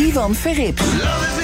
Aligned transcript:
Ivan 0.00 0.32
Verrips. 0.32 1.39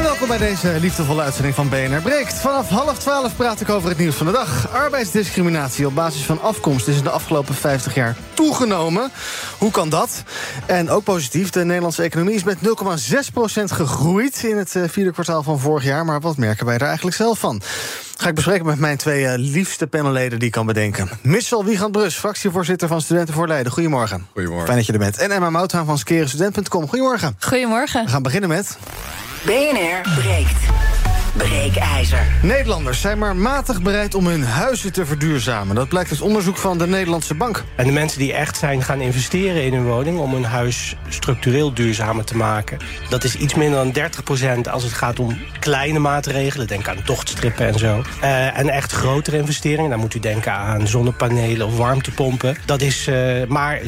En 0.00 0.06
welkom 0.06 0.28
bij 0.28 0.38
deze 0.38 0.76
liefdevolle 0.80 1.22
uitzending 1.22 1.54
van 1.54 1.68
BNR 1.68 2.00
Breekt. 2.02 2.34
Vanaf 2.34 2.68
half 2.68 2.98
twaalf 2.98 3.36
praat 3.36 3.60
ik 3.60 3.68
over 3.68 3.88
het 3.88 3.98
nieuws 3.98 4.14
van 4.14 4.26
de 4.26 4.32
dag. 4.32 4.72
Arbeidsdiscriminatie 4.72 5.86
op 5.86 5.94
basis 5.94 6.22
van 6.22 6.40
afkomst 6.40 6.88
is 6.88 6.96
in 6.96 7.02
de 7.02 7.10
afgelopen 7.10 7.54
50 7.54 7.94
jaar 7.94 8.16
toegenomen. 8.34 9.10
Hoe 9.58 9.70
kan 9.70 9.88
dat? 9.88 10.22
En 10.66 10.90
ook 10.90 11.04
positief, 11.04 11.50
de 11.50 11.64
Nederlandse 11.64 12.02
economie 12.02 12.34
is 12.34 12.44
met 12.44 12.56
0,6% 12.56 12.62
gegroeid... 13.64 14.42
in 14.42 14.56
het 14.56 14.76
eh, 14.76 14.82
vierde 14.88 15.12
kwartaal 15.12 15.42
van 15.42 15.60
vorig 15.60 15.84
jaar. 15.84 16.04
Maar 16.04 16.20
wat 16.20 16.36
merken 16.36 16.66
wij 16.66 16.74
er 16.74 16.86
eigenlijk 16.86 17.16
zelf 17.16 17.38
van? 17.38 17.60
Ga 18.16 18.28
ik 18.28 18.34
bespreken 18.34 18.66
met 18.66 18.78
mijn 18.78 18.96
twee 18.96 19.22
uh, 19.22 19.32
liefste 19.36 19.86
panelleden 19.86 20.38
die 20.38 20.48
ik 20.48 20.54
kan 20.54 20.66
bedenken. 20.66 21.08
Mitchell 21.22 21.64
Wiegand-Brus, 21.64 22.14
fractievoorzitter 22.14 22.88
van 22.88 23.00
Studenten 23.00 23.34
voor 23.34 23.48
Leiden. 23.48 23.72
Goedemorgen. 23.72 24.26
Goedemorgen. 24.32 24.66
Fijn 24.66 24.78
dat 24.78 24.86
je 24.86 24.92
er 24.92 24.98
bent. 24.98 25.18
En 25.18 25.30
Emma 25.30 25.50
Mouthaan 25.50 25.86
van 25.86 25.98
skerenstudent.com. 25.98 26.88
Goedemorgen. 26.88 27.36
Goedemorgen. 27.40 28.04
We 28.04 28.10
gaan 28.10 28.22
beginnen 28.22 28.48
met... 28.48 28.78
BNR 29.44 30.02
breekt. 30.16 31.09
Breekijzer. 31.36 32.26
Nederlanders 32.42 33.00
zijn 33.00 33.18
maar 33.18 33.36
matig 33.36 33.82
bereid 33.82 34.14
om 34.14 34.26
hun 34.26 34.44
huizen 34.44 34.92
te 34.92 35.06
verduurzamen. 35.06 35.74
Dat 35.74 35.88
blijkt 35.88 36.10
uit 36.10 36.20
onderzoek 36.20 36.56
van 36.56 36.78
de 36.78 36.86
Nederlandse 36.86 37.34
Bank. 37.34 37.64
En 37.76 37.86
de 37.86 37.92
mensen 37.92 38.18
die 38.18 38.32
echt 38.32 38.56
zijn 38.56 38.82
gaan 38.82 39.00
investeren 39.00 39.64
in 39.64 39.72
hun 39.72 39.84
woning... 39.84 40.18
om 40.18 40.32
hun 40.32 40.44
huis 40.44 40.96
structureel 41.08 41.74
duurzamer 41.74 42.24
te 42.24 42.36
maken... 42.36 42.78
dat 43.08 43.24
is 43.24 43.36
iets 43.36 43.54
minder 43.54 43.92
dan 43.92 44.10
30% 44.66 44.70
als 44.70 44.82
het 44.82 44.92
gaat 44.92 45.18
om 45.18 45.38
kleine 45.60 45.98
maatregelen. 45.98 46.66
Denk 46.66 46.88
aan 46.88 47.02
tochtstrippen 47.04 47.66
en 47.66 47.78
zo. 47.78 48.02
Uh, 48.22 48.58
en 48.58 48.68
echt 48.68 48.92
grotere 48.92 49.36
investeringen. 49.36 49.90
Dan 49.90 50.00
moet 50.00 50.14
u 50.14 50.20
denken 50.20 50.52
aan 50.52 50.86
zonnepanelen 50.86 51.66
of 51.66 51.76
warmtepompen. 51.76 52.56
Dat 52.64 52.80
is 52.80 53.08
uh, 53.08 53.46
maar 53.48 53.80
16% 53.80 53.84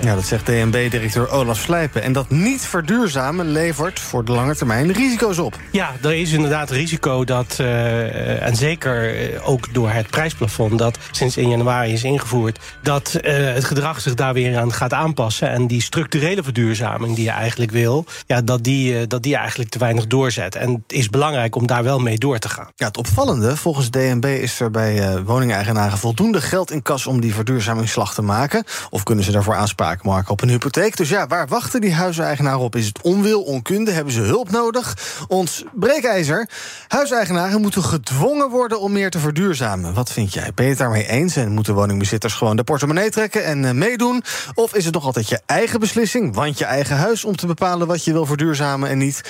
Ja, 0.00 0.14
dat 0.14 0.26
zegt 0.26 0.46
DNB-directeur 0.46 1.30
Olaf 1.30 1.58
Slijpen. 1.58 2.02
En 2.02 2.12
dat 2.12 2.30
niet 2.30 2.60
verduurzamen 2.60 3.46
levert 3.46 4.00
voor 4.00 4.24
de 4.24 4.32
lange 4.32 4.56
termijn 4.56 4.92
risico's 4.92 5.38
op. 5.38 5.56
Ja, 5.70 5.92
er 6.02 6.14
is 6.14 6.32
inderdaad 6.32 6.70
risico 6.74 7.24
dat, 7.24 7.56
uh, 7.60 8.42
en 8.42 8.56
zeker 8.56 9.14
ook 9.42 9.74
door 9.74 9.90
het 9.90 10.10
prijsplafond... 10.10 10.78
dat 10.78 10.98
sinds 11.10 11.36
1 11.36 11.48
januari 11.48 11.92
is 11.92 12.04
ingevoerd... 12.04 12.58
dat 12.82 13.18
het 13.22 13.64
gedrag 13.64 14.00
zich 14.00 14.14
daar 14.14 14.34
weer 14.34 14.58
aan 14.58 14.72
gaat 14.72 14.92
aanpassen... 14.92 15.50
en 15.50 15.66
die 15.66 15.82
structurele 15.82 16.42
verduurzaming 16.42 17.14
die 17.14 17.24
je 17.24 17.30
eigenlijk 17.30 17.70
wil... 17.70 18.04
Ja, 18.26 18.40
dat, 18.40 18.64
die, 18.64 19.06
dat 19.06 19.22
die 19.22 19.36
eigenlijk 19.36 19.70
te 19.70 19.78
weinig 19.78 20.06
doorzet. 20.06 20.54
En 20.54 20.72
het 20.72 20.98
is 20.98 21.10
belangrijk 21.10 21.56
om 21.56 21.66
daar 21.66 21.82
wel 21.82 21.98
mee 21.98 22.18
door 22.18 22.38
te 22.38 22.48
gaan. 22.48 22.68
Ja, 22.76 22.86
het 22.86 22.96
opvallende, 22.96 23.56
volgens 23.56 23.90
DNB 23.90 24.24
is 24.24 24.60
er 24.60 24.70
bij 24.70 25.22
woningeigenaren... 25.22 25.98
voldoende 25.98 26.40
geld 26.40 26.70
in 26.70 26.82
kas 26.82 27.06
om 27.06 27.20
die 27.20 27.34
verduurzamingsslag 27.34 28.14
te 28.14 28.22
maken... 28.22 28.64
of 28.90 29.02
kunnen 29.02 29.24
ze 29.24 29.32
daarvoor 29.32 29.54
aanspraak 29.54 30.02
maken 30.02 30.30
op 30.30 30.42
een 30.42 30.48
hypotheek. 30.48 30.96
Dus 30.96 31.08
ja, 31.08 31.26
waar 31.26 31.48
wachten 31.48 31.80
die 31.80 31.94
huiseigenaren 31.94 32.60
op? 32.60 32.76
Is 32.76 32.86
het 32.86 33.02
onwil, 33.02 33.42
onkunde? 33.42 33.90
Hebben 33.90 34.12
ze 34.12 34.20
hulp 34.20 34.50
nodig? 34.50 34.96
Ons 35.28 35.64
breekijzer... 35.72 36.48
Huiseigenaren 36.88 37.60
moeten 37.60 37.84
gedwongen 37.84 38.50
worden 38.50 38.80
om 38.80 38.92
meer 38.92 39.10
te 39.10 39.18
verduurzamen. 39.18 39.94
Wat 39.94 40.12
vind 40.12 40.32
jij? 40.32 40.50
Ben 40.54 40.64
je 40.64 40.70
het 40.70 40.80
daarmee 40.80 41.08
eens? 41.08 41.36
En 41.36 41.52
moeten 41.52 41.74
woningbezitters 41.74 42.34
gewoon 42.34 42.56
de 42.56 42.64
portemonnee 42.64 43.10
trekken 43.10 43.44
en 43.44 43.62
uh, 43.62 43.70
meedoen? 43.70 44.22
Of 44.54 44.74
is 44.74 44.84
het 44.84 44.94
nog 44.94 45.04
altijd 45.04 45.28
je 45.28 45.40
eigen 45.46 45.80
beslissing, 45.80 46.34
want 46.34 46.58
je 46.58 46.64
eigen 46.64 46.96
huis, 46.96 47.24
om 47.24 47.36
te 47.36 47.46
bepalen 47.46 47.86
wat 47.86 48.04
je 48.04 48.12
wil 48.12 48.26
verduurzamen 48.26 48.88
en 48.88 48.98
niet? 48.98 49.20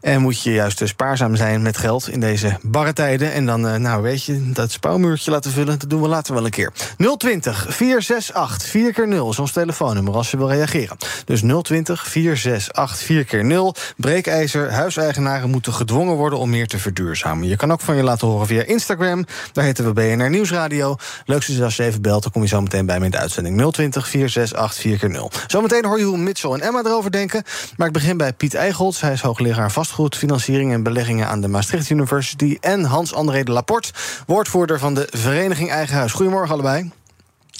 En 0.00 0.20
moet 0.20 0.42
je 0.42 0.52
juist 0.52 0.82
spaarzaam 0.84 1.36
zijn 1.36 1.62
met 1.62 1.76
geld 1.76 2.08
in 2.08 2.20
deze 2.20 2.58
barre 2.62 2.92
tijden? 2.92 3.32
En 3.32 3.46
dan, 3.46 3.66
uh, 3.66 3.74
nou 3.74 4.02
weet 4.02 4.24
je, 4.24 4.50
dat 4.52 4.70
spouwmuurtje 4.70 5.30
laten 5.30 5.50
vullen, 5.50 5.78
dat 5.78 5.90
doen 5.90 6.02
we 6.02 6.08
later 6.08 6.34
wel 6.34 6.44
een 6.44 6.50
keer. 6.50 6.72
020 7.16 7.66
468 7.68 8.68
4 8.68 8.92
keer 8.92 9.08
0 9.08 9.30
is 9.30 9.38
ons 9.38 9.52
telefoonnummer 9.52 10.14
als 10.14 10.30
je 10.30 10.36
wil 10.36 10.50
reageren. 10.50 10.96
Dus 11.24 11.40
020 11.62 12.06
468 12.06 13.06
4 13.06 13.24
keer 13.24 13.44
0 13.44 13.74
Breekijzer, 13.96 14.72
huiseigenaren 14.72 15.50
moeten 15.50 15.72
gedwongen 15.72 16.14
worden 16.14 16.38
om 16.38 16.50
meer 16.50 16.66
te 16.66 16.78
verduurzamen. 16.80 17.48
Je 17.48 17.56
kan 17.56 17.72
ook 17.72 17.80
van 17.80 17.96
je 17.96 18.02
laten 18.02 18.28
horen 18.28 18.46
via 18.46 18.62
Instagram. 18.62 19.26
Daar 19.52 19.64
heten 19.64 19.84
we 19.84 19.92
BNR 19.92 20.30
Nieuwsradio. 20.30 20.96
Leukste 21.24 21.52
is 21.52 21.62
als 21.62 21.76
je 21.76 21.84
even 21.84 22.02
belt, 22.02 22.22
dan 22.22 22.32
kom 22.32 22.42
je 22.42 22.48
zo 22.48 22.60
meteen 22.60 22.86
bij 22.86 22.98
me 22.98 23.04
in 23.04 23.10
de 23.10 23.18
uitzending 23.18 23.72
020 23.72 24.08
468 24.08 24.98
4 24.98 25.10
0 25.10 25.30
Zometeen 25.46 25.84
hoor 25.84 25.98
je 25.98 26.04
hoe 26.04 26.18
Mitchell 26.18 26.50
en 26.50 26.60
Emma 26.60 26.82
erover 26.84 27.10
denken. 27.10 27.42
Maar 27.76 27.86
ik 27.86 27.92
begin 27.92 28.16
bij 28.16 28.32
Piet 28.32 28.54
Eichholz. 28.54 29.00
Hij 29.00 29.12
is 29.12 29.20
hoogleraar 29.20 29.72
vastgoed, 29.72 30.16
financiering 30.16 30.72
en 30.72 30.82
beleggingen 30.82 31.26
aan 31.26 31.40
de 31.40 31.48
Maastricht 31.48 31.90
University. 31.90 32.56
En 32.60 32.84
Hans-André 32.84 33.42
de 33.42 33.52
Laporte, 33.52 33.92
woordvoerder 34.26 34.78
van 34.78 34.94
de 34.94 35.08
Vereniging 35.10 35.70
Eigen 35.70 35.96
Huis. 35.96 36.12
Goedemorgen 36.12 36.52
allebei. 36.52 36.90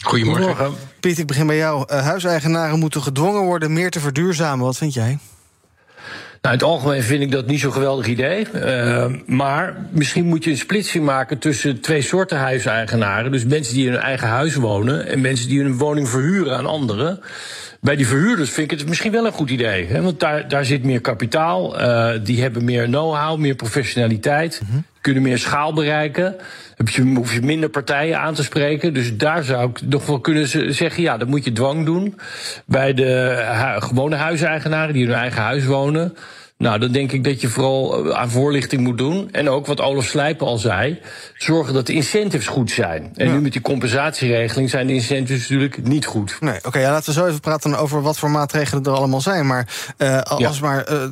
Goedemorgen. 0.03 0.45
Goedemorgen. 0.45 0.79
Piet, 1.01 1.19
ik 1.19 1.27
begin 1.27 1.47
bij 1.47 1.57
jou. 1.57 1.85
Uh, 1.91 2.03
huiseigenaren 2.03 2.79
moeten 2.79 3.03
gedwongen 3.03 3.43
worden 3.43 3.73
meer 3.73 3.91
te 3.91 4.01
verduurzamen. 4.01 4.65
Wat 4.65 4.77
vind 4.77 4.95
jij? 4.95 5.19
Nou, 6.43 6.55
in 6.55 6.61
het 6.61 6.69
algemeen 6.69 7.03
vind 7.03 7.23
ik 7.23 7.31
dat 7.31 7.47
niet 7.47 7.61
zo'n 7.61 7.73
geweldig 7.73 8.07
idee. 8.07 8.47
Uh, 8.55 9.07
maar 9.27 9.77
misschien 9.91 10.27
moet 10.27 10.45
je 10.45 10.51
een 10.51 10.57
splitsing 10.57 11.05
maken 11.05 11.39
tussen 11.39 11.81
twee 11.81 12.03
soorten 12.03 12.39
huiseigenaren. 12.39 13.33
Dus 13.33 13.45
mensen 13.45 13.75
die 13.75 13.87
in 13.87 13.93
hun 13.93 14.01
eigen 14.01 14.29
huis 14.29 14.55
wonen 14.55 15.07
en 15.07 15.21
mensen 15.21 15.49
die 15.49 15.63
hun 15.63 15.77
woning 15.77 16.09
verhuren 16.09 16.57
aan 16.57 16.67
anderen. 16.67 17.21
Bij 17.81 17.97
die 17.97 18.07
verhuurders 18.07 18.51
vind 18.51 18.73
ik 18.73 18.79
het 18.79 18.89
misschien 18.89 19.13
wel 19.13 19.27
een 19.27 19.33
goed 19.33 19.51
idee. 19.51 19.87
Hè? 19.87 20.03
Want 20.03 20.21
daar, 20.21 20.49
daar 20.49 20.65
zit 20.65 20.85
meer 20.85 21.01
kapitaal. 21.01 21.81
Uh, 21.81 22.11
die 22.23 22.43
hebben 22.43 22.65
meer 22.65 22.85
know-how, 22.85 23.39
meer 23.39 23.55
professionaliteit. 23.55 24.61
-hmm. 24.71 24.85
Kunnen 25.01 25.23
meer 25.23 25.39
schaal 25.39 25.73
bereiken. 25.73 26.37
Heb 26.77 26.89
je, 26.89 27.03
hoef 27.03 27.35
je 27.35 27.43
minder 27.43 27.69
partijen 27.69 28.19
aan 28.21 28.35
te 28.35 28.43
spreken. 28.43 28.95
Dus 28.95 29.17
daar 29.17 29.45
zou 29.45 29.71
ik 29.71 29.83
nog 29.83 30.07
wel 30.07 30.21
kunnen 30.21 30.75
zeggen: 30.75 31.03
ja, 31.03 31.17
dan 31.17 31.29
moet 31.29 31.45
je 31.45 31.53
dwang 31.53 31.85
doen. 31.85 32.19
Bij 32.67 32.95
de 32.95 33.43
gewone 33.79 34.17
huiseigenaren 34.17 34.93
die 34.93 35.03
in 35.03 35.09
hun 35.09 35.19
eigen 35.19 35.43
huis 35.43 35.65
wonen. 35.65 36.17
Nou, 36.61 36.79
dan 36.79 36.93
denk 36.93 37.13
ik 37.13 37.25
dat 37.25 37.41
je 37.41 37.49
vooral 37.49 38.15
aan 38.17 38.31
voorlichting 38.31 38.83
moet 38.83 38.99
doen. 38.99 39.29
En 39.33 39.49
ook 39.49 39.67
wat 39.67 39.81
Olaf 39.81 40.05
Slijpen 40.05 40.47
al 40.47 40.59
zei: 40.59 41.01
zorgen 41.37 41.75
dat 41.75 41.87
de 41.87 41.93
incentives 41.93 42.47
goed 42.47 42.71
zijn. 42.71 43.13
En 43.15 43.27
ja. 43.27 43.33
nu 43.33 43.41
met 43.41 43.53
die 43.53 43.61
compensatieregeling 43.61 44.71
zijn 44.71 44.87
de 44.87 44.93
incentives 44.93 45.41
natuurlijk 45.41 45.83
niet 45.83 46.07
goed. 46.07 46.37
Nee, 46.41 46.57
oké, 46.57 46.67
okay, 46.67 46.83
ja, 46.83 46.91
laten 46.91 47.15
we 47.15 47.21
zo 47.21 47.27
even 47.27 47.41
praten 47.41 47.75
over 47.75 48.03
wat 48.03 48.19
voor 48.19 48.31
maatregelen 48.31 48.85
er 48.85 48.91
allemaal 48.91 49.21
zijn. 49.21 49.47
Maar 49.47 49.69
uh, 49.99 50.21
als 50.21 50.59
ja. 50.59 50.67
maar 50.67 50.93
uh, 50.93 51.03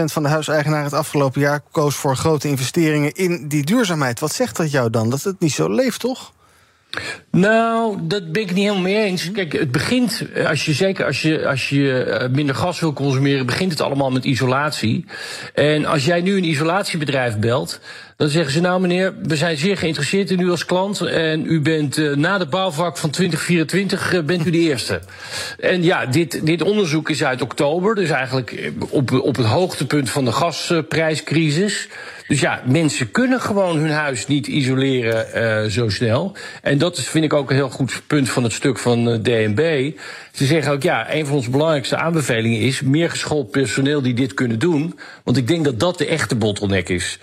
16% 0.00 0.04
van 0.04 0.22
de 0.22 0.28
huiseigenaren 0.28 0.84
het 0.84 0.94
afgelopen 0.94 1.40
jaar 1.40 1.60
koos 1.70 1.94
voor 1.94 2.16
grote 2.16 2.48
investeringen 2.48 3.12
in 3.12 3.48
die 3.48 3.64
duurzaamheid. 3.64 4.20
Wat 4.20 4.32
zegt 4.32 4.56
dat 4.56 4.70
jou 4.70 4.90
dan? 4.90 5.10
Dat 5.10 5.22
het 5.22 5.40
niet 5.40 5.52
zo 5.52 5.74
leeft, 5.74 6.00
toch? 6.00 6.32
Nou, 7.30 7.98
dat 8.02 8.32
ben 8.32 8.42
ik 8.42 8.48
niet 8.48 8.58
helemaal 8.58 8.82
mee 8.82 9.04
eens. 9.04 9.30
Kijk, 9.30 9.52
het 9.52 9.72
begint, 9.72 10.22
als 10.46 10.64
je, 10.64 10.72
zeker 10.72 11.04
als 11.06 11.22
je, 11.22 11.48
als 11.48 11.68
je 11.68 12.28
minder 12.32 12.54
gas 12.54 12.80
wil 12.80 12.92
consumeren, 12.92 13.46
begint 13.46 13.70
het 13.70 13.80
allemaal 13.80 14.10
met 14.10 14.24
isolatie. 14.24 15.04
En 15.54 15.84
als 15.84 16.04
jij 16.04 16.20
nu 16.20 16.36
een 16.36 16.44
isolatiebedrijf 16.44 17.38
belt, 17.38 17.80
dan 18.18 18.28
zeggen 18.28 18.52
ze, 18.52 18.60
nou 18.60 18.80
meneer, 18.80 19.14
we 19.22 19.36
zijn 19.36 19.56
zeer 19.56 19.76
geïnteresseerd 19.76 20.30
in 20.30 20.40
u 20.40 20.50
als 20.50 20.64
klant. 20.64 21.00
En 21.00 21.44
u 21.46 21.60
bent 21.60 21.96
uh, 21.96 22.16
na 22.16 22.38
de 22.38 22.46
bouwvak 22.46 22.96
van 22.96 23.10
2024 23.10 24.12
uh, 24.12 24.22
bent 24.22 24.46
u 24.46 24.50
de 24.50 24.58
eerste. 24.58 25.00
En 25.58 25.82
ja, 25.82 26.06
dit, 26.06 26.46
dit 26.46 26.62
onderzoek 26.62 27.10
is 27.10 27.24
uit 27.24 27.42
oktober. 27.42 27.94
Dus 27.94 28.10
eigenlijk 28.10 28.72
op, 28.90 29.12
op 29.12 29.36
het 29.36 29.46
hoogtepunt 29.46 30.10
van 30.10 30.24
de 30.24 30.32
gasprijscrisis. 30.32 31.88
Dus 32.28 32.40
ja, 32.40 32.62
mensen 32.66 33.10
kunnen 33.10 33.40
gewoon 33.40 33.78
hun 33.78 33.90
huis 33.90 34.26
niet 34.26 34.46
isoleren 34.46 35.26
uh, 35.64 35.70
zo 35.70 35.88
snel. 35.88 36.36
En 36.62 36.78
dat 36.78 36.96
is, 36.96 37.08
vind 37.08 37.24
ik 37.24 37.32
ook 37.32 37.50
een 37.50 37.56
heel 37.56 37.70
goed 37.70 38.02
punt 38.06 38.28
van 38.28 38.42
het 38.42 38.52
stuk 38.52 38.78
van 38.78 39.08
uh, 39.08 39.14
DNB. 39.22 39.92
Ze 40.32 40.46
zeggen 40.46 40.72
ook, 40.72 40.82
ja, 40.82 41.14
een 41.14 41.26
van 41.26 41.36
onze 41.36 41.50
belangrijkste 41.50 41.96
aanbevelingen 41.96 42.60
is 42.60 42.80
meer 42.80 43.10
geschoold 43.10 43.50
personeel 43.50 44.02
die 44.02 44.14
dit 44.14 44.34
kunnen 44.34 44.58
doen. 44.58 44.98
Want 45.24 45.36
ik 45.36 45.46
denk 45.46 45.64
dat 45.64 45.80
dat 45.80 45.98
de 45.98 46.06
echte 46.06 46.34
bottleneck 46.34 46.88
is. 46.88 47.18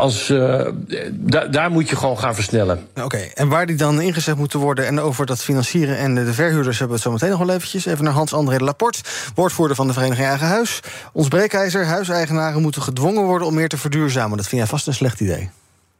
Als, 0.00 0.28
uh, 0.28 0.66
da 1.10 1.46
daar 1.46 1.70
moet 1.70 1.88
je 1.88 1.96
gewoon 1.96 2.18
gaan 2.18 2.34
versnellen. 2.34 2.88
Oké, 2.90 3.04
okay. 3.04 3.30
en 3.34 3.48
waar 3.48 3.66
die 3.66 3.76
dan 3.76 4.00
ingezet 4.00 4.36
moeten 4.36 4.58
worden 4.58 4.86
en 4.86 5.00
over 5.00 5.26
dat 5.26 5.42
financieren 5.42 5.96
en 5.96 6.14
de 6.14 6.32
verhuurders 6.32 6.78
hebben 6.78 6.96
we 6.96 7.02
het 7.02 7.02
zo 7.02 7.12
meteen 7.12 7.38
nog 7.38 7.46
wel 7.46 7.56
eventjes. 7.56 7.86
Even 7.86 8.04
naar 8.04 8.12
Hans-André 8.12 8.56
Laporte, 8.64 9.00
woordvoerder 9.34 9.76
van 9.76 9.86
de 9.86 9.92
Vereniging 9.92 10.26
Eigen 10.26 10.46
Huis. 10.46 10.80
Ons 11.12 11.28
breekijzer, 11.28 11.86
huiseigenaren 11.86 12.62
moeten 12.62 12.82
gedwongen 12.82 13.24
worden 13.24 13.46
om 13.46 13.54
meer 13.54 13.68
te 13.68 13.78
verduurzamen. 13.78 14.36
Dat 14.36 14.46
vind 14.46 14.60
jij 14.60 14.70
vast 14.70 14.86
een 14.86 14.94
slecht 14.94 15.20
idee. 15.20 15.50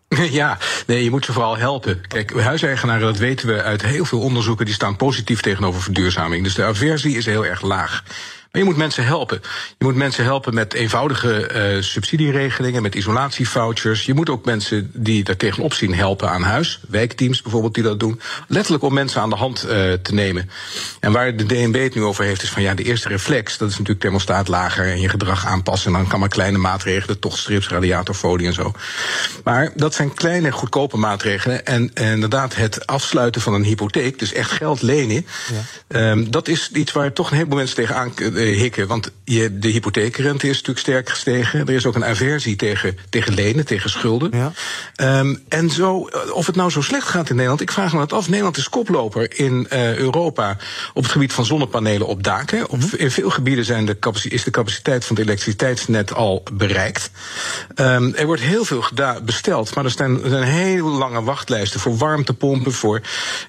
Ja, 0.30 0.58
nee, 0.86 1.04
je 1.04 1.10
moet 1.10 1.24
ze 1.24 1.32
vooral 1.32 1.56
helpen. 1.56 2.00
Kijk, 2.08 2.40
huiseigenaren, 2.40 3.06
dat 3.06 3.16
weten 3.16 3.48
we 3.48 3.62
uit 3.62 3.82
heel 3.82 4.04
veel 4.04 4.20
onderzoeken, 4.20 4.64
die 4.64 4.74
staan 4.74 4.96
positief 4.96 5.40
tegenover 5.40 5.82
verduurzaming. 5.82 6.44
Dus 6.44 6.54
de 6.54 6.64
aversie 6.64 7.16
is 7.16 7.26
heel 7.26 7.46
erg 7.46 7.62
laag. 7.62 8.02
Maar 8.52 8.62
je 8.62 8.68
moet 8.68 8.76
mensen 8.76 9.04
helpen. 9.04 9.40
Je 9.78 9.84
moet 9.84 9.94
mensen 9.94 10.24
helpen 10.24 10.54
met 10.54 10.74
eenvoudige 10.74 11.50
uh, 11.76 11.82
subsidieregelingen, 11.82 12.82
met 12.82 12.94
isolatievouchers. 12.94 14.04
Je 14.04 14.14
moet 14.14 14.30
ook 14.30 14.44
mensen 14.44 14.90
die 14.94 15.24
daar 15.24 15.36
tegenop 15.36 15.72
zien 15.72 15.94
helpen 15.94 16.30
aan 16.30 16.42
huis. 16.42 16.80
Wijkteams 16.88 17.42
bijvoorbeeld 17.42 17.74
die 17.74 17.82
dat 17.82 18.00
doen. 18.00 18.20
Letterlijk 18.48 18.84
om 18.84 18.94
mensen 18.94 19.20
aan 19.20 19.30
de 19.30 19.36
hand 19.36 19.64
uh, 19.64 19.70
te 19.92 20.14
nemen. 20.14 20.50
En 21.00 21.12
waar 21.12 21.36
de 21.36 21.46
DNB 21.46 21.82
het 21.82 21.94
nu 21.94 22.02
over 22.02 22.24
heeft, 22.24 22.42
is 22.42 22.50
van 22.50 22.62
ja, 22.62 22.74
de 22.74 22.82
eerste 22.82 23.08
reflex, 23.08 23.58
dat 23.58 23.68
is 23.68 23.74
natuurlijk 23.74 24.00
thermostaat 24.00 24.48
lager 24.48 24.86
en 24.86 25.00
je 25.00 25.08
gedrag 25.08 25.46
aanpassen. 25.46 25.92
En 25.92 25.98
dan 25.98 26.08
kan 26.08 26.20
maar 26.20 26.28
kleine 26.28 26.58
maatregelen, 26.58 27.18
toch 27.18 27.38
strips, 27.38 27.68
radiatorfolie 27.68 28.46
en 28.46 28.54
zo. 28.54 28.72
Maar 29.44 29.72
dat 29.74 29.94
zijn 29.94 30.14
kleine, 30.14 30.52
goedkope 30.52 30.96
maatregelen. 30.96 31.66
En, 31.66 31.90
en 31.94 32.12
inderdaad, 32.12 32.54
het 32.54 32.86
afsluiten 32.86 33.40
van 33.40 33.54
een 33.54 33.64
hypotheek, 33.64 34.18
dus 34.18 34.32
echt 34.32 34.50
geld 34.50 34.82
lenen, 34.82 35.26
ja. 35.88 36.10
um, 36.10 36.30
dat 36.30 36.48
is 36.48 36.70
iets 36.72 36.92
waar 36.92 37.12
toch 37.12 37.30
een 37.30 37.36
heleboel 37.36 37.58
mensen 37.58 37.76
tegenaan 37.76 38.12
hikken. 38.42 38.86
Want 38.86 39.10
je, 39.24 39.58
de 39.58 39.68
hypotheekrente 39.68 40.48
is 40.48 40.52
natuurlijk 40.52 40.78
sterk 40.78 41.08
gestegen. 41.08 41.60
Er 41.60 41.74
is 41.74 41.86
ook 41.86 41.94
een 41.94 42.04
aversie 42.04 42.56
tegen, 42.56 42.98
tegen 43.08 43.34
lenen, 43.34 43.66
tegen 43.66 43.90
schulden. 43.90 44.30
Ja. 44.32 45.18
Um, 45.18 45.42
en 45.48 45.70
zo, 45.70 46.08
of 46.32 46.46
het 46.46 46.56
nou 46.56 46.70
zo 46.70 46.80
slecht 46.80 47.08
gaat 47.08 47.28
in 47.28 47.34
Nederland, 47.34 47.60
ik 47.60 47.72
vraag 47.72 47.92
me 47.92 47.98
dat 47.98 48.12
af. 48.12 48.28
Nederland 48.28 48.56
is 48.56 48.68
koploper 48.68 49.38
in 49.38 49.66
uh, 49.72 49.96
Europa 49.96 50.56
op 50.94 51.02
het 51.02 51.12
gebied 51.12 51.32
van 51.32 51.44
zonnepanelen 51.44 52.06
op 52.06 52.22
daken. 52.22 52.68
Op, 52.68 52.82
in 52.82 53.10
veel 53.10 53.30
gebieden 53.30 53.64
zijn 53.64 53.86
de 53.86 53.96
is 54.28 54.44
de 54.44 54.50
capaciteit 54.50 55.04
van 55.04 55.16
het 55.16 55.24
elektriciteitsnet 55.24 56.14
al 56.14 56.42
bereikt. 56.52 57.10
Um, 57.76 58.14
er 58.14 58.26
wordt 58.26 58.42
heel 58.42 58.64
veel 58.64 58.84
besteld, 59.24 59.74
maar 59.74 59.84
er 59.84 59.90
zijn, 59.90 60.22
er 60.22 60.30
zijn 60.30 60.42
hele 60.42 60.88
lange 60.88 61.22
wachtlijsten 61.22 61.80
voor 61.80 61.96
warmtepompen, 61.96 62.72
voor, 62.72 63.00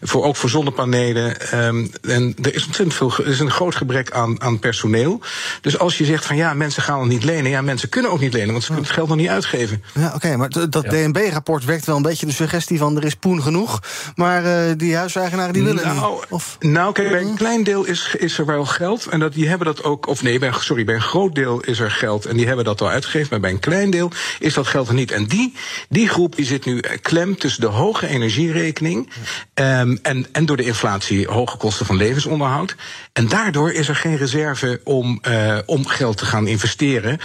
voor, 0.01 0.23
ook 0.23 0.35
voor 0.35 0.49
zonnepanelen. 0.49 1.59
Um, 1.65 1.91
en 2.01 2.35
er 2.41 2.55
is 2.55 2.65
ontzettend 2.65 2.93
veel, 2.93 3.13
er 3.17 3.27
is 3.27 3.39
een 3.39 3.51
groot 3.51 3.75
gebrek 3.75 4.11
aan, 4.11 4.41
aan 4.41 4.59
personeel 4.59 4.79
personeel. 4.81 5.21
Dus 5.61 5.77
als 5.77 5.97
je 5.97 6.05
zegt 6.05 6.25
van 6.25 6.35
ja, 6.35 6.53
mensen 6.53 6.83
gaan 6.83 6.99
het 6.99 7.09
niet 7.09 7.23
lenen. 7.23 7.51
Ja, 7.51 7.61
mensen 7.61 7.89
kunnen 7.89 8.11
ook 8.11 8.19
niet 8.19 8.33
lenen, 8.33 8.51
want 8.51 8.61
ze 8.61 8.67
kunnen 8.67 8.85
het 8.85 8.95
geld 8.95 9.07
nog 9.07 9.17
niet 9.17 9.27
uitgeven. 9.27 9.83
Ja, 9.93 10.05
oké, 10.05 10.15
okay, 10.15 10.35
maar 10.35 10.49
dat 10.49 10.83
ja. 10.83 10.89
DNB-rapport 10.89 11.65
werkt 11.65 11.85
wel 11.85 11.95
een 11.95 12.01
beetje 12.01 12.25
de 12.25 12.31
suggestie 12.31 12.77
van 12.77 12.97
er 12.97 13.05
is 13.05 13.15
poen 13.15 13.41
genoeg. 13.41 13.79
Maar 14.15 14.43
uh, 14.45 14.73
die 14.77 14.95
huiseigenaren 14.95 15.53
die 15.53 15.63
willen 15.63 15.85
nou, 15.85 16.13
niet. 16.13 16.25
Of... 16.29 16.57
Nou, 16.59 16.93
kijk, 16.93 17.09
bij 17.09 17.21
een 17.21 17.35
klein 17.35 17.63
deel 17.63 17.85
is, 17.85 18.15
is 18.17 18.37
er 18.37 18.45
wel 18.45 18.65
geld. 18.65 19.05
En 19.05 19.19
dat, 19.19 19.33
die 19.33 19.47
hebben 19.47 19.67
dat 19.67 19.83
ook. 19.83 20.07
Of 20.07 20.23
nee, 20.23 20.39
bij, 20.39 20.51
sorry, 20.59 20.83
bij 20.83 20.95
een 20.95 21.01
groot 21.01 21.35
deel 21.35 21.59
is 21.59 21.79
er 21.79 21.91
geld. 21.91 22.25
En 22.25 22.37
die 22.37 22.47
hebben 22.47 22.65
dat 22.65 22.81
al 22.81 22.89
uitgegeven. 22.89 23.27
Maar 23.29 23.39
bij 23.39 23.49
een 23.49 23.59
klein 23.59 23.89
deel 23.89 24.11
is 24.39 24.53
dat 24.53 24.67
geld 24.67 24.87
er 24.87 24.93
niet. 24.93 25.11
En 25.11 25.25
die, 25.25 25.53
die 25.89 26.09
groep 26.09 26.35
die 26.35 26.45
zit 26.45 26.65
nu 26.65 26.79
klem 27.01 27.37
tussen 27.37 27.61
de 27.61 27.67
hoge 27.67 28.07
energierekening. 28.07 29.09
Um, 29.53 29.99
en, 30.01 30.27
en 30.31 30.45
door 30.45 30.57
de 30.57 30.63
inflatie 30.63 31.27
hoge 31.27 31.57
kosten 31.57 31.85
van 31.85 31.95
levensonderhoud. 31.95 32.75
En 33.13 33.27
daardoor 33.27 33.71
is 33.71 33.87
er 33.87 33.95
geen 33.95 34.17
reserve 34.17 34.81
om, 34.83 35.19
uh, 35.27 35.57
om 35.65 35.87
geld 35.87 36.17
te 36.17 36.25
gaan 36.25 36.47
investeren. 36.47 37.19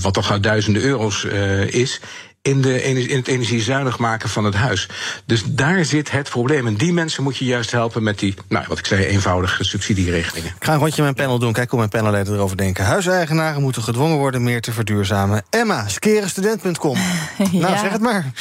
Wat 0.00 0.14
toch 0.14 0.40
duizenden 0.40 0.82
euro's 0.82 1.24
uh, 1.24 1.66
is 1.66 2.00
in, 2.48 2.60
de, 2.60 2.82
in 2.82 3.16
het 3.16 3.28
energiezuinig 3.28 3.98
maken 3.98 4.28
van 4.28 4.44
het 4.44 4.54
huis. 4.54 4.88
Dus 5.24 5.42
daar 5.44 5.84
zit 5.84 6.10
het 6.10 6.28
probleem. 6.30 6.66
En 6.66 6.74
die 6.74 6.92
mensen 6.92 7.22
moet 7.22 7.36
je 7.36 7.44
juist 7.44 7.70
helpen 7.70 8.02
met 8.02 8.18
die, 8.18 8.34
nou, 8.48 8.64
wat 8.68 8.78
ik 8.78 8.86
zei, 8.86 9.04
eenvoudige 9.04 9.64
subsidieregelingen. 9.64 10.52
Ik 10.58 10.64
ga 10.64 10.72
een 10.72 10.78
rondje 10.78 11.02
mijn 11.02 11.14
panel 11.14 11.38
doen. 11.38 11.52
Kijk 11.52 11.70
hoe 11.70 11.78
mijn 11.78 11.90
panelleden 11.90 12.34
erover 12.34 12.56
denken. 12.56 12.84
Huiseigenaren 12.84 13.62
moeten 13.62 13.82
gedwongen 13.82 14.16
worden 14.16 14.42
meer 14.42 14.60
te 14.60 14.72
verduurzamen. 14.72 15.42
Emma, 15.50 15.88
skerenstudent.com. 15.88 16.96
ja. 17.52 17.58
Nou, 17.58 17.78
zeg 17.78 17.92
het 17.92 18.00
maar. 18.00 18.32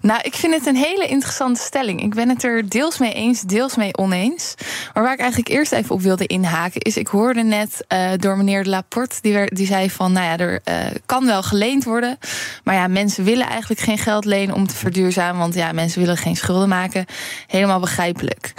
Nou, 0.00 0.20
ik 0.22 0.34
vind 0.34 0.54
het 0.54 0.66
een 0.66 0.76
hele 0.76 1.06
interessante 1.06 1.60
stelling. 1.60 2.02
Ik 2.02 2.14
ben 2.14 2.28
het 2.28 2.44
er 2.44 2.68
deels 2.68 2.98
mee 2.98 3.12
eens, 3.12 3.40
deels 3.40 3.76
mee 3.76 3.96
oneens. 3.96 4.54
Maar 4.94 5.02
waar 5.02 5.12
ik 5.12 5.20
eigenlijk 5.20 5.50
eerst 5.50 5.72
even 5.72 5.94
op 5.94 6.00
wilde 6.00 6.26
inhaken... 6.26 6.80
is, 6.80 6.96
ik 6.96 7.08
hoorde 7.08 7.42
net 7.42 7.84
uh, 7.88 8.10
door 8.16 8.36
meneer 8.36 8.64
Laporte, 8.64 9.16
die, 9.20 9.32
werd, 9.32 9.56
die 9.56 9.66
zei 9.66 9.90
van... 9.90 10.12
nou 10.12 10.26
ja, 10.26 10.38
er 10.38 10.60
uh, 10.68 10.74
kan 11.06 11.26
wel 11.26 11.42
geleend 11.42 11.84
worden, 11.84 12.18
maar 12.64 12.74
ja, 12.74 12.86
mensen 12.86 13.24
willen 13.24 13.49
eigenlijk 13.50 13.80
geen 13.80 13.98
geld 13.98 14.24
lenen 14.24 14.54
om 14.54 14.66
te 14.66 14.74
verduurzamen. 14.74 15.40
Want 15.40 15.54
ja, 15.54 15.72
mensen 15.72 16.00
willen 16.00 16.16
geen 16.16 16.36
schulden 16.36 16.68
maken. 16.68 17.06
Helemaal 17.46 17.80
begrijpelijk. 17.80 18.54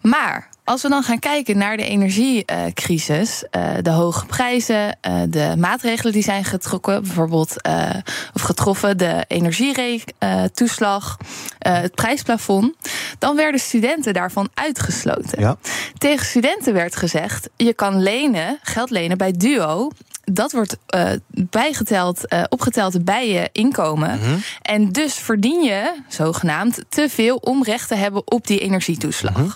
Maar 0.00 0.50
als 0.64 0.82
we 0.82 0.88
dan 0.88 1.02
gaan 1.02 1.18
kijken 1.18 1.58
naar 1.58 1.76
de 1.76 1.84
energiecrisis, 1.84 3.44
uh, 3.56 3.70
de 3.82 3.90
hoge 3.90 4.26
prijzen, 4.26 4.98
uh, 5.08 5.22
de 5.28 5.54
maatregelen 5.58 6.12
die 6.12 6.22
zijn 6.22 6.44
getrokken, 6.44 7.02
bijvoorbeeld 7.02 7.56
uh, 7.66 7.90
of 8.34 8.42
getroffen, 8.42 8.98
de 8.98 9.24
energietoeslag, 9.28 11.16
het 11.58 11.94
prijsplafond, 11.94 12.74
dan 13.18 13.36
werden 13.36 13.60
studenten 13.60 14.14
daarvan 14.14 14.48
uitgesloten. 14.54 15.40
Ja. 15.40 15.56
Tegen 15.98 16.26
studenten 16.26 16.72
werd 16.74 16.96
gezegd: 16.96 17.48
je 17.56 17.74
kan 17.74 18.02
lenen, 18.02 18.58
geld 18.62 18.90
lenen 18.90 19.18
bij 19.18 19.32
Duo 19.32 19.90
dat 20.24 20.52
wordt 20.52 20.76
uh, 20.96 21.10
bijgeteld, 21.28 22.32
uh, 22.32 22.42
opgeteld 22.48 23.04
bij 23.04 23.28
je 23.28 23.48
inkomen. 23.52 24.18
Mm 24.18 24.22
-hmm. 24.22 24.42
En 24.62 24.88
dus 24.88 25.14
verdien 25.14 25.62
je, 25.62 25.94
zogenaamd, 26.08 26.84
te 26.88 27.08
veel 27.08 27.36
om 27.36 27.64
recht 27.64 27.88
te 27.88 27.94
hebben 27.94 28.22
op 28.32 28.46
die 28.46 28.58
energietoeslag. 28.58 29.36
Mm 29.36 29.42
-hmm. 29.42 29.54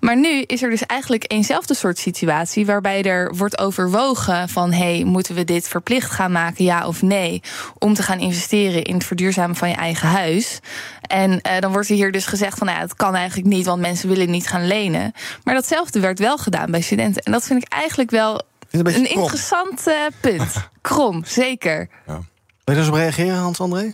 Maar 0.00 0.16
nu 0.16 0.42
is 0.42 0.62
er 0.62 0.70
dus 0.70 0.86
eigenlijk 0.86 1.24
eenzelfde 1.32 1.74
soort 1.74 1.98
situatie 1.98 2.66
waarbij 2.66 3.02
er 3.02 3.36
wordt 3.36 3.58
overwogen 3.58 4.48
van 4.48 4.72
hey, 4.72 5.04
moeten 5.04 5.34
we 5.34 5.44
dit 5.44 5.68
verplicht 5.68 6.10
gaan 6.10 6.32
maken, 6.32 6.64
ja 6.64 6.86
of 6.86 7.02
nee, 7.02 7.42
om 7.78 7.94
te 7.94 8.02
gaan 8.02 8.18
investeren 8.18 8.82
in 8.82 8.94
het 8.94 9.04
verduurzamen 9.04 9.56
van 9.56 9.68
je 9.68 9.74
eigen 9.74 10.08
huis. 10.08 10.60
En 11.00 11.30
uh, 11.30 11.58
dan 11.60 11.72
wordt 11.72 11.88
er 11.88 11.94
hier 11.94 12.12
dus 12.12 12.26
gezegd 12.26 12.58
van 12.58 12.66
nou 12.66 12.78
ja, 12.78 12.84
het 12.84 12.94
kan 12.94 13.14
eigenlijk 13.14 13.48
niet, 13.48 13.66
want 13.66 13.80
mensen 13.80 14.08
willen 14.08 14.30
niet 14.30 14.48
gaan 14.48 14.66
lenen. 14.66 15.12
Maar 15.44 15.54
datzelfde 15.54 16.00
werd 16.00 16.18
wel 16.18 16.38
gedaan 16.38 16.70
bij 16.70 16.80
studenten. 16.80 17.22
En 17.22 17.32
dat 17.32 17.44
vind 17.44 17.62
ik 17.62 17.72
eigenlijk 17.72 18.10
wel 18.10 18.42
een, 18.72 18.86
een 18.86 19.10
interessant 19.10 19.88
uh, 19.88 20.06
punt. 20.20 20.68
Krom, 20.80 21.24
zeker. 21.24 21.88
Ja. 22.06 22.12
Wil 22.14 22.24
je 22.64 22.64
daar 22.64 22.76
eens 22.76 22.88
op 22.88 22.94
reageren, 22.94 23.36
Hans-André? 23.36 23.92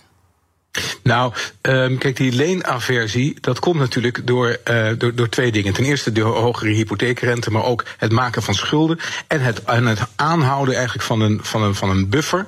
Nou, 1.03 1.33
um, 1.63 1.99
kijk, 1.99 2.17
die 2.17 2.33
leenaversie, 2.33 3.37
dat 3.41 3.59
komt 3.59 3.79
natuurlijk 3.79 4.27
door, 4.27 4.57
uh, 4.71 4.89
door, 4.99 5.15
door 5.15 5.29
twee 5.29 5.53
dingen. 5.53 5.73
Ten 5.73 5.85
eerste 5.85 6.13
de 6.13 6.21
hogere 6.21 6.71
hypotheekrente, 6.71 7.51
maar 7.51 7.65
ook 7.65 7.85
het 7.97 8.13
maken 8.13 8.43
van 8.43 8.55
schulden. 8.55 8.99
En 9.27 9.41
het, 9.41 9.65
en 9.65 9.87
het 9.87 10.01
aanhouden 10.17 10.75
eigenlijk 10.75 11.05
van 11.05 11.21
een, 11.21 11.39
van 11.43 11.63
een, 11.63 11.75
van 11.75 11.91
een 11.91 12.09
buffer. 12.09 12.47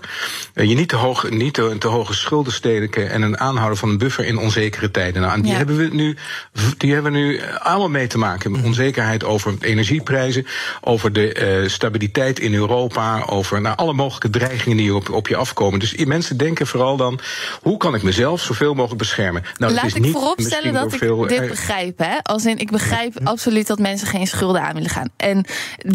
Uh, 0.54 0.68
je 0.68 0.74
niet 0.74 0.88
te, 0.88 0.96
hoog, 0.96 1.30
niet 1.30 1.54
te, 1.54 1.76
te 1.78 1.88
hoge 1.88 2.14
schulden 2.14 2.52
steken 2.52 3.10
en 3.10 3.22
een 3.22 3.38
aanhouden 3.38 3.78
van 3.78 3.88
een 3.88 3.98
buffer 3.98 4.24
in 4.24 4.38
onzekere 4.38 4.90
tijden. 4.90 5.22
Nou, 5.22 5.34
en 5.34 5.42
die 5.42 5.50
ja. 5.50 5.56
hebben 5.56 5.76
we 5.76 5.88
nu, 5.92 6.16
die 6.76 6.92
hebben 6.92 7.12
we 7.12 7.18
nu 7.18 7.40
allemaal 7.58 7.88
mee 7.88 8.06
te 8.06 8.18
maken. 8.18 8.64
Onzekerheid 8.64 9.24
over 9.24 9.54
energieprijzen, 9.60 10.46
over 10.80 11.12
de 11.12 11.60
uh, 11.62 11.68
stabiliteit 11.68 12.38
in 12.38 12.54
Europa, 12.54 13.22
over 13.26 13.60
nou, 13.60 13.76
alle 13.76 13.92
mogelijke 13.92 14.30
dreigingen 14.30 14.76
die 14.76 14.94
op, 14.94 15.10
op 15.10 15.28
je 15.28 15.36
afkomen. 15.36 15.78
Dus 15.78 15.94
mensen 16.04 16.36
denken 16.36 16.66
vooral 16.66 16.96
dan, 16.96 17.20
hoe 17.62 17.76
kan 17.76 17.94
ik 17.94 18.02
mezelf 18.02 18.19
zelf 18.20 18.40
zoveel 18.40 18.74
mogelijk 18.74 18.98
beschermen. 18.98 19.42
Nou, 19.56 19.72
Laat 19.72 19.94
ik 19.94 20.06
vooropstellen 20.06 20.72
dat 20.72 20.92
ik 20.92 21.28
dit 21.28 21.48
begrijp. 21.48 21.98
Hè? 21.98 22.18
Als 22.22 22.46
in, 22.46 22.58
ik 22.58 22.70
begrijp 22.70 23.18
ja. 23.18 23.24
absoluut 23.24 23.66
dat 23.66 23.78
mensen 23.78 24.06
geen 24.06 24.26
schulden 24.26 24.62
aan 24.62 24.74
willen 24.74 24.90
gaan. 24.90 25.08
En 25.16 25.44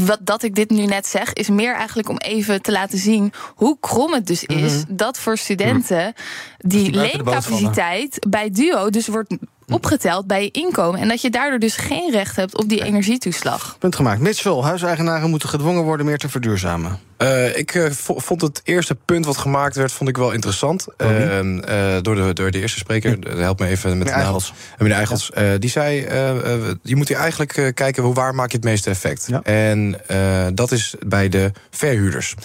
wat 0.05 0.19
dat 0.21 0.43
ik 0.43 0.55
dit 0.55 0.69
nu 0.69 0.85
net 0.85 1.07
zeg, 1.07 1.33
is 1.33 1.49
meer 1.49 1.75
eigenlijk 1.75 2.09
om 2.09 2.17
even 2.17 2.61
te 2.61 2.71
laten 2.71 2.97
zien 2.97 3.33
hoe 3.55 3.77
krom 3.79 4.13
het 4.13 4.27
dus 4.27 4.43
is 4.43 4.55
mm 4.55 4.67
-hmm. 4.67 4.97
dat 4.97 5.19
voor 5.19 5.37
studenten 5.37 5.97
mm 5.97 6.13
-hmm. 6.57 6.69
die 6.69 6.91
leencapaciteit 6.91 8.25
bij 8.29 8.49
Duo 8.49 8.89
dus 8.89 9.07
wordt 9.07 9.35
opgeteld 9.67 10.27
bij 10.27 10.43
je 10.43 10.51
inkomen. 10.51 10.99
En 10.99 11.07
dat 11.07 11.21
je 11.21 11.29
daardoor 11.29 11.59
dus 11.59 11.75
geen 11.75 12.11
recht 12.11 12.35
hebt 12.35 12.57
op 12.57 12.69
die 12.69 12.83
energietoeslag. 12.83 13.75
Punt 13.79 13.95
gemaakt. 13.95 14.19
Mitchell, 14.19 14.61
huiseigenaren 14.61 15.29
moeten 15.29 15.49
gedwongen 15.49 15.83
worden 15.83 16.05
meer 16.05 16.17
te 16.17 16.29
verduurzamen. 16.29 16.99
Uh, 17.17 17.57
ik 17.57 17.73
uh, 17.73 17.91
vond 17.99 18.41
het 18.41 18.61
eerste 18.63 18.95
punt 18.95 19.25
wat 19.25 19.37
gemaakt 19.37 19.75
werd, 19.75 19.91
vond 19.91 20.09
ik 20.09 20.17
wel 20.17 20.31
interessant. 20.31 20.85
Uh, 20.97 21.97
door, 22.01 22.15
de, 22.15 22.33
door 22.33 22.51
de 22.51 22.59
eerste 22.59 22.79
spreker, 22.79 23.17
help 23.37 23.59
me 23.59 23.67
even 23.67 23.97
met 23.97 24.07
de 24.07 24.13
naam. 24.13 24.39
Meneer 24.77 24.97
Eigels. 24.97 25.31
Die 25.59 25.69
zei, 25.69 25.95
je 26.81 26.95
moet 26.95 27.07
hier 27.07 27.17
eigenlijk 27.17 27.71
kijken, 27.75 28.03
hoe 28.03 28.13
waar 28.13 28.35
maak 28.35 28.51
je 28.51 28.57
het 28.57 28.65
meeste 28.65 28.89
effect? 28.89 29.27
Ja. 29.27 29.41
En 29.43 30.01
dat 30.55 30.71
is 30.71 30.95
bij 31.05 31.29
de 31.29 31.51
verhuurders. 31.69 32.35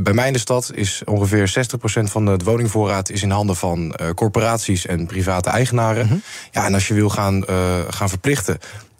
bij 0.00 0.12
mij 0.12 0.26
in 0.26 0.32
de 0.32 0.38
stad 0.38 0.70
is 0.74 1.02
ongeveer 1.04 1.52
60% 2.00 2.02
van 2.02 2.24
de 2.24 2.36
woningvoorraad 2.44 3.10
is 3.10 3.22
in 3.22 3.30
handen 3.30 3.56
van 3.56 3.94
corporaties 4.14 4.86
en 4.86 5.06
private 5.06 5.50
eigenaren. 5.50 6.08
-huh. 6.08 6.18
Ja, 6.50 6.66
en 6.66 6.74
als 6.74 6.88
je 6.88 6.94
wil 6.94 7.08
gaan, 7.08 7.44
gaan 7.88 8.08
verplichten 8.08 8.58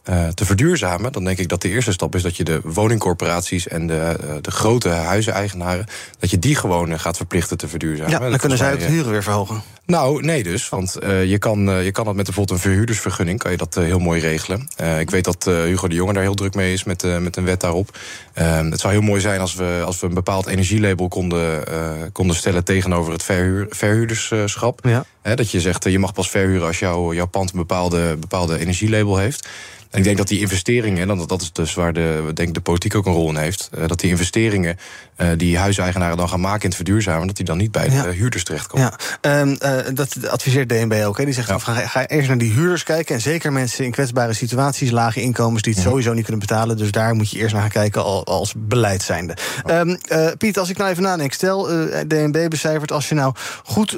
uh, 0.09 0.29
te 0.29 0.45
verduurzamen, 0.45 1.13
dan 1.13 1.25
denk 1.25 1.39
ik 1.39 1.49
dat 1.49 1.63
de 1.63 1.69
eerste 1.69 1.93
stap 1.93 2.15
is 2.15 2.23
dat 2.23 2.37
je 2.37 2.45
de 2.45 2.61
woningcorporaties 2.65 3.69
en 3.69 3.87
de, 3.87 4.17
uh, 4.25 4.35
de 4.41 4.51
grote 4.51 4.89
huizeneigenaren, 4.89 5.87
dat 6.19 6.31
je 6.31 6.39
die 6.39 6.55
gewoon 6.55 6.99
gaat 7.01 7.17
verplichten 7.17 7.59
te 7.59 7.69
verduurzamen. 7.69 8.11
Ja, 8.11 8.29
dan 8.29 8.39
kunnen 8.39 8.59
zij 8.59 8.73
ook 8.73 8.79
de 8.79 8.85
huren 8.85 9.11
weer 9.11 9.23
verhogen. 9.23 9.63
Nou, 9.91 10.23
nee 10.23 10.43
dus. 10.43 10.69
Want 10.69 10.97
uh, 11.03 11.25
je, 11.25 11.39
kan, 11.39 11.69
uh, 11.69 11.85
je 11.85 11.91
kan 11.91 12.05
dat 12.05 12.15
met 12.15 12.25
bijvoorbeeld 12.25 12.59
een 12.59 12.71
verhuurdersvergunning... 12.71 13.39
kan 13.39 13.51
je 13.51 13.57
dat 13.57 13.77
uh, 13.77 13.85
heel 13.85 13.99
mooi 13.99 14.21
regelen. 14.21 14.69
ik 14.99 15.11
weet 15.11 15.25
dat 15.25 15.45
Hugo 15.45 15.89
de 15.89 15.95
Jonge 15.95 16.13
daar 16.13 16.23
heel 16.23 16.35
druk 16.35 16.55
mee 16.55 16.73
is 16.73 16.85
met, 16.85 17.21
met 17.21 17.37
een 17.37 17.45
wet 17.45 17.61
daarop. 17.61 17.99
Ehm, 18.33 18.71
het 18.71 18.81
zou 18.81 18.93
heel 18.93 19.03
mooi 19.03 19.21
zijn 19.21 19.41
als 19.41 19.55
we, 19.55 19.83
als 19.85 20.01
we 20.01 20.07
een 20.07 20.15
bepaald 20.15 20.47
energielabel 20.47 21.09
konden, 21.09 21.65
konden 22.13 22.37
stellen... 22.37 22.65
tegenover 22.65 23.13
het 23.13 23.23
verhuur, 23.23 23.67
verhuurderschap. 23.71 24.81
Ja. 24.83 25.05
dat 25.35 25.51
je 25.51 25.61
zegt, 25.61 25.85
je 25.85 25.99
mag 25.99 26.13
pas 26.13 26.31
verhuren 26.31 26.67
als 26.67 26.79
jouw 26.79 27.15
jouw 27.15 27.27
pand 27.27 27.53
een 27.53 27.59
bepaalde, 27.59 28.17
bepaalde 28.17 28.59
energielabel 28.59 29.17
heeft. 29.17 29.49
En 29.91 29.99
ik 29.99 30.05
denk 30.05 30.17
dat 30.17 30.29
die 30.29 30.41
investeringen, 30.41 31.11
en 31.11 31.27
dat 31.27 31.41
is 31.41 31.53
dus 31.53 31.75
waar 31.75 31.93
de, 31.93 32.31
denk 32.35 32.55
de 32.55 32.61
politiek 32.61 32.95
ook 32.95 33.07
een 33.07 33.13
rol 33.13 33.29
in 33.29 33.37
heeft, 33.37 33.71
dat 33.87 34.01
die 34.01 34.11
investeringen 34.11 34.79
die 35.37 35.59
huiseigenaren 35.59 36.17
dan 36.17 36.29
gaan 36.29 36.41
maken 36.41 36.63
in 36.63 36.69
het 36.69 36.77
verduurzamen, 36.77 37.27
dat 37.27 37.37
die 37.37 37.45
dan 37.45 37.57
niet 37.57 37.73
bij 37.73 37.89
de 37.89 37.95
ja. 37.95 38.11
huurders 38.11 38.45
terechtkomen. 38.45 38.93
Ja, 39.21 39.41
um, 39.41 39.57
uh, 39.63 39.80
dat 39.95 40.29
adviseert 40.29 40.69
DNB 40.69 41.03
ook. 41.07 41.19
Hè. 41.19 41.25
Die 41.25 41.35
zegt, 41.35 41.49
ja. 41.49 41.59
ga, 41.59 41.75
ga, 41.75 42.07
eerst 42.07 42.29
naar 42.29 42.39
die 42.39 42.53
huurders 42.53 42.83
kijken. 42.83 43.15
En 43.15 43.21
zeker 43.21 43.53
mensen 43.53 43.85
in 43.85 43.91
kwetsbare 43.91 44.33
situaties, 44.33 44.91
lage 44.91 45.21
inkomens, 45.21 45.63
die 45.63 45.73
het 45.73 45.83
ja. 45.83 45.89
sowieso 45.89 46.13
niet 46.13 46.25
kunnen 46.25 46.47
betalen. 46.47 46.77
Dus 46.77 46.91
daar 46.91 47.15
moet 47.15 47.31
je 47.31 47.39
eerst 47.39 47.53
naar 47.53 47.63
gaan 47.63 47.71
kijken 47.71 48.25
als 48.25 48.55
beleid 48.57 49.03
zijnde. 49.03 49.37
Um, 49.67 49.99
Piet, 50.39 50.59
als 50.59 50.71
ik 50.71 50.77
nou 50.77 50.91
even 50.91 51.03
nadenk, 51.03 51.33
stel 51.33 51.69
DNB 52.07 52.49
becijfert, 52.49 52.93
als 52.93 53.09
je 53.09 53.15
nou 53.15 53.35
goed 53.65 53.91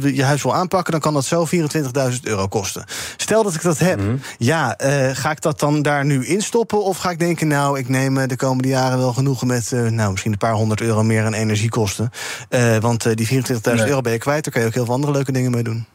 je 0.00 0.24
huis 0.24 0.42
wil 0.42 0.54
aanpakken, 0.54 0.92
dan 0.92 1.00
kan 1.00 1.14
dat 1.14 1.24
zo 1.24 1.46
24.000 1.46 2.20
euro 2.22 2.48
kosten. 2.48 2.84
Stel 3.16 3.42
dat 3.42 3.54
ik 3.54 3.62
dat 3.62 3.78
heb, 3.78 3.98
mm 3.98 4.06
-hmm. 4.06 4.20
ja. 4.38 4.78
Uh, 4.84 5.10
ga 5.12 5.30
ik 5.30 5.40
dat 5.40 5.60
dan 5.60 5.82
daar 5.82 6.04
nu 6.04 6.26
instoppen? 6.26 6.84
Of 6.84 6.98
ga 6.98 7.10
ik 7.10 7.18
denken, 7.18 7.48
nou, 7.48 7.78
ik 7.78 7.88
neem 7.88 8.28
de 8.28 8.36
komende 8.36 8.68
jaren 8.68 8.98
wel 8.98 9.12
genoegen 9.12 9.46
met 9.46 9.70
uh, 9.70 9.88
nou, 9.88 10.10
misschien 10.10 10.32
een 10.32 10.38
paar 10.38 10.52
honderd 10.52 10.80
euro 10.80 11.02
meer 11.02 11.24
aan 11.24 11.34
energiekosten. 11.34 12.10
Uh, 12.50 12.76
want 12.76 13.16
die 13.16 13.28
24.000 13.28 13.60
nee. 13.62 13.86
euro 13.86 14.00
ben 14.00 14.12
je 14.12 14.18
kwijt, 14.18 14.44
daar 14.44 14.52
kan 14.52 14.62
je 14.62 14.69
heel 14.74 14.84
veel 14.84 14.94
andere 14.94 15.12
leuke 15.12 15.32
dingen 15.32 15.50
mee 15.50 15.62
doen. 15.62 15.86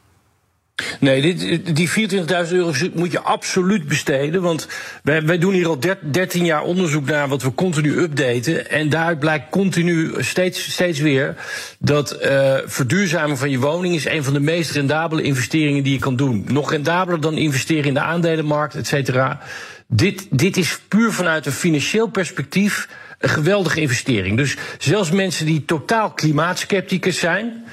Nee, 1.00 1.22
dit, 1.22 1.75
die 1.75 1.89
24.000 1.89 2.51
euro 2.51 2.74
moet 2.94 3.12
je 3.12 3.20
absoluut 3.20 3.88
besteden. 3.88 4.41
Want 4.41 4.67
wij, 5.03 5.25
wij 5.25 5.38
doen 5.38 5.53
hier 5.53 5.67
al 5.67 5.79
13 6.12 6.46
jaar 6.46 6.63
onderzoek 6.63 7.05
naar 7.05 7.27
wat 7.27 7.41
we 7.41 7.53
continu 7.53 7.98
updaten. 7.98 8.70
En 8.70 8.89
daaruit 8.89 9.20
blijkt 9.20 9.50
continu 9.50 10.13
steeds, 10.17 10.72
steeds 10.72 11.00
weer 11.00 11.36
dat 11.79 12.17
uh, 12.24 12.55
verduurzaming 12.65 13.39
van 13.39 13.50
je 13.50 13.60
woning 13.60 13.96
is 13.96 14.05
een 14.05 14.24
van 14.24 14.34
de 14.34 14.39
meest 14.39 14.72
rendabele 14.72 15.22
investeringen 15.22 15.84
die 15.84 15.94
je 15.94 16.00
kan 16.00 16.15
doen. 16.15 16.46
Nog 16.48 16.72
rendabeler 16.72 17.22
dan 17.22 17.38
investeren 17.38 17.86
in 17.86 17.94
de 17.94 18.00
aandelenmarkt, 18.00 18.75
et 18.75 18.88
cetera. 18.88 19.39
Dit, 19.88 20.27
dit 20.32 20.58
is 20.58 20.79
puur 20.88 21.12
vanuit 21.12 21.46
een 21.46 21.51
financieel 21.51 22.08
perspectief 22.08 22.88
een 23.20 23.29
geweldige 23.29 23.82
investering. 23.82 24.38
Dus 24.38 24.55
zelfs 24.77 25.12
mensen 25.12 25.46
die 25.46 25.65
totaal 25.65 26.12
klimaatskepticus 26.12 27.20
zijn 27.20 27.65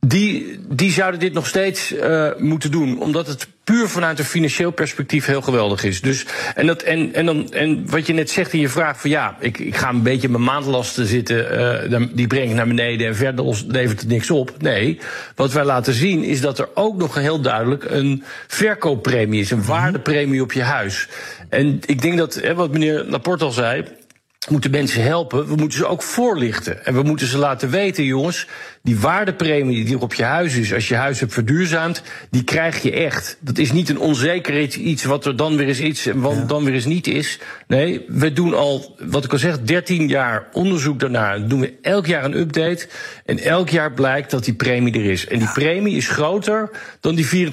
die, 0.00 0.58
die 0.68 0.90
zouden 0.90 1.20
dit 1.20 1.32
nog 1.32 1.46
steeds 1.46 1.92
uh, 1.92 2.28
moeten 2.38 2.70
doen. 2.70 3.00
Omdat 3.00 3.26
het 3.26 3.48
puur 3.64 3.88
vanuit 3.88 4.18
een 4.18 4.24
financieel 4.24 4.70
perspectief 4.70 5.26
heel 5.26 5.42
geweldig 5.42 5.84
is. 5.84 6.00
Dus, 6.00 6.26
en, 6.54 6.66
dat, 6.66 6.82
en, 6.82 7.14
en, 7.14 7.26
dan, 7.26 7.52
en 7.52 7.90
wat 7.90 8.06
je 8.06 8.12
net 8.12 8.30
zegt 8.30 8.52
in 8.52 8.60
je 8.60 8.68
vraag 8.68 9.00
van 9.00 9.10
ja, 9.10 9.36
ik, 9.40 9.58
ik 9.58 9.76
ga 9.76 9.88
een 9.88 10.02
beetje 10.02 10.28
mijn 10.28 10.42
maandlasten 10.42 11.06
zitten, 11.06 11.60
uh, 11.90 12.02
die 12.12 12.26
breng 12.26 12.50
ik 12.50 12.56
naar 12.56 12.66
beneden 12.66 13.06
en 13.06 13.16
verder 13.16 13.64
levert 13.66 14.00
het 14.00 14.08
niks 14.08 14.30
op. 14.30 14.52
Nee, 14.58 14.98
wat 15.34 15.52
wij 15.52 15.64
laten 15.64 15.94
zien 15.94 16.22
is 16.22 16.40
dat 16.40 16.58
er 16.58 16.68
ook 16.74 16.96
nog 16.96 17.14
heel 17.14 17.40
duidelijk 17.40 17.84
een 17.84 18.24
verkooppremie 18.46 19.40
is, 19.40 19.50
een 19.50 19.64
waardepremie 19.64 20.42
op 20.42 20.52
je 20.52 20.62
huis. 20.62 21.08
En 21.48 21.80
ik 21.86 22.02
denk 22.02 22.18
dat, 22.18 22.34
hè, 22.34 22.54
wat 22.54 22.72
meneer 22.72 23.04
Laporte 23.04 23.44
al 23.44 23.50
zei, 23.50 23.84
moeten 24.50 24.70
mensen 24.70 25.02
helpen. 25.02 25.46
We 25.46 25.54
moeten 25.54 25.78
ze 25.78 25.86
ook 25.86 26.02
voorlichten. 26.02 26.84
En 26.84 26.94
we 26.94 27.02
moeten 27.02 27.26
ze 27.26 27.38
laten 27.38 27.70
weten, 27.70 28.04
jongens, 28.04 28.46
die 28.82 28.98
waardepremie 28.98 29.84
die 29.84 29.94
er 29.94 30.02
op 30.02 30.14
je 30.14 30.24
huis 30.24 30.54
is, 30.54 30.74
als 30.74 30.88
je 30.88 30.94
huis 30.94 31.20
hebt 31.20 31.32
verduurzaamd, 31.32 32.02
die 32.30 32.44
krijg 32.44 32.82
je 32.82 32.92
echt. 32.92 33.36
Dat 33.40 33.58
is 33.58 33.72
niet 33.72 33.88
een 33.88 33.98
onzekerheid, 33.98 34.74
iets 34.74 35.04
wat 35.04 35.26
er 35.26 35.36
dan 35.36 35.56
weer 35.56 35.66
eens 35.66 35.80
iets 35.80 36.06
en 36.06 36.20
wat 36.20 36.34
ja. 36.34 36.44
dan 36.44 36.64
weer 36.64 36.74
eens 36.74 36.84
niet 36.84 37.06
is. 37.06 37.38
Nee, 37.66 38.04
we 38.08 38.32
doen 38.32 38.54
al, 38.54 38.96
wat 38.98 39.24
ik 39.24 39.32
al 39.32 39.38
zeg, 39.38 39.60
13 39.60 40.08
jaar 40.08 40.48
onderzoek 40.52 41.00
daarnaar. 41.00 41.38
Dan 41.38 41.48
doen 41.48 41.60
we 41.60 41.74
elk 41.82 42.06
jaar 42.06 42.24
een 42.24 42.38
update. 42.38 42.88
En 43.24 43.38
elk 43.38 43.68
jaar 43.68 43.92
blijkt 43.92 44.30
dat 44.30 44.44
die 44.44 44.54
premie 44.54 44.94
er 44.94 45.10
is. 45.10 45.26
En 45.26 45.38
die 45.38 45.52
premie 45.52 45.96
is 45.96 46.08
groter 46.08 46.70
dan 47.00 47.14
die 47.14 47.50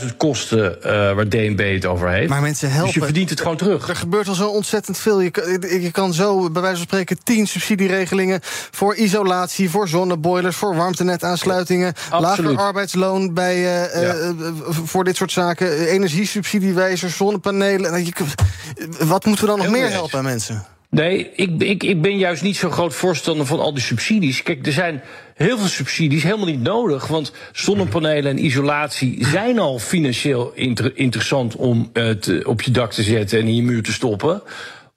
24.000 0.00 0.16
kosten 0.16 0.76
uh, 0.78 0.84
waar 0.90 1.28
DNB 1.28 1.74
het 1.74 1.86
over 1.86 2.08
heeft. 2.08 2.28
Maar 2.28 2.40
mensen 2.40 2.68
helpen. 2.68 2.86
Dus 2.86 2.94
je 2.94 3.00
verdient 3.00 3.30
het 3.30 3.40
gewoon 3.40 3.56
terug. 3.56 3.88
Er 3.88 3.96
gebeurt 3.96 4.28
al 4.28 4.34
zo 4.34 4.48
ontzettend 4.48 4.98
veel. 4.98 5.20
Je 5.20 5.30
kan, 5.30 5.44
je 5.80 5.90
kan 5.90 6.14
zo, 6.14 6.37
bij 6.52 6.62
wijze 6.62 6.76
van 6.76 6.86
spreken, 6.86 7.18
10 7.24 7.46
subsidieregelingen 7.46 8.40
voor 8.70 8.94
isolatie, 8.94 9.70
voor 9.70 9.88
zonneboilers, 9.88 10.56
voor 10.56 10.76
warmtenetaansluitingen, 10.76 11.94
lager 12.10 12.56
arbeidsloon 12.56 13.34
bij, 13.34 13.56
uh, 13.56 14.02
ja. 14.02 14.14
uh, 14.14 14.50
voor 14.68 15.04
dit 15.04 15.16
soort 15.16 15.32
zaken, 15.32 15.86
energiesubsidiewijzers, 15.86 17.16
zonnepanelen. 17.16 17.90
Nou, 17.90 18.12
wat 18.98 19.24
moeten 19.24 19.44
we 19.44 19.50
dan 19.50 19.58
nog 19.58 19.70
meer 19.70 19.90
helpen 19.90 20.18
aan 20.18 20.24
mensen? 20.24 20.66
Nee, 20.90 21.30
ik, 21.34 21.62
ik, 21.62 21.82
ik 21.82 22.02
ben 22.02 22.18
juist 22.18 22.42
niet 22.42 22.56
zo'n 22.56 22.72
groot 22.72 22.94
voorstander 22.94 23.46
van 23.46 23.60
al 23.60 23.74
die 23.74 23.82
subsidies. 23.82 24.42
Kijk, 24.42 24.66
er 24.66 24.72
zijn 24.72 25.02
heel 25.34 25.58
veel 25.58 25.68
subsidies 25.68 26.22
helemaal 26.22 26.46
niet 26.46 26.62
nodig. 26.62 27.06
Want 27.06 27.32
zonnepanelen 27.52 28.30
en 28.30 28.44
isolatie 28.44 29.26
zijn 29.26 29.58
al 29.58 29.78
financieel 29.78 30.52
inter 30.54 30.92
interessant 30.94 31.56
om 31.56 31.90
uh, 31.92 32.10
te, 32.10 32.42
op 32.46 32.62
je 32.62 32.70
dak 32.70 32.92
te 32.92 33.02
zetten 33.02 33.38
en 33.38 33.46
in 33.46 33.54
je 33.54 33.62
muur 33.62 33.82
te 33.82 33.92
stoppen 33.92 34.42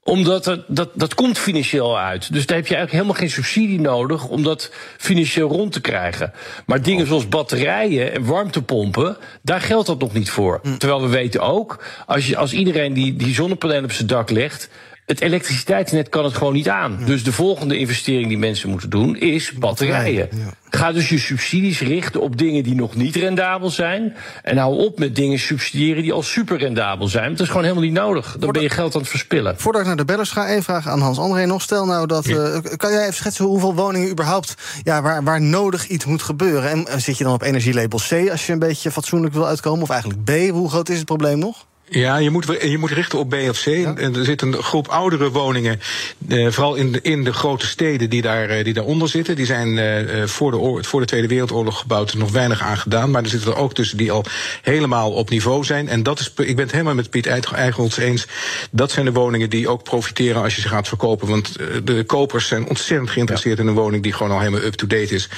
omdat 0.04 0.46
er, 0.46 0.64
dat, 0.68 0.90
dat 0.94 1.14
komt 1.14 1.38
financieel 1.38 1.98
uit. 1.98 2.32
Dus 2.32 2.46
daar 2.46 2.56
heb 2.56 2.66
je 2.66 2.74
eigenlijk 2.74 2.92
helemaal 2.92 3.14
geen 3.14 3.44
subsidie 3.44 3.80
nodig 3.80 4.28
om 4.28 4.42
dat 4.42 4.70
financieel 4.96 5.48
rond 5.48 5.72
te 5.72 5.80
krijgen. 5.80 6.32
Maar 6.66 6.82
dingen 6.82 7.06
zoals 7.06 7.28
batterijen 7.28 8.12
en 8.12 8.24
warmtepompen, 8.24 9.16
daar 9.42 9.60
geldt 9.60 9.86
dat 9.86 9.98
nog 9.98 10.12
niet 10.12 10.30
voor. 10.30 10.60
Terwijl 10.78 11.02
we 11.02 11.08
weten 11.08 11.40
ook, 11.40 11.84
als, 12.06 12.26
je, 12.26 12.36
als 12.36 12.52
iedereen 12.52 12.92
die, 12.92 13.16
die 13.16 13.34
zonnepanelen 13.34 13.84
op 13.84 13.92
zijn 13.92 14.08
dak 14.08 14.30
legt, 14.30 14.68
het 15.12 15.20
elektriciteitsnet 15.20 16.08
kan 16.08 16.24
het 16.24 16.34
gewoon 16.34 16.52
niet 16.52 16.68
aan. 16.68 16.98
Dus 17.04 17.24
de 17.24 17.32
volgende 17.32 17.78
investering 17.78 18.28
die 18.28 18.38
mensen 18.38 18.68
moeten 18.68 18.90
doen 18.90 19.16
is 19.16 19.52
batterijen. 19.52 20.28
Ga 20.70 20.92
dus 20.92 21.08
je 21.08 21.18
subsidies 21.18 21.80
richten 21.80 22.20
op 22.20 22.38
dingen 22.38 22.62
die 22.62 22.74
nog 22.74 22.94
niet 22.94 23.16
rendabel 23.16 23.70
zijn. 23.70 24.14
En 24.42 24.56
hou 24.56 24.78
op 24.78 24.98
met 24.98 25.16
dingen 25.16 25.38
subsidiëren 25.38 26.02
die 26.02 26.12
al 26.12 26.22
super 26.22 26.58
rendabel 26.58 27.08
zijn. 27.08 27.30
Dat 27.30 27.40
is 27.40 27.48
gewoon 27.48 27.62
helemaal 27.62 27.84
niet 27.84 27.92
nodig. 27.92 28.36
Dan 28.38 28.52
ben 28.52 28.62
je 28.62 28.68
geld 28.68 28.94
aan 28.94 29.00
het 29.00 29.10
verspillen. 29.10 29.54
Voordat 29.58 29.80
ik 29.80 29.86
naar 29.86 29.96
de 29.96 30.04
bellers 30.04 30.30
ga, 30.30 30.46
één 30.46 30.62
vraag 30.62 30.88
aan 30.88 31.00
Hans 31.00 31.18
André 31.18 31.46
nog. 31.46 31.62
Stel 31.62 31.86
nou 31.86 32.06
dat. 32.06 32.24
Ja. 32.24 32.36
Uh, 32.36 32.58
kan 32.76 32.90
jij 32.92 33.00
even 33.00 33.14
schetsen 33.14 33.44
hoeveel 33.44 33.74
woningen 33.74 34.10
überhaupt. 34.10 34.54
Ja, 34.82 35.02
waar, 35.02 35.24
waar 35.24 35.40
nodig 35.40 35.86
iets 35.86 36.04
moet 36.04 36.22
gebeuren? 36.22 36.70
En 36.70 36.86
uh, 36.88 36.96
zit 36.96 37.18
je 37.18 37.24
dan 37.24 37.32
op 37.32 37.42
energielabel 37.42 37.98
C 38.08 38.30
als 38.30 38.46
je 38.46 38.52
een 38.52 38.58
beetje 38.58 38.90
fatsoenlijk 38.90 39.34
wil 39.34 39.46
uitkomen? 39.46 39.82
Of 39.82 39.90
eigenlijk 39.90 40.24
B? 40.24 40.30
Hoe 40.50 40.70
groot 40.70 40.88
is 40.88 40.96
het 40.96 41.06
probleem 41.06 41.38
nog? 41.38 41.66
Ja, 41.92 42.16
je 42.16 42.30
moet, 42.30 42.46
je 42.60 42.78
moet 42.78 42.90
richten 42.90 43.18
op 43.18 43.28
B 43.28 43.34
of 43.48 43.60
C. 43.62 43.64
Ja. 43.64 43.96
Er 43.96 44.24
zit 44.24 44.42
een 44.42 44.54
groep 44.54 44.88
oudere 44.88 45.30
woningen, 45.30 45.80
eh, 46.28 46.50
vooral 46.50 46.74
in 46.74 46.92
de, 46.92 46.98
in 47.02 47.24
de 47.24 47.32
grote 47.32 47.66
steden, 47.66 48.10
die, 48.10 48.22
daar, 48.22 48.58
uh, 48.58 48.64
die 48.64 48.72
daaronder 48.72 49.08
zitten. 49.08 49.36
Die 49.36 49.46
zijn 49.46 49.68
uh, 49.68 50.26
voor, 50.26 50.50
de, 50.50 50.84
voor 50.84 51.00
de 51.00 51.06
Tweede 51.06 51.28
Wereldoorlog 51.28 51.78
gebouwd, 51.78 52.14
nog 52.14 52.30
weinig 52.30 52.62
aan 52.62 52.76
gedaan. 52.76 53.10
Maar 53.10 53.22
er 53.22 53.28
zitten 53.28 53.50
er 53.50 53.56
ook 53.56 53.74
tussen 53.74 53.96
die 53.96 54.12
al 54.12 54.24
helemaal 54.62 55.12
op 55.12 55.30
niveau 55.30 55.64
zijn. 55.64 55.88
En 55.88 56.02
dat 56.02 56.20
is, 56.20 56.32
ik 56.36 56.56
ben 56.56 56.64
het 56.64 56.70
helemaal 56.70 56.94
met 56.94 57.10
Piet 57.10 57.26
Eichholz 57.26 57.98
eens. 57.98 58.26
Dat 58.70 58.90
zijn 58.90 59.04
de 59.04 59.12
woningen 59.12 59.50
die 59.50 59.68
ook 59.68 59.82
profiteren 59.82 60.42
als 60.42 60.54
je 60.54 60.60
ze 60.60 60.68
gaat 60.68 60.88
verkopen. 60.88 61.28
Want 61.28 61.56
de 61.84 62.04
kopers 62.06 62.46
zijn 62.46 62.68
ontzettend 62.68 63.10
geïnteresseerd 63.10 63.56
ja. 63.56 63.62
in 63.62 63.68
een 63.68 63.74
woning 63.74 64.02
die 64.02 64.12
gewoon 64.12 64.32
al 64.32 64.38
helemaal 64.38 64.62
up-to-date 64.62 65.14
is. 65.14 65.28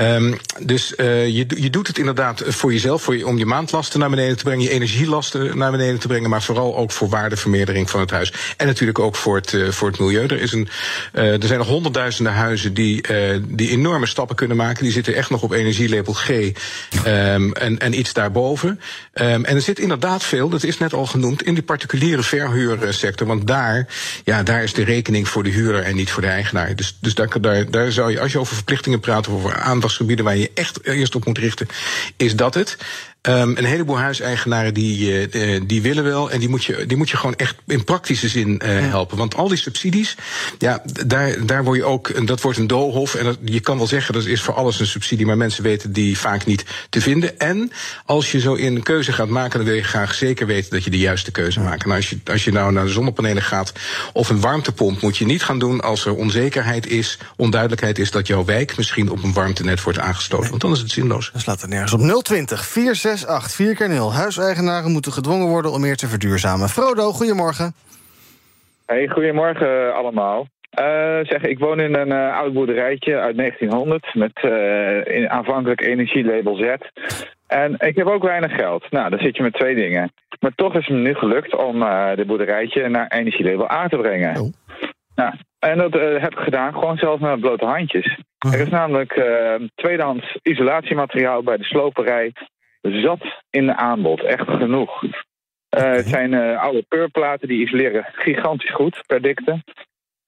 Um, 0.00 0.38
dus 0.60 0.92
je, 0.96 1.46
je 1.48 1.70
doet 1.70 1.86
het 1.86 1.98
inderdaad 1.98 2.42
voor 2.46 2.72
jezelf, 2.72 3.02
voor 3.02 3.16
je, 3.16 3.26
om 3.26 3.38
je 3.38 3.46
maandlasten 3.46 4.00
naar 4.00 4.10
beneden 4.10 4.36
te 4.36 4.44
brengen, 4.44 4.64
je 4.64 4.70
energielasten 4.70 5.58
naar 5.58 5.70
beneden 5.70 5.91
te 5.98 6.06
brengen, 6.06 6.30
maar 6.30 6.42
vooral 6.42 6.76
ook 6.76 6.90
voor 6.90 7.08
waardevermeerdering 7.08 7.90
van 7.90 8.00
het 8.00 8.10
huis. 8.10 8.32
En 8.56 8.66
natuurlijk 8.66 8.98
ook 8.98 9.16
voor 9.16 9.36
het, 9.36 9.52
uh, 9.52 9.70
voor 9.70 9.88
het 9.88 9.98
milieu. 9.98 10.26
Er, 10.26 10.40
is 10.40 10.52
een, 10.52 10.68
uh, 11.14 11.42
er 11.42 11.46
zijn 11.46 11.58
nog 11.58 11.68
honderdduizenden 11.68 12.32
huizen 12.32 12.74
die, 12.74 13.08
uh, 13.10 13.38
die 13.48 13.70
enorme 13.70 14.06
stappen 14.06 14.36
kunnen 14.36 14.56
maken. 14.56 14.82
Die 14.82 14.92
zitten 14.92 15.14
echt 15.14 15.30
nog 15.30 15.42
op 15.42 15.52
energielabel 15.52 16.12
G 16.12 16.28
um, 16.28 17.52
en, 17.52 17.78
en 17.78 17.98
iets 17.98 18.12
daarboven. 18.12 18.80
Um, 19.14 19.44
en 19.44 19.54
er 19.56 19.62
zit 19.62 19.78
inderdaad 19.78 20.24
veel, 20.24 20.48
dat 20.48 20.62
is 20.62 20.78
net 20.78 20.92
al 20.92 21.06
genoemd, 21.06 21.42
in 21.42 21.54
die 21.54 21.62
particuliere 21.62 22.22
verhuursector. 22.22 23.26
Want 23.26 23.46
daar, 23.46 23.86
ja, 24.24 24.42
daar 24.42 24.62
is 24.62 24.72
de 24.72 24.84
rekening 24.84 25.28
voor 25.28 25.42
de 25.42 25.50
huurder 25.50 25.82
en 25.82 25.96
niet 25.96 26.10
voor 26.10 26.22
de 26.22 26.28
eigenaar. 26.28 26.76
Dus, 26.76 26.96
dus 27.00 27.14
daar, 27.14 27.40
daar, 27.40 27.70
daar 27.70 27.92
zou 27.92 28.10
je, 28.10 28.20
als 28.20 28.32
je 28.32 28.38
over 28.38 28.54
verplichtingen 28.54 29.00
praat, 29.00 29.28
over 29.28 29.54
aandachtsgebieden 29.54 30.24
waar 30.24 30.36
je 30.36 30.50
echt 30.54 30.86
eerst 30.86 31.14
op 31.14 31.24
moet 31.24 31.38
richten, 31.38 31.68
is 32.16 32.36
dat 32.36 32.54
het. 32.54 32.76
Um, 33.28 33.56
een 33.56 33.64
heleboel 33.64 33.98
huiseigenaren 33.98 34.74
die, 34.74 35.28
uh, 35.30 35.60
die 35.66 35.82
willen 35.82 36.04
wel. 36.04 36.30
En 36.30 36.38
die 36.38 36.48
moet, 36.48 36.64
je, 36.64 36.86
die 36.86 36.96
moet 36.96 37.10
je 37.10 37.16
gewoon 37.16 37.34
echt 37.34 37.56
in 37.66 37.84
praktische 37.84 38.28
zin 38.28 38.48
uh, 38.64 38.68
helpen. 38.88 39.16
Want 39.16 39.34
al 39.34 39.48
die 39.48 39.56
subsidies, 39.56 40.16
ja, 40.58 40.82
daar, 41.06 41.46
daar 41.46 41.64
word 41.64 41.76
je 41.76 41.84
ook. 41.84 42.26
Dat 42.26 42.40
wordt 42.40 42.58
een 42.58 42.66
doolhof. 42.66 43.14
En 43.14 43.24
dat, 43.24 43.38
je 43.44 43.60
kan 43.60 43.76
wel 43.76 43.86
zeggen 43.86 44.14
dat 44.14 44.24
is 44.24 44.42
voor 44.42 44.54
alles 44.54 44.80
een 44.80 44.86
subsidie. 44.86 45.26
Maar 45.26 45.36
mensen 45.36 45.62
weten 45.62 45.92
die 45.92 46.18
vaak 46.18 46.44
niet 46.44 46.64
te 46.90 47.00
vinden. 47.00 47.38
En 47.38 47.72
als 48.06 48.32
je 48.32 48.40
zo 48.40 48.54
in 48.54 48.76
een 48.76 48.82
keuze 48.82 49.12
gaat 49.12 49.28
maken, 49.28 49.58
dan 49.58 49.68
wil 49.68 49.76
je 49.76 49.82
graag 49.82 50.14
zeker 50.14 50.46
weten 50.46 50.70
dat 50.70 50.84
je 50.84 50.90
de 50.90 50.98
juiste 50.98 51.30
keuze 51.30 51.60
maakt. 51.60 51.84
En 51.84 51.90
als 51.90 52.10
je, 52.10 52.18
als 52.24 52.44
je 52.44 52.52
nou 52.52 52.72
naar 52.72 52.84
de 52.84 52.90
zonnepanelen 52.90 53.42
gaat 53.42 53.72
of 54.12 54.28
een 54.28 54.40
warmtepomp, 54.40 55.00
moet 55.00 55.16
je 55.16 55.24
niet 55.24 55.42
gaan 55.42 55.58
doen 55.58 55.80
als 55.80 56.04
er 56.04 56.14
onzekerheid 56.14 56.86
is, 56.86 57.18
onduidelijkheid 57.36 57.98
is 57.98 58.10
dat 58.10 58.26
jouw 58.26 58.44
wijk 58.44 58.76
misschien 58.76 59.10
op 59.10 59.22
een 59.22 59.32
warmtenet 59.32 59.82
wordt 59.82 59.98
aangesloten. 59.98 60.48
Want 60.48 60.62
dan 60.62 60.72
is 60.72 60.80
het 60.80 60.90
zinloos. 60.90 61.30
Dan 61.32 61.40
slaat 61.40 61.62
er 61.62 61.68
nergens 61.68 61.92
op 61.92 62.24
020 62.24 62.66
468 63.18 63.54
4 63.54 63.74
keer 63.74 63.88
0 63.88 64.12
Huiseigenaren 64.12 64.90
moeten 64.90 65.12
gedwongen 65.12 65.46
worden 65.46 65.72
om 65.72 65.80
meer 65.80 65.96
te 65.96 66.08
verduurzamen. 66.08 66.68
Frodo, 66.68 67.12
goedemorgen. 67.12 67.72
Hey, 68.86 69.08
goedemorgen 69.08 69.94
allemaal. 69.94 70.46
Uh, 70.80 71.18
zeg, 71.22 71.42
ik 71.42 71.58
woon 71.58 71.80
in 71.80 71.94
een 71.94 72.08
uh, 72.08 72.36
oud 72.36 72.52
boerderijtje 72.52 73.18
uit 73.18 73.36
1900 73.36 74.14
met 74.14 74.42
uh, 74.44 75.16
in, 75.16 75.30
aanvankelijk 75.30 75.80
energielabel 75.80 76.56
Z. 76.56 76.74
En 77.46 77.74
ik 77.78 77.96
heb 77.96 78.06
ook 78.06 78.22
weinig 78.22 78.54
geld. 78.54 78.90
Nou, 78.90 79.10
dan 79.10 79.18
zit 79.18 79.36
je 79.36 79.42
met 79.42 79.52
twee 79.54 79.74
dingen. 79.74 80.12
Maar 80.40 80.54
toch 80.54 80.74
is 80.74 80.86
het 80.86 80.96
me 80.96 81.02
nu 81.02 81.14
gelukt 81.14 81.56
om 81.56 81.78
de 82.14 82.24
boerderijtje 82.26 82.88
naar 82.88 83.06
energielabel 83.06 83.70
A 83.70 83.88
te 83.88 83.96
brengen. 83.96 84.40
Oh. 84.40 84.52
Nou, 85.14 85.34
en 85.58 85.78
dat 85.78 85.92
heb 85.92 86.32
ik 86.32 86.38
gedaan, 86.38 86.72
gewoon 86.72 86.96
zelfs 86.96 87.22
met 87.22 87.40
blote 87.40 87.64
handjes. 87.64 88.18
Er 88.38 88.60
is 88.60 88.68
namelijk 88.68 89.22
tweedehands 89.74 90.38
isolatiemateriaal 90.42 91.42
bij 91.42 91.56
de 91.56 91.64
sloperij 91.64 92.32
zat 92.82 93.42
in 93.50 93.66
de 93.66 93.76
aanbod. 93.76 94.22
Echt 94.22 94.48
genoeg. 94.48 95.02
Okay. 95.70 95.96
het 95.96 96.06
zijn 96.06 96.34
oude 96.56 96.84
peurplaten 96.88 97.48
die 97.48 97.62
isoleren 97.62 98.06
gigantisch 98.12 98.72
goed 98.72 99.02
per 99.06 99.22
dikte. 99.22 99.62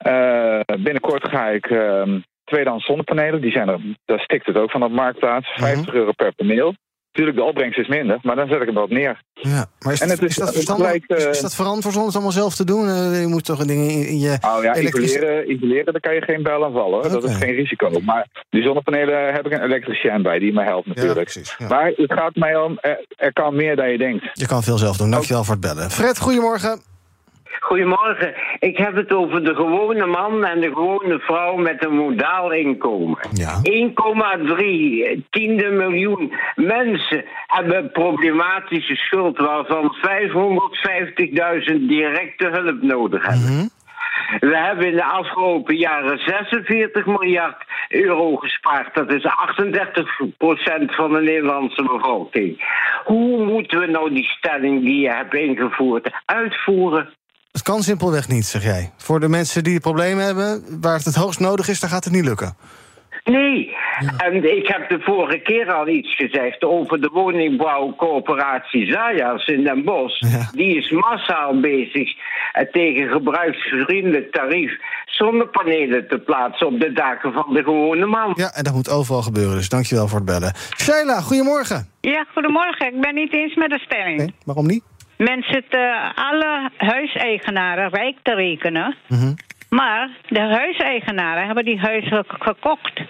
Uh, 0.07 0.61
binnenkort 0.83 1.29
ga 1.29 1.49
ik 1.49 1.71
uh, 1.71 2.03
tweedehands 2.45 2.87
zonnepanelen. 2.87 3.41
Die 3.41 3.51
zijn 3.51 3.69
er, 3.69 3.81
daar 4.05 4.21
stikt 4.21 4.47
het 4.47 4.57
ook 4.57 4.71
van 4.71 4.83
op 4.83 4.91
marktplaats. 4.91 5.49
50 5.55 5.87
mhm. 5.87 5.97
euro 5.97 6.13
per 6.13 6.35
paneel. 6.35 6.75
Natuurlijk, 7.15 7.45
de 7.45 7.51
opbrengst 7.53 7.79
is 7.79 7.89
minder, 7.89 8.19
maar 8.23 8.37
dan 8.37 8.49
zet 8.49 8.61
ik 8.61 8.67
hem 8.67 8.75
wat 8.75 8.91
neer. 8.91 9.23
Ja, 9.33 9.67
maar 9.79 9.93
is, 9.93 10.01
het, 10.01 10.23
is, 10.23 10.37
dat 10.37 10.53
verstandig? 10.53 11.09
Uh, 11.09 11.29
is, 11.29 11.41
dat 11.41 11.55
verantwoord 11.55 11.97
om 11.97 12.05
het 12.05 12.15
allemaal 12.15 12.33
zelf 12.33 12.55
te 12.55 12.65
doen? 12.65 12.89
Uh, 12.89 13.21
je 13.21 13.27
moet 13.27 13.45
toch 13.45 13.65
dingen 13.65 13.89
in, 13.89 14.07
in 14.07 14.19
je. 14.19 14.39
Oh 14.41 14.63
ja, 14.63 14.77
isoleren, 14.77 15.51
isoleren, 15.51 15.93
daar 15.93 16.01
kan 16.01 16.15
je 16.15 16.23
geen 16.23 16.43
bel 16.43 16.65
aan 16.65 16.73
vallen. 16.73 16.99
Okay. 16.99 17.11
Dat 17.11 17.25
is 17.25 17.37
geen 17.37 17.55
risico. 17.55 18.01
Maar 18.01 18.27
die 18.51 18.63
zonnepanelen 18.63 19.33
heb 19.33 19.47
ik 19.47 19.53
een 19.53 19.63
elektricien 19.63 20.23
bij 20.23 20.39
die 20.39 20.53
me 20.53 20.63
helpt 20.63 20.87
natuurlijk. 20.87 21.17
Ja, 21.17 21.23
precies, 21.23 21.55
ja. 21.59 21.69
Maar 21.69 21.93
het 21.97 22.13
gaat 22.13 22.35
mij 22.35 22.57
om, 22.57 22.79
er, 22.81 23.05
er, 23.17 23.33
kan 23.33 23.55
meer 23.55 23.77
dan 23.77 23.91
je 23.91 23.99
denkt. 23.99 24.31
Je 24.33 24.47
kan 24.47 24.63
veel 24.63 24.79
zelf 24.79 24.97
doen. 24.97 25.11
Dankjewel 25.11 25.45
voor 25.45 25.55
het 25.55 25.63
bellen. 25.63 25.91
Fred, 25.91 26.19
goedemorgen. 26.19 26.94
Goedemorgen. 27.61 28.35
Ik 28.59 28.77
heb 28.77 28.95
het 28.95 29.13
over 29.13 29.45
de 29.45 29.55
gewone 29.55 30.07
man 30.07 30.45
en 30.45 30.61
de 30.61 30.69
gewone 30.69 31.19
vrouw 31.19 31.57
met 31.57 31.85
een 31.85 31.97
modaal 31.97 32.53
inkomen. 32.53 33.19
Ja. 33.33 33.61
1,3 33.63 35.23
tiende 35.31 35.71
miljoen 35.71 36.33
mensen 36.55 37.25
hebben 37.47 37.91
problematische 37.91 38.95
schuld, 38.95 39.39
waarvan 39.39 39.97
550.000 41.67 41.81
directe 41.81 42.49
hulp 42.49 42.83
nodig 42.83 43.27
hebben. 43.27 43.53
Mm 43.53 43.59
-hmm. 43.59 43.73
We 44.41 44.57
hebben 44.57 44.87
in 44.87 44.97
de 44.97 45.05
afgelopen 45.05 45.77
jaren 45.77 46.19
46 46.19 47.07
miljard 47.07 47.65
euro 47.89 48.37
gespaard. 48.37 48.95
Dat 48.95 49.13
is 49.13 49.25
38% 49.25 49.27
van 50.85 51.13
de 51.13 51.21
Nederlandse 51.21 51.83
bevolking. 51.83 52.65
Hoe 53.05 53.45
moeten 53.45 53.81
we 53.81 53.87
nou 53.87 54.15
die 54.15 54.25
stelling 54.25 54.83
die 54.83 55.01
je 55.01 55.11
hebt 55.11 55.35
ingevoerd 55.35 56.11
uitvoeren? 56.25 57.09
Het 57.55 57.63
kan 57.63 57.83
simpelweg 57.83 58.29
niet, 58.29 58.47
zeg 58.47 58.63
jij. 58.63 58.93
Voor 58.97 59.21
de 59.21 59.29
mensen 59.29 59.65
die 59.65 59.81
problemen 59.81 60.25
hebben, 60.25 60.81
waar 60.81 60.97
het 60.97 61.05
het 61.05 61.15
hoogst 61.15 61.41
nodig 61.41 61.69
is, 61.69 61.81
dan 61.81 61.91
gaat 61.91 62.05
het 62.05 62.13
niet 62.13 62.25
lukken. 62.25 62.57
Nee, 63.25 63.77
en 64.17 64.57
ik 64.57 64.69
heb 64.69 64.89
de 64.89 65.01
vorige 65.01 65.39
keer 65.39 65.73
al 65.73 65.89
iets 65.89 66.17
gezegd 66.17 66.65
over 66.65 67.01
de 67.01 67.11
woningbouwcoöperatie 67.13 68.93
Zayas 68.93 69.47
in 69.47 69.65
Den 69.65 69.85
Bosch. 69.85 70.21
Die 70.53 70.77
is 70.77 70.91
massaal 70.91 71.61
bezig 71.61 72.13
eh, 72.53 72.73
tegen 72.73 73.09
gebruiksvriendelijk 73.09 74.33
tarief 74.33 74.73
zonnepanelen 75.05 76.09
te 76.09 76.19
plaatsen 76.19 76.67
op 76.67 76.81
de 76.81 76.93
daken 76.93 77.33
van 77.33 77.55
de 77.55 77.63
gewone 77.63 78.07
man. 78.07 78.33
Ja, 78.37 78.55
en 78.55 78.65
dat 78.65 78.75
moet 78.75 78.91
overal 78.91 79.23
gebeuren, 79.23 79.57
dus 79.57 79.69
dankjewel 79.69 80.09
voor 80.09 80.19
het 80.19 80.27
bellen. 80.27 80.55
Sheila, 80.77 81.21
goedemorgen. 81.21 81.89
Ja, 82.01 82.27
goedemorgen. 82.33 82.95
Ik 82.95 83.01
ben 83.01 83.15
niet 83.15 83.33
eens 83.33 83.55
met 83.55 83.71
de 83.71 83.79
stelling. 83.79 84.17
Nee, 84.19 84.35
waarom 84.45 84.67
niet? 84.67 84.83
Men 85.17 85.43
zit 85.43 85.75
uh, 85.75 86.11
alle 86.15 86.71
huiseigenaren 86.77 87.89
rijk 87.89 88.17
te 88.23 88.35
rekenen. 88.35 88.95
Mm 89.09 89.35
Maar 89.69 90.11
de 90.29 90.41
huiseigenaren 90.41 91.47
hebben 91.47 91.65
die 91.65 91.81
huizen 91.81 92.25
gekocht. 92.29 93.01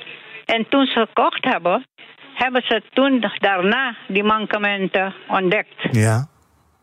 En 0.44 0.68
toen 0.68 0.86
ze 0.86 1.06
gekocht 1.06 1.44
hebben, 1.44 1.86
hebben 2.34 2.62
ze 2.62 2.82
toen 2.92 3.24
daarna 3.38 3.96
die 4.08 4.24
mankementen 4.24 5.14
ontdekt. 5.28 5.88
Ja. 5.90 6.26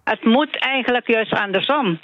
Het 0.04 0.24
moet 0.24 0.60
eigenlijk 0.60 1.08
juist 1.08 1.34
andersom. 1.34 2.00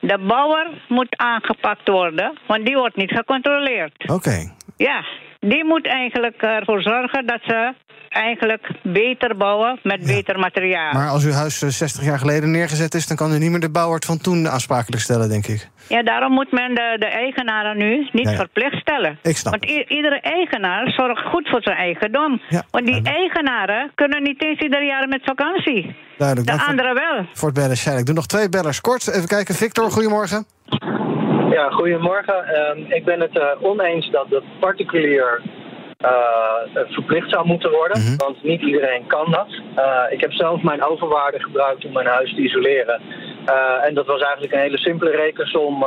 De 0.00 0.18
bouwer 0.18 0.66
moet 0.88 1.16
aangepakt 1.16 1.88
worden, 1.88 2.38
want 2.46 2.66
die 2.66 2.76
wordt 2.76 2.96
niet 2.96 3.10
gecontroleerd. 3.10 4.10
Oké. 4.10 4.52
Ja, 4.76 5.04
die 5.40 5.64
moet 5.64 5.86
eigenlijk 5.86 6.42
ervoor 6.42 6.82
zorgen 6.82 7.26
dat 7.26 7.40
ze 7.42 7.74
eigenlijk 8.12 8.68
beter 8.82 9.36
bouwen 9.36 9.78
met 9.82 10.06
beter 10.06 10.38
materiaal. 10.38 10.92
Maar 10.92 11.08
als 11.08 11.24
uw 11.24 11.32
huis 11.32 11.58
60 11.58 12.00
eh, 12.00 12.06
jaar 12.06 12.18
geleden 12.18 12.50
neergezet 12.50 12.94
is, 12.94 13.06
dan 13.06 13.16
kan 13.16 13.32
u 13.32 13.38
niet 13.38 13.50
meer 13.50 13.60
de 13.60 13.70
bouwer 13.70 14.02
van 14.06 14.18
toen 14.18 14.48
aansprakelijk 14.48 15.02
stellen, 15.02 15.28
denk 15.28 15.46
ik. 15.46 15.68
Ja, 15.88 16.02
daarom 16.02 16.32
moet 16.32 16.52
men 16.52 16.74
de, 16.74 16.96
de 16.98 17.06
eigenaren 17.06 17.76
nu 17.78 18.08
niet 18.12 18.28
verplicht 18.28 18.76
stellen. 18.76 19.18
Ik 19.22 19.36
snap. 19.36 19.52
Want 19.52 19.90
iedere 19.90 20.20
eigenaar 20.20 20.90
zorgt 20.90 21.26
goed 21.26 21.48
voor 21.48 21.62
zijn 21.62 21.76
eigendom. 21.76 22.40
Ja, 22.48 22.62
Want 22.70 22.86
die 22.86 23.02
eigenaren 23.02 23.90
kunnen 23.94 24.22
niet 24.22 24.44
eens 24.44 24.60
ieder 24.60 24.84
jaar 24.84 25.08
met 25.08 25.20
vakantie. 25.24 25.96
Duidelijk. 26.18 26.48
De 26.48 26.64
anderen 26.64 26.94
wel. 26.94 27.26
Voor 27.32 27.48
het 27.48 27.58
bellen, 27.58 27.98
Ik 27.98 28.06
doe 28.06 28.14
nog 28.14 28.26
twee 28.26 28.48
bellers. 28.48 28.80
Kort, 28.80 29.08
even 29.08 29.28
kijken. 29.28 29.54
Victor, 29.54 29.90
goedemorgen. 29.90 30.46
Ja, 31.50 31.70
goedemorgen. 31.70 32.44
Uh, 32.78 32.96
ik 32.96 33.04
ben 33.04 33.20
het 33.20 33.34
uh, 33.34 33.44
oneens 33.60 34.10
dat 34.10 34.28
de 34.28 34.42
particulier 34.60 35.40
uh, 36.02 36.82
verplicht 36.88 37.30
zou 37.30 37.46
moeten 37.46 37.70
worden. 37.70 38.00
Mm 38.00 38.06
-hmm. 38.06 38.16
Want 38.16 38.42
niet 38.42 38.62
iedereen 38.62 39.06
kan 39.06 39.30
dat. 39.30 39.48
Uh, 39.76 40.02
ik 40.10 40.20
heb 40.20 40.32
zelf 40.32 40.62
mijn 40.62 40.84
overwaarde 40.84 41.40
gebruikt 41.40 41.84
om 41.84 41.92
mijn 41.92 42.06
huis 42.06 42.34
te 42.34 42.40
isoleren. 42.40 43.00
Uh, 43.48 43.84
en 43.84 43.94
dat 43.94 44.06
was 44.06 44.20
eigenlijk 44.20 44.52
een 44.52 44.60
hele 44.60 44.78
simpele 44.78 45.10
rekensom 45.10 45.84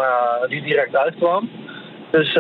die 0.48 0.62
direct 0.62 0.96
uitkwam. 0.96 1.50
Dus 2.12 2.34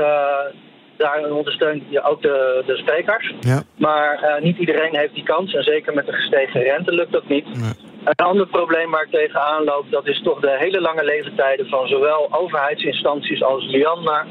daar 0.97 1.31
ondersteun 1.31 1.85
je 1.89 2.03
ook 2.03 2.21
de, 2.21 2.63
de 2.65 2.77
sprekers. 2.77 3.33
Ja. 3.39 3.61
Maar 3.77 4.39
niet 4.41 4.57
iedereen 4.57 4.97
heeft 4.97 5.13
die 5.13 5.23
kans. 5.23 5.53
En 5.53 5.63
zeker 5.63 5.93
met 5.93 6.05
de 6.05 6.13
gestegen 6.13 6.61
rente 6.61 6.93
lukt 6.93 7.11
dat 7.11 7.27
niet. 7.27 7.45
Nee. 7.45 7.71
Een 8.03 8.25
ander 8.25 8.47
probleem 8.47 8.91
waar 8.91 9.03
ik 9.03 9.11
tegenaan 9.11 9.63
loop, 9.63 9.85
dat 9.89 10.07
is 10.07 10.21
toch 10.21 10.39
de 10.39 10.55
hele 10.59 10.81
lange 10.81 11.03
leeftijden 11.03 11.67
van 11.67 11.87
zowel 11.87 12.27
overheidsinstanties 12.31 13.43
als 13.43 13.65
Lianna 13.67 14.25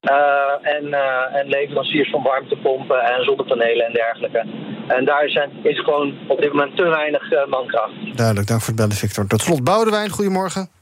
en, 0.00 0.84
uh, 0.84 1.38
en 1.40 1.48
leveranciers 1.48 2.10
van 2.10 2.22
warmtepompen 2.22 3.00
en 3.00 3.24
zonnepanelen 3.24 3.86
en 3.86 3.92
dergelijke. 3.92 4.44
En 4.88 5.04
daar 5.04 5.28
zijn, 5.28 5.50
is 5.62 5.78
gewoon 5.78 6.14
op 6.28 6.40
dit 6.40 6.52
moment 6.52 6.76
te 6.76 6.82
weinig 6.88 7.32
uh, 7.32 7.46
mankracht. 7.46 8.16
Duidelijk, 8.16 8.46
dank 8.46 8.60
voor 8.60 8.68
het 8.68 8.76
bellen, 8.76 8.96
Victor. 8.96 9.26
Tot 9.26 9.40
slot, 9.40 9.64
Boudewijn, 9.64 10.10
goedemorgen. 10.10 10.79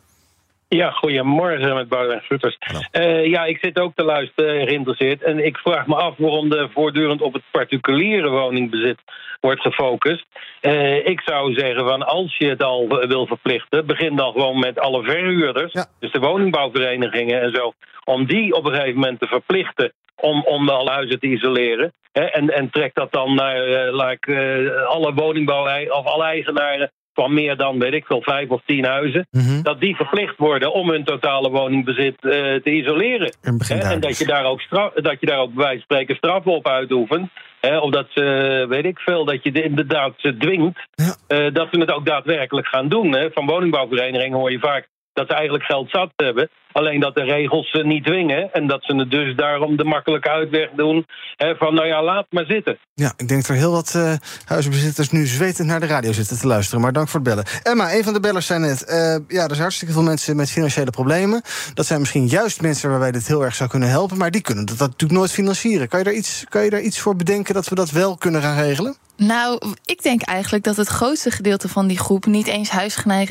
Ja, 0.68 0.90
goedemorgen 0.90 1.74
met 1.74 1.88
Boudewijn 1.88 2.22
Schutters. 2.22 2.58
Uh, 2.92 3.26
ja, 3.26 3.44
ik 3.44 3.58
zit 3.60 3.78
ook 3.78 3.92
te 3.94 4.04
luisteren, 4.04 4.66
geïnteresseerd. 4.66 5.22
En 5.22 5.44
ik 5.44 5.56
vraag 5.56 5.86
me 5.86 5.94
af 5.94 6.14
waarom 6.16 6.52
er 6.52 6.70
voortdurend 6.70 7.22
op 7.22 7.32
het 7.32 7.42
particuliere 7.50 8.28
woningbezit 8.28 8.98
wordt 9.40 9.60
gefocust. 9.60 10.26
Uh, 10.62 11.06
ik 11.06 11.20
zou 11.20 11.54
zeggen 11.54 11.86
van 11.86 12.06
als 12.06 12.36
je 12.36 12.48
het 12.48 12.62
al 12.62 12.88
wil 12.88 13.26
verplichten, 13.26 13.86
begin 13.86 14.16
dan 14.16 14.32
gewoon 14.32 14.58
met 14.58 14.78
alle 14.78 15.02
verhuurders, 15.02 15.72
dus 15.98 16.12
de 16.12 16.18
woningbouwverenigingen 16.18 17.40
en 17.40 17.50
zo, 17.54 17.72
om 18.04 18.26
die 18.26 18.54
op 18.54 18.64
een 18.64 18.74
gegeven 18.74 19.00
moment 19.00 19.20
te 19.20 19.26
verplichten 19.26 19.92
om, 20.16 20.42
om 20.42 20.68
alle 20.68 20.90
huizen 20.90 21.20
te 21.20 21.26
isoleren. 21.26 21.92
Hè, 22.12 22.24
en, 22.24 22.48
en 22.48 22.70
trek 22.70 22.94
dat 22.94 23.12
dan 23.12 23.34
naar 23.34 23.68
uh, 23.68 24.06
like, 24.06 24.32
uh, 24.32 24.86
alle 24.86 25.14
woningbouw 25.14 25.90
of 25.90 26.06
alle 26.06 26.24
eigenaren 26.24 26.90
van 27.20 27.34
meer 27.34 27.56
dan, 27.56 27.78
weet 27.78 27.92
ik 27.92 28.06
veel, 28.06 28.22
vijf 28.22 28.48
of 28.48 28.60
tien 28.66 28.84
huizen, 28.84 29.26
mm-hmm. 29.30 29.62
dat 29.62 29.80
die 29.80 29.96
verplicht 29.96 30.36
worden 30.36 30.72
om 30.72 30.90
hun 30.90 31.04
totale 31.04 31.50
woningbezit 31.50 32.16
uh, 32.20 32.32
te 32.32 32.70
isoleren. 32.70 33.32
En, 33.42 33.58
en 33.68 34.00
dat, 34.00 34.18
je 34.18 34.26
daar 34.26 34.44
ook 34.44 34.60
straf, 34.60 34.92
dat 34.92 35.20
je 35.20 35.26
daar 35.26 35.38
ook 35.38 35.54
bij 35.54 35.64
wijze 35.64 35.76
van 35.76 35.82
spreken 35.82 36.16
straffen 36.16 36.52
op 36.52 36.68
uitoefent. 36.68 37.30
Hè, 37.60 37.78
of 37.78 37.90
dat 37.90 38.06
ze, 38.10 38.66
weet 38.68 38.84
ik 38.84 38.98
veel, 38.98 39.24
dat 39.24 39.42
je 39.42 39.62
inderdaad 39.62 40.12
ze 40.16 40.36
dwingt 40.36 40.78
ja. 40.94 41.16
uh, 41.28 41.54
dat 41.54 41.68
ze 41.70 41.80
het 41.80 41.92
ook 41.92 42.06
daadwerkelijk 42.06 42.66
gaan 42.66 42.88
doen. 42.88 43.12
Hè. 43.12 43.30
Van 43.30 43.46
woningbouwverenigingen 43.46 44.38
hoor 44.38 44.50
je 44.50 44.58
vaak 44.58 44.88
dat 45.18 45.28
ze 45.28 45.34
eigenlijk 45.34 45.64
geld 45.64 45.90
zat 45.90 46.10
hebben. 46.16 46.50
Alleen 46.72 47.00
dat 47.00 47.14
de 47.14 47.22
regels 47.22 47.70
ze 47.70 47.82
niet 47.84 48.04
dwingen. 48.04 48.52
En 48.52 48.66
dat 48.66 48.84
ze 48.84 48.96
het 48.96 49.10
dus 49.10 49.36
daarom 49.36 49.76
de 49.76 49.84
makkelijke 49.84 50.30
uitweg 50.30 50.68
doen. 50.76 51.06
Hè, 51.36 51.56
van 51.56 51.74
nou 51.74 51.86
ja, 51.86 52.02
laat 52.02 52.26
maar 52.30 52.44
zitten. 52.44 52.78
Ja, 52.94 53.12
ik 53.16 53.28
denk 53.28 53.40
dat 53.40 53.50
er 53.50 53.62
heel 53.62 53.72
wat 53.72 53.92
uh, 53.96 54.12
huizenbezitters 54.44 55.10
nu 55.10 55.26
zwetend 55.26 55.68
naar 55.68 55.80
de 55.80 55.86
radio 55.86 56.12
zitten 56.12 56.38
te 56.38 56.46
luisteren. 56.46 56.80
Maar 56.80 56.92
dank 56.92 57.08
voor 57.08 57.20
het 57.20 57.28
bellen. 57.28 57.44
Emma, 57.62 57.94
een 57.94 58.04
van 58.04 58.12
de 58.12 58.20
bellers 58.20 58.46
zei 58.46 58.60
net... 58.60 58.84
Uh, 58.88 58.96
ja, 59.36 59.42
er 59.42 59.48
zijn 59.48 59.60
hartstikke 59.60 59.94
veel 59.94 60.02
mensen 60.02 60.36
met 60.36 60.50
financiële 60.50 60.90
problemen. 60.90 61.42
Dat 61.74 61.86
zijn 61.86 62.00
misschien 62.00 62.26
juist 62.26 62.62
mensen 62.62 62.90
waarbij 62.90 63.12
dit 63.12 63.26
heel 63.26 63.44
erg 63.44 63.54
zou 63.54 63.70
kunnen 63.70 63.88
helpen. 63.88 64.18
Maar 64.18 64.30
die 64.30 64.42
kunnen 64.42 64.66
dat, 64.66 64.78
dat 64.78 64.90
natuurlijk 64.90 65.18
nooit 65.18 65.32
financieren. 65.32 65.88
Kan 65.88 65.98
je, 65.98 66.04
daar 66.04 66.14
iets, 66.14 66.44
kan 66.48 66.64
je 66.64 66.70
daar 66.70 66.80
iets 66.80 67.00
voor 67.00 67.16
bedenken 67.16 67.54
dat 67.54 67.68
we 67.68 67.74
dat 67.74 67.90
wel 67.90 68.16
kunnen 68.16 68.42
gaan 68.42 68.56
regelen? 68.62 68.96
Nou, 69.18 69.60
ik 69.84 70.02
denk 70.02 70.22
eigenlijk 70.22 70.64
dat 70.64 70.76
het 70.76 70.88
grootste 70.88 71.30
gedeelte 71.30 71.68
van 71.68 71.86
die 71.86 71.98
groep 71.98 72.26
niet 72.26 72.46
eens 72.46 72.70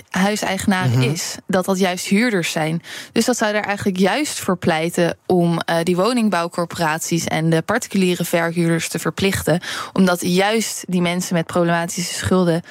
huiseigenaar 0.09 0.87
mm 0.87 0.93
-hmm. 0.93 1.01
is. 1.01 1.35
Dat 1.45 1.65
dat 1.65 1.79
juist 1.79 2.05
huurders 2.05 2.51
zijn. 2.51 2.81
Dus 3.11 3.25
dat 3.25 3.37
zou 3.37 3.55
er 3.55 3.63
eigenlijk 3.63 3.97
juist 3.97 4.39
voor 4.39 4.57
pleiten 4.57 5.17
om 5.25 5.51
uh, 5.51 5.75
die 5.83 5.95
woningbouwcorporaties 5.95 7.25
en 7.25 7.49
de 7.49 7.61
particuliere 7.61 8.25
verhuurders 8.25 8.89
te 8.89 8.99
verplichten. 8.99 9.61
Omdat 9.93 10.21
juist 10.21 10.83
die 10.87 11.01
mensen 11.01 11.35
met 11.35 11.45
problematische 11.45 12.13
schulden 12.13 12.61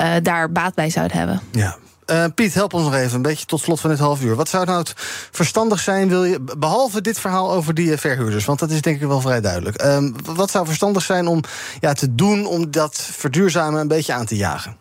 uh, 0.00 0.14
daar 0.22 0.52
baat 0.52 0.74
bij 0.74 0.90
zouden 0.90 1.16
hebben. 1.16 1.40
Ja, 1.50 1.76
uh, 2.12 2.24
Piet, 2.34 2.54
help 2.54 2.74
ons 2.74 2.84
nog 2.84 2.94
even, 2.94 3.14
een 3.14 3.22
beetje 3.22 3.46
tot 3.46 3.60
slot 3.60 3.80
van 3.80 3.90
dit 3.90 3.98
half 3.98 4.22
uur. 4.22 4.34
Wat 4.34 4.48
zou 4.48 4.64
nou 4.64 4.78
het 4.78 4.94
verstandig 5.30 5.80
zijn, 5.80 6.08
wil 6.08 6.24
je, 6.24 6.40
behalve 6.58 7.00
dit 7.00 7.20
verhaal 7.20 7.52
over 7.52 7.74
die 7.74 7.96
verhuurders, 7.96 8.44
want 8.44 8.58
dat 8.58 8.70
is 8.70 8.80
denk 8.80 9.00
ik 9.00 9.08
wel 9.08 9.20
vrij 9.20 9.40
duidelijk. 9.40 9.82
Uh, 9.82 10.08
wat 10.24 10.50
zou 10.50 10.66
verstandig 10.66 11.02
zijn 11.02 11.26
om 11.26 11.40
ja, 11.80 11.92
te 11.92 12.14
doen 12.14 12.46
om 12.46 12.70
dat 12.70 12.96
verduurzamen 12.96 13.80
een 13.80 13.88
beetje 13.88 14.12
aan 14.12 14.26
te 14.26 14.36
jagen? 14.36 14.76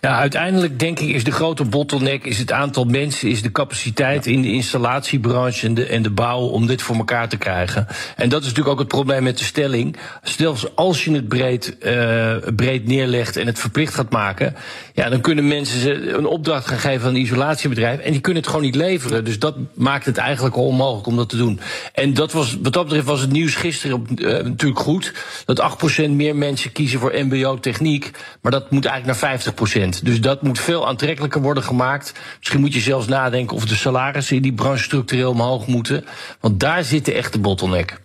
Ja, 0.00 0.18
uiteindelijk 0.18 0.78
denk 0.78 1.00
ik 1.00 1.08
is 1.08 1.24
de 1.24 1.30
grote 1.32 1.64
bottleneck 1.64 2.24
is 2.24 2.38
het 2.38 2.52
aantal 2.52 2.84
mensen, 2.84 3.28
is 3.28 3.42
de 3.42 3.52
capaciteit 3.52 4.26
in 4.26 4.42
de 4.42 4.52
installatiebranche 4.52 5.66
en 5.66 5.74
de, 5.74 5.86
en 5.86 6.02
de 6.02 6.10
bouw 6.10 6.40
om 6.40 6.66
dit 6.66 6.82
voor 6.82 6.96
elkaar 6.96 7.28
te 7.28 7.36
krijgen. 7.36 7.86
En 8.16 8.28
dat 8.28 8.40
is 8.40 8.46
natuurlijk 8.46 8.74
ook 8.74 8.78
het 8.78 8.88
probleem 8.88 9.22
met 9.22 9.38
de 9.38 9.44
stelling. 9.44 9.96
Stel 10.22 10.56
als 10.74 11.04
je 11.04 11.12
het 11.12 11.28
breed, 11.28 11.76
uh, 11.82 12.36
breed 12.56 12.86
neerlegt 12.86 13.36
en 13.36 13.46
het 13.46 13.58
verplicht 13.58 13.94
gaat 13.94 14.10
maken, 14.10 14.56
ja, 14.94 15.08
dan 15.08 15.20
kunnen 15.20 15.48
mensen 15.48 16.14
een 16.18 16.26
opdracht 16.26 16.66
gaan 16.66 16.78
geven 16.78 17.08
aan 17.08 17.14
een 17.14 17.20
isolatiebedrijf 17.20 18.00
en 18.00 18.12
die 18.12 18.20
kunnen 18.20 18.42
het 18.42 18.50
gewoon 18.50 18.66
niet 18.66 18.74
leveren. 18.74 19.24
Dus 19.24 19.38
dat 19.38 19.56
maakt 19.74 20.06
het 20.06 20.16
eigenlijk 20.16 20.56
onmogelijk 20.56 21.06
om 21.06 21.16
dat 21.16 21.28
te 21.28 21.36
doen. 21.36 21.60
En 21.92 22.14
dat 22.14 22.32
was, 22.32 22.56
wat 22.62 22.72
dat 22.72 22.84
betreft 22.84 23.06
was 23.06 23.20
het 23.20 23.32
nieuws 23.32 23.54
gisteren 23.54 23.96
op, 23.96 24.08
uh, 24.14 24.26
natuurlijk 24.26 24.80
goed. 24.80 25.12
Dat 25.44 25.60
8% 25.60 26.10
meer 26.10 26.36
mensen 26.36 26.72
kiezen 26.72 27.00
voor 27.00 27.12
MBO-techniek, 27.14 28.10
maar 28.40 28.52
dat 28.52 28.70
moet 28.70 28.84
eigenlijk 28.84 29.20
naar 29.20 29.40
50%. 29.88 29.89
Dus 29.98 30.20
dat 30.20 30.42
moet 30.42 30.58
veel 30.58 30.88
aantrekkelijker 30.88 31.40
worden 31.40 31.62
gemaakt. 31.62 32.12
Misschien 32.38 32.60
moet 32.60 32.74
je 32.74 32.80
zelfs 32.80 33.06
nadenken 33.06 33.56
of 33.56 33.64
de 33.64 33.74
salarissen 33.74 34.36
in 34.36 34.42
die 34.42 34.52
branche 34.52 34.82
structureel 34.82 35.30
omhoog 35.30 35.66
moeten. 35.66 36.04
Want 36.40 36.60
daar 36.60 36.84
zit 36.84 37.04
de 37.04 37.12
echte 37.12 37.38
bottleneck. 37.38 38.00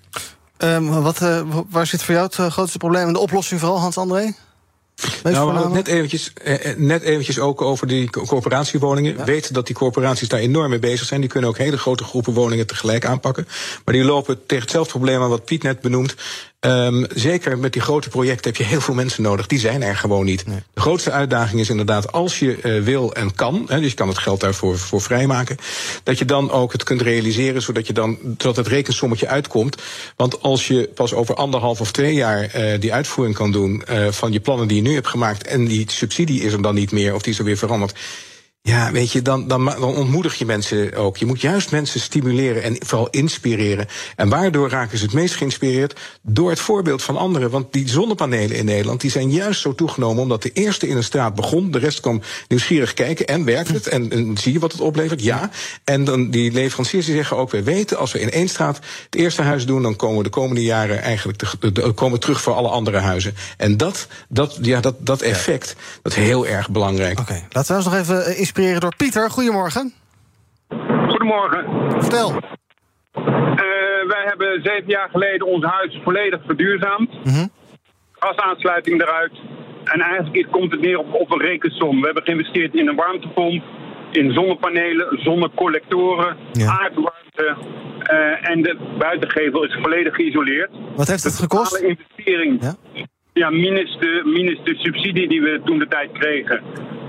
Um, 0.58 1.02
wat, 1.02 1.22
uh, 1.22 1.42
waar 1.70 1.88
zit 1.88 2.04
voor 2.04 2.14
jou 2.14 2.26
het 2.26 2.38
uh, 2.38 2.52
grootste 2.52 2.78
probleem 2.78 3.08
en 3.08 3.14
de 3.14 3.20
oplossing 3.20 3.60
vooral, 3.60 3.80
Hans-André? 3.80 4.34
Nou, 5.24 5.72
net 5.72 5.88
eventjes, 5.88 6.34
eh, 6.34 6.76
net 6.78 7.02
eventjes 7.02 7.40
ook 7.40 7.62
over 7.62 7.88
die 7.88 8.10
coöperatiewoningen. 8.10 9.18
Ja. 9.18 9.24
Weten 9.24 9.54
dat 9.54 9.66
die 9.66 9.76
corporaties 9.76 10.28
daar 10.28 10.40
enorm 10.40 10.70
mee 10.70 10.80
bezig 10.80 11.08
zijn. 11.08 11.20
Die 11.20 11.30
kunnen 11.30 11.50
ook 11.50 11.58
hele 11.58 11.78
grote 11.78 12.04
groepen 12.04 12.34
woningen 12.34 12.68
tegelijk 12.68 13.06
aanpakken. 13.06 13.48
Maar 13.86 13.94
die 13.94 14.04
lopen 14.04 14.46
tegen 14.46 14.64
hetzelfde 14.64 14.92
probleem 14.92 15.22
aan 15.22 15.30
wat 15.30 15.46
Piet 15.46 15.64
net 15.64 15.82
benoemt. 15.82 16.16
Um, 16.66 17.06
zeker 17.14 17.58
met 17.58 17.74
die 17.74 17.82
grote 17.82 18.10
projecten 18.10 18.52
heb 18.52 18.56
je 18.56 18.64
heel 18.64 18.82
veel 18.82 18.94
mensen 18.94 19.24
nodig. 19.24 19.48
Die 19.48 19.60
zijn 19.60 19.84
er 19.84 19.96
gewoon 19.96 20.26
niet. 20.26 20.48
Nee. 20.48 20.64
De 20.74 20.82
grootste 20.82 21.12
uitdaging 21.12 21.60
is 21.60 21.70
inderdaad, 21.70 22.12
als 22.12 22.40
je 22.40 22.58
uh, 22.64 22.84
wil 22.84 23.14
en 23.14 23.36
kan, 23.36 23.66
hè, 23.68 23.80
dus 23.80 23.90
je 23.90 23.96
kan 23.96 24.08
het 24.08 24.18
geld 24.18 24.40
daarvoor 24.40 24.78
voor 24.78 25.02
vrijmaken, 25.02 25.58
dat 26.04 26.20
je 26.20 26.26
dan 26.26 26.52
ook 26.52 26.72
het 26.72 26.84
kunt 26.84 27.02
realiseren, 27.02 27.62
zodat 27.62 27.88
je 27.88 27.94
dan 27.94 28.18
dat 28.22 28.56
het 28.56 28.68
rekensommetje 28.68 29.28
uitkomt. 29.28 29.82
Want 30.16 30.42
als 30.42 30.68
je 30.68 30.90
pas 30.96 31.14
over 31.14 31.36
anderhalf 31.36 31.82
of 31.82 31.92
twee 31.92 32.14
jaar 32.14 32.56
uh, 32.56 32.80
die 32.80 32.94
uitvoering 32.94 33.36
kan 33.36 33.52
doen 33.52 33.84
uh, 33.90 34.08
van 34.12 34.32
je 34.32 34.40
plannen 34.40 34.68
die 34.68 34.78
je 34.78 34.90
nu 34.90 34.94
hebt 34.94 35.08
gemaakt 35.08 35.48
en 35.48 35.66
die 35.66 35.92
subsidie 35.92 36.42
is 36.42 36.54
er 36.54 36.62
dan 36.62 36.76
niet 36.76 36.92
meer 36.92 37.14
of 37.14 37.22
die 37.22 37.34
is 37.34 37.40
er 37.40 37.46
weer 37.46 37.58
veranderd 37.58 37.94
ja, 38.66 38.92
weet 38.92 39.12
je, 39.12 39.22
dan, 39.22 39.48
dan, 39.48 39.66
dan 39.66 39.84
ontmoedig 39.84 40.36
je 40.36 40.46
mensen 40.46 40.94
ook. 40.96 41.18
Je 41.18 41.26
moet 41.26 41.42
juist 41.42 41.72
mensen 41.72 42.00
stimuleren 42.00 42.64
en 42.64 42.76
vooral 42.86 43.10
inspireren. 43.10 43.88
En 44.16 44.30
waardoor 44.30 44.70
raken 44.70 44.98
ze 44.98 45.04
het 45.04 45.14
meest 45.14 45.36
geïnspireerd? 45.36 46.00
Door 46.22 46.50
het 46.50 46.60
voorbeeld 46.60 47.04
van 47.04 47.18
anderen. 47.18 47.50
Want 47.50 47.74
die 47.74 47.90
zonnepanelen 47.90 48.58
in 48.58 48.66
Nederland 48.66 49.02
die 49.02 49.12
zijn 49.12 49.32
juist 49.32 49.62
zo 49.62 49.76
toegenomen 49.76 50.22
omdat 50.24 50.42
de 50.42 50.52
eerste 50.52 50.88
in 50.88 50.98
een 50.98 51.04
straat 51.04 51.36
begon. 51.36 51.72
De 51.72 51.80
rest 51.80 52.00
kwam 52.00 52.22
nieuwsgierig 52.48 52.94
kijken. 52.94 53.26
En 53.26 53.46
werkt 53.46 53.70
het? 53.70 53.88
En, 53.88 54.12
en 54.12 54.38
zie 54.38 54.54
je 54.54 54.60
wat 54.60 54.72
het 54.72 54.82
oplevert? 54.82 55.22
Ja. 55.22 55.50
En 55.84 56.04
dan 56.04 56.30
die 56.30 56.52
leveranciers 56.52 57.06
die 57.06 57.16
zeggen 57.16 57.38
ook: 57.38 57.52
we 57.52 57.64
weten 57.64 57.98
als 57.98 58.12
we 58.12 58.20
in 58.20 58.32
één 58.32 58.48
straat 58.48 58.80
het 59.06 59.16
eerste 59.16 59.42
huis 59.42 59.66
doen, 59.66 59.82
dan 59.82 59.96
komen 59.96 60.18
we 60.18 60.24
de 60.24 60.30
komende 60.30 60.64
jaren 60.64 61.02
eigenlijk 61.02 61.38
te, 61.38 61.72
de, 61.72 61.92
komen 61.92 62.20
terug 62.20 62.42
voor 62.42 62.54
alle 62.54 62.70
andere 62.70 62.98
huizen. 62.98 63.36
En 63.58 63.78
dat, 63.78 64.08
dat, 64.30 64.58
ja, 64.62 64.80
dat, 64.80 64.96
dat 65.00 65.22
effect, 65.22 65.76
dat 66.02 66.12
is 66.12 66.18
heel 66.18 66.48
erg 66.48 66.70
belangrijk. 66.70 67.20
Oké, 67.20 67.32
okay. 67.32 67.48
laten 67.50 67.72
we 67.72 67.84
ons 67.84 67.86
nog 67.86 68.02
even 68.02 68.54
inspireren 68.56 68.82
door 68.82 68.96
Pieter. 68.96 69.30
Goedemorgen. 69.30 69.94
Goedemorgen. 71.08 71.66
Vertel. 72.02 72.30
Uh, 72.32 72.42
wij 74.08 74.24
hebben 74.26 74.62
zeven 74.64 74.88
jaar 74.88 75.10
geleden 75.10 75.48
ons 75.48 75.64
huis 75.66 76.00
volledig 76.04 76.42
verduurzaamd. 76.46 77.10
Mm 77.24 77.34
-hmm. 77.34 77.50
Gasaansluiting 78.12 79.02
eruit. 79.02 79.32
En 79.84 80.02
eigenlijk 80.02 80.52
komt 80.52 80.72
het 80.72 80.82
neer 80.82 80.98
op, 80.98 81.14
op 81.14 81.32
een 81.32 81.42
rekensom. 81.42 82.00
We 82.00 82.06
hebben 82.06 82.24
geïnvesteerd 82.24 82.74
in 82.74 82.88
een 82.88 82.96
warmtepomp, 82.96 83.64
in 84.12 84.34
zonnepanelen, 84.34 85.20
zonnecollectoren, 85.24 86.38
ja. 86.52 86.68
aardwarmte. 86.68 87.56
Uh, 88.12 88.50
en 88.50 88.62
de 88.62 88.96
buitengevel 89.00 89.64
is 89.64 89.78
volledig 89.82 90.16
geïsoleerd. 90.16 90.70
Wat 90.96 91.08
heeft 91.08 91.24
het 91.24 91.40
gekost? 91.40 91.80
De 91.80 91.88
investering. 91.88 92.62
Ja? 92.62 92.76
Ja, 93.42 93.50
minus 93.50 93.98
de, 94.00 94.22
minus 94.26 94.60
de 94.64 94.76
subsidie 94.76 95.28
die 95.28 95.42
we 95.42 95.62
toen 95.66 95.80
de 95.80 95.88
tijd 95.88 96.12
kregen. 96.12 96.62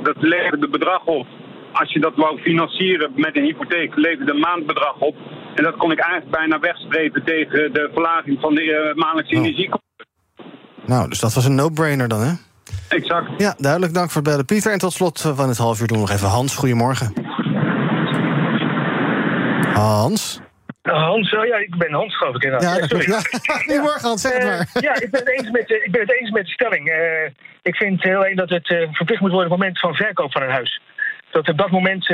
Dat 0.03 0.17
levert 0.19 0.61
het 0.61 0.71
bedrag 0.71 1.05
op. 1.05 1.27
Als 1.73 1.93
je 1.93 2.01
dat 2.01 2.13
wou 2.17 2.41
financieren 2.41 3.13
met 3.17 3.37
een 3.37 3.45
hypotheek, 3.45 3.97
levert 3.97 4.31
een 4.31 4.39
maandbedrag 4.39 4.99
op. 4.99 5.17
En 5.55 5.65
dat 5.65 5.77
kon 5.77 5.93
ik 5.93 5.99
eigenlijk 5.99 6.37
bijna 6.37 6.61
wegstrepen 6.61 7.25
tegen 7.25 7.73
de 7.73 7.91
verlaging 7.93 8.41
van 8.41 8.55
de 8.55 8.63
uh, 8.63 8.95
maandelijkse 8.95 9.37
oh. 9.37 9.43
energiekosten. 9.43 10.07
Nou, 10.87 11.09
dus 11.09 11.21
dat 11.21 11.35
was 11.35 11.45
een 11.45 11.55
no-brainer 11.55 12.09
dan, 12.09 12.21
hè? 12.21 12.33
Exact. 12.89 13.31
Ja, 13.37 13.55
duidelijk. 13.59 13.95
Dank 13.95 14.11
voor 14.11 14.21
het 14.23 14.31
bellen, 14.31 14.45
Pieter. 14.45 14.73
En 14.73 14.79
tot 14.79 14.93
slot 14.93 15.21
van 15.21 15.49
het 15.49 15.59
half 15.59 15.81
uur 15.81 15.87
doen 15.87 15.97
we 15.97 16.03
nog 16.03 16.13
even 16.13 16.29
Hans. 16.29 16.57
Goedemorgen. 16.57 17.13
Hans? 19.73 20.41
Hans, 20.87 21.35
oh 21.35 21.47
ja, 21.47 21.57
ik 21.57 21.77
ben 21.77 21.93
Hans, 21.93 22.17
geloof 22.17 22.35
ik 22.35 22.43
inderdaad. 22.43 22.79
Ja, 22.79 22.87
sorry. 22.87 23.11
Ja. 23.11 23.21
Goedemorgen, 23.65 24.09
Hans, 24.09 24.21
zeg 24.21 24.33
het 24.33 24.45
maar. 24.45 24.69
Uh, 24.75 24.83
ja, 24.83 24.95
ik 24.95 25.11
ben, 25.11 25.21
het 25.21 25.29
eens 25.29 25.51
met, 25.51 25.71
ik 25.71 25.91
ben 25.91 26.01
het 26.01 26.21
eens 26.21 26.31
met 26.31 26.45
de 26.45 26.53
stelling. 26.53 26.89
Uh, 26.89 27.25
ik 27.63 27.77
vind 27.77 28.03
heel 28.03 28.17
alleen 28.17 28.37
dat 28.37 28.49
het 28.49 28.71
uh, 28.71 28.89
verplicht 28.93 29.21
moet 29.21 29.31
worden 29.31 29.53
op 29.53 29.59
het 29.59 29.61
moment 29.61 29.81
van 29.81 29.95
verkoop 29.95 30.33
van 30.33 30.43
een 30.43 30.51
huis. 30.51 30.81
Dat 31.31 31.49
op 31.49 31.59
dat 31.59 31.71
moment 31.71 32.07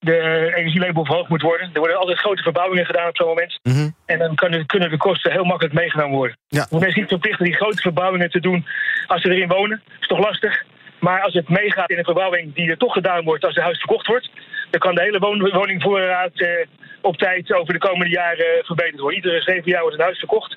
de 0.00 0.52
energielabel 0.54 1.04
verhoogd 1.04 1.28
moet 1.28 1.42
worden. 1.42 1.70
Er 1.72 1.78
worden 1.78 1.98
altijd 1.98 2.18
grote 2.18 2.42
verbouwingen 2.42 2.86
gedaan 2.86 3.08
op 3.08 3.16
zo'n 3.16 3.26
moment. 3.26 3.58
Mm 3.62 3.72
-hmm. 3.72 3.94
En 4.06 4.18
dan 4.18 4.34
kunnen, 4.34 4.66
kunnen 4.66 4.90
de 4.90 4.96
kosten 4.96 5.32
heel 5.32 5.44
makkelijk 5.44 5.74
meegenomen 5.74 6.16
worden. 6.16 6.36
Ja. 6.48 6.66
Mensen 6.70 7.00
niet 7.00 7.08
verplicht 7.08 7.38
die 7.38 7.54
grote 7.54 7.82
verbouwingen 7.82 8.30
te 8.30 8.40
doen 8.40 8.66
als 9.06 9.22
ze 9.22 9.30
erin 9.30 9.48
wonen. 9.48 9.82
Dat 9.84 10.00
is 10.00 10.06
toch 10.06 10.18
lastig. 10.18 10.64
Maar 11.00 11.20
als 11.22 11.34
het 11.34 11.48
meegaat 11.48 11.90
in 11.90 11.98
een 11.98 12.04
verbouwing 12.04 12.54
die 12.54 12.70
er 12.70 12.76
toch 12.76 12.92
gedaan 12.92 13.24
wordt 13.24 13.44
als 13.44 13.54
het 13.54 13.64
huis 13.64 13.78
verkocht 13.78 14.06
wordt, 14.06 14.30
dan 14.70 14.80
kan 14.80 14.94
de 14.94 15.02
hele 15.02 15.18
woningvoorraad 15.52 16.46
op 17.00 17.16
tijd 17.16 17.52
over 17.52 17.72
de 17.72 17.78
komende 17.78 18.10
jaren 18.10 18.64
verbeterd 18.64 19.00
worden. 19.00 19.16
Iedere 19.18 19.40
zeven 19.42 19.70
jaar 19.70 19.82
wordt 19.82 19.96
een 19.96 20.04
huis 20.04 20.18
verkocht. 20.18 20.56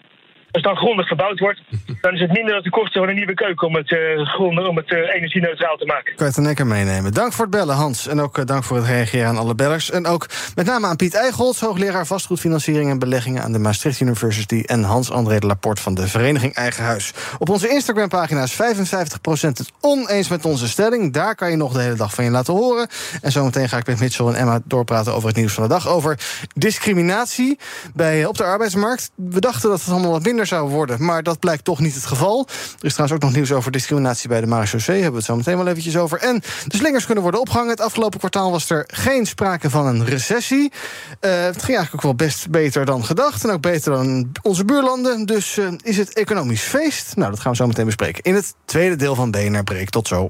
Als 0.52 0.64
dan 0.64 0.76
grondig 0.76 1.08
verbouwd 1.08 1.40
wordt, 1.40 1.62
dan 2.02 2.14
is 2.14 2.20
het 2.20 2.32
minder 2.32 2.54
dan 2.54 2.64
de 2.64 2.70
kosten 2.70 3.00
van 3.00 3.10
een 3.10 3.16
nieuwe 3.16 3.34
keuken 3.34 3.68
om 3.68 3.76
het, 3.76 3.92
uh, 3.92 4.68
om 4.68 4.78
het 4.78 4.92
uh, 4.92 5.14
energie-neutraal 5.16 5.78
te 5.78 5.86
maken. 5.86 6.16
Kan 6.16 6.16
je 6.18 6.24
het 6.24 6.38
een 6.38 6.44
lekker 6.44 6.68
meenemen. 6.68 7.14
Dank 7.14 7.34
voor 7.34 7.46
het 7.46 7.54
bellen, 7.54 7.76
Hans. 7.76 8.08
En 8.08 8.20
ook 8.20 8.38
uh, 8.38 8.46
dank 8.46 8.64
voor 8.64 8.78
het 8.78 8.86
reageren 8.86 9.28
aan 9.28 9.38
alle 9.38 9.56
bellers. 9.56 9.92
En 9.92 10.06
ook 10.06 10.26
met 10.56 10.66
name 10.66 10.88
aan 10.88 10.96
Piet 10.96 11.16
Eichholz, 11.16 11.62
hoogleraar 11.62 12.06
vastgoedfinanciering 12.06 12.90
en 12.90 13.00
beleggingen 13.00 13.44
aan 13.44 13.52
de 13.52 13.60
Maastricht 13.60 14.00
University. 14.00 14.64
En 14.66 14.84
Hans-André 14.84 15.40
de 15.40 15.48
Laporte 15.48 15.82
van 15.82 15.94
de 15.94 16.08
Vereniging 16.08 16.54
Eigen 16.54 16.84
Huis. 16.84 17.14
Op 17.38 17.50
onze 17.50 17.70
Instagram-pagina 17.70 18.44
is 18.44 18.54
55% 18.54 18.56
het 19.42 19.72
oneens 19.80 20.28
met 20.28 20.46
onze 20.46 20.68
stelling. 20.68 21.14
Daar 21.14 21.36
kan 21.36 21.52
je 21.52 21.58
nog 21.58 21.74
de 21.74 21.82
hele 21.82 21.96
dag 21.96 22.14
van 22.14 22.24
je 22.24 22.32
laten 22.32 22.54
horen. 22.54 22.88
En 23.22 23.32
zometeen 23.32 23.70
ga 23.70 23.78
ik 23.78 23.88
met 23.88 24.00
Mitchell 24.00 24.26
en 24.26 24.36
Emma 24.36 24.60
doorpraten 24.64 25.14
over 25.14 25.28
het 25.28 25.38
nieuws 25.38 25.54
van 25.54 25.64
de 25.64 25.70
dag. 25.70 25.88
Over 25.88 26.20
discriminatie 26.54 27.60
bij, 27.94 28.26
op 28.26 28.38
de 28.38 28.44
arbeidsmarkt. 28.44 29.12
We 29.16 29.40
dachten 29.40 29.70
dat 29.70 29.80
het 29.80 29.90
allemaal 29.90 30.12
wat 30.12 30.24
zou 30.48 30.70
worden. 30.70 31.04
Maar 31.04 31.24
dat 31.24 31.40
blijkt 31.40 31.64
toch 31.64 31.80
niet 31.80 31.96
het 31.96 32.06
geval. 32.06 32.48
Er 32.80 32.86
is 32.86 32.94
trouwens 32.94 33.12
ook 33.12 33.30
nog 33.30 33.36
nieuws 33.36 33.52
over 33.52 33.72
discriminatie 33.72 34.30
bij 34.30 34.42
de 34.42 34.48
Marechaussee. 34.48 35.02
Hebben 35.02 35.12
we 35.12 35.18
het 35.18 35.28
zo 35.28 35.36
meteen 35.36 35.58
wel 35.58 35.68
eventjes 35.68 35.98
over. 35.98 36.20
En 36.20 36.42
de 36.68 36.78
slingers 36.78 37.06
kunnen 37.06 37.24
worden 37.24 37.42
opgehangen. 37.42 37.72
Het 37.72 37.82
afgelopen 37.82 38.20
kwartaal 38.20 38.52
was 38.52 38.70
er 38.70 38.84
geen 38.88 39.26
sprake 39.26 39.70
van 39.70 39.86
een 39.86 40.06
recessie. 40.06 40.72
Uh, 41.22 41.32
het 41.32 41.64
ging 41.64 41.78
eigenlijk 41.78 41.96
ook 41.96 42.02
wel 42.02 42.16
best 42.16 42.50
beter 42.50 42.86
dan 42.86 43.06
gedacht. 43.06 43.44
En 43.44 43.50
ook 43.50 43.62
beter 43.62 43.92
dan 43.92 44.32
onze 44.42 44.66
buurlanden. 44.66 45.26
Dus 45.26 45.58
uh, 45.58 45.72
is 45.84 45.98
het 45.98 46.14
economisch 46.14 46.62
feest? 46.62 47.16
Nou, 47.16 47.30
dat 47.32 47.40
gaan 47.40 47.52
we 47.52 47.58
zo 47.58 47.68
meteen 47.68 47.86
bespreken. 47.86 48.24
In 48.24 48.36
het 48.36 48.54
tweede 48.66 48.96
deel 48.96 49.16
van 49.16 49.32
BNR 49.32 49.64
Breek. 49.64 49.90
Tot 49.90 50.08
zo. 50.08 50.30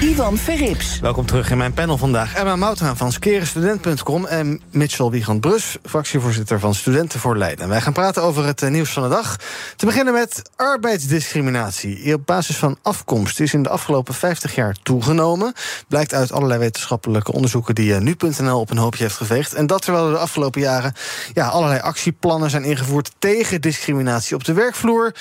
Ivan 0.00 0.38
Verrips. 0.38 0.98
Welkom 1.00 1.26
terug 1.26 1.50
in 1.50 1.56
mijn 1.56 1.72
panel 1.72 1.98
vandaag. 1.98 2.34
Emma 2.34 2.56
Mouthaan 2.56 2.96
van 2.96 3.12
skerenstudent.com 3.12 4.26
en 4.26 4.60
Mitchell 4.70 5.08
Wiegand-Brus, 5.08 5.76
fractievoorzitter 5.84 6.60
van 6.60 6.74
Studenten 6.74 7.20
voor 7.20 7.36
Leiden. 7.36 7.68
Wij 7.68 7.80
gaan 7.80 7.92
praten 7.92 8.22
over 8.22 8.44
het 8.44 8.62
eh, 8.62 8.70
nieuws 8.70 8.90
van 8.90 9.02
de 9.02 9.08
dag. 9.08 9.36
Te 9.76 9.86
beginnen 9.86 10.14
met 10.14 10.50
arbeidsdiscriminatie. 10.56 12.14
Op 12.14 12.26
basis 12.26 12.56
van 12.56 12.78
afkomst 12.82 13.40
is 13.40 13.54
in 13.54 13.62
de 13.62 13.68
afgelopen 13.68 14.14
50 14.14 14.54
jaar 14.54 14.76
toegenomen. 14.82 15.52
Blijkt 15.88 16.14
uit 16.14 16.32
allerlei 16.32 16.60
wetenschappelijke 16.60 17.32
onderzoeken 17.32 17.74
die 17.74 17.94
eh, 17.94 18.00
nu.nl 18.00 18.60
op 18.60 18.70
een 18.70 18.78
hoopje 18.78 19.02
heeft 19.02 19.16
geveegd. 19.16 19.54
En 19.54 19.66
dat 19.66 19.82
terwijl 19.82 20.06
er 20.06 20.12
de 20.12 20.18
afgelopen 20.18 20.60
jaren 20.60 20.92
ja, 21.32 21.48
allerlei 21.48 21.80
actieplannen 21.80 22.50
zijn 22.50 22.64
ingevoerd 22.64 23.10
tegen 23.18 23.60
discriminatie 23.60 24.36
op 24.36 24.44
de 24.44 24.52
werkvloer. 24.52 25.14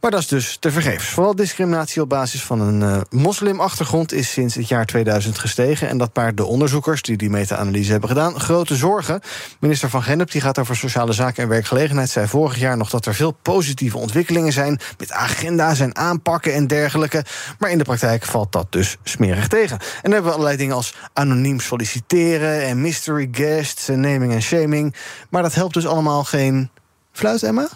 Maar 0.00 0.10
dat 0.10 0.20
is 0.20 0.28
dus 0.28 0.56
te 0.60 0.70
vergeefs. 0.70 1.08
Vooral 1.08 1.34
discriminatie 1.34 2.02
op 2.02 2.08
basis 2.08 2.42
van 2.42 2.60
een 2.60 2.80
uh, 2.80 3.00
moslimachtergrond 3.10 4.12
is 4.18 4.32
sinds 4.32 4.54
het 4.54 4.68
jaar 4.68 4.86
2000 4.86 5.38
gestegen. 5.38 5.88
En 5.88 5.98
dat 5.98 6.12
baart 6.12 6.36
de 6.36 6.44
onderzoekers 6.44 7.02
die 7.02 7.16
die 7.16 7.30
meta-analyse 7.30 7.90
hebben 7.90 8.08
gedaan 8.08 8.40
grote 8.40 8.76
zorgen. 8.76 9.20
Minister 9.60 9.90
van 9.90 10.02
Gennep 10.02 10.30
die 10.30 10.40
gaat 10.40 10.58
over 10.58 10.76
sociale 10.76 11.12
zaken 11.12 11.42
en 11.42 11.48
werkgelegenheid 11.48 12.10
zei 12.10 12.26
vorig 12.26 12.58
jaar 12.58 12.76
nog 12.76 12.90
dat 12.90 13.06
er 13.06 13.14
veel 13.14 13.30
positieve 13.30 13.98
ontwikkelingen 13.98 14.52
zijn 14.52 14.80
met 14.98 15.12
agenda's 15.12 15.80
en 15.80 15.96
aanpakken 15.96 16.54
en 16.54 16.66
dergelijke. 16.66 17.24
Maar 17.58 17.70
in 17.70 17.78
de 17.78 17.84
praktijk 17.84 18.24
valt 18.24 18.52
dat 18.52 18.72
dus 18.72 18.96
smerig 19.02 19.48
tegen. 19.48 19.78
En 19.78 19.86
dan 20.02 20.12
hebben 20.12 20.30
we 20.30 20.36
allerlei 20.36 20.56
dingen 20.56 20.74
als 20.74 20.94
anoniem 21.12 21.60
solliciteren 21.60 22.62
en 22.62 22.80
mystery 22.80 23.28
guests 23.32 23.88
en 23.88 24.00
naming 24.00 24.32
en 24.32 24.42
shaming. 24.42 24.94
Maar 25.30 25.42
dat 25.42 25.54
helpt 25.54 25.74
dus 25.74 25.86
allemaal 25.86 26.24
geen 26.24 26.70
fluit, 27.12 27.42
Emma? 27.42 27.68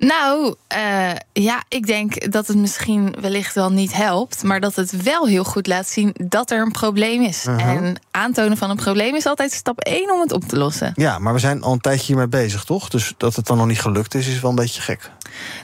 Nou, 0.00 0.54
uh, 0.76 1.10
ja, 1.32 1.62
ik 1.68 1.86
denk 1.86 2.32
dat 2.32 2.46
het 2.46 2.56
misschien 2.56 3.14
wellicht 3.20 3.54
wel 3.54 3.70
niet 3.70 3.92
helpt, 3.92 4.42
maar 4.42 4.60
dat 4.60 4.74
het 4.74 5.02
wel 5.02 5.26
heel 5.26 5.44
goed 5.44 5.66
laat 5.66 5.88
zien 5.88 6.14
dat 6.24 6.50
er 6.50 6.62
een 6.62 6.72
probleem 6.72 7.22
is. 7.22 7.46
Uh 7.46 7.56
-huh. 7.56 7.68
En 7.68 8.00
aantonen 8.10 8.56
van 8.56 8.70
een 8.70 8.76
probleem 8.76 9.14
is 9.14 9.26
altijd 9.26 9.52
stap 9.52 9.80
1 9.80 10.12
om 10.12 10.20
het 10.20 10.32
op 10.32 10.44
te 10.44 10.56
lossen. 10.56 10.92
Ja, 10.94 11.18
maar 11.18 11.32
we 11.32 11.38
zijn 11.38 11.62
al 11.62 11.72
een 11.72 11.80
tijdje 11.80 12.06
hiermee 12.06 12.28
bezig, 12.28 12.64
toch? 12.64 12.88
Dus 12.88 13.14
dat 13.16 13.36
het 13.36 13.46
dan 13.46 13.56
nog 13.56 13.66
niet 13.66 13.80
gelukt 13.80 14.14
is, 14.14 14.26
is 14.26 14.40
wel 14.40 14.50
een 14.50 14.56
beetje 14.56 14.80
gek. 14.80 15.10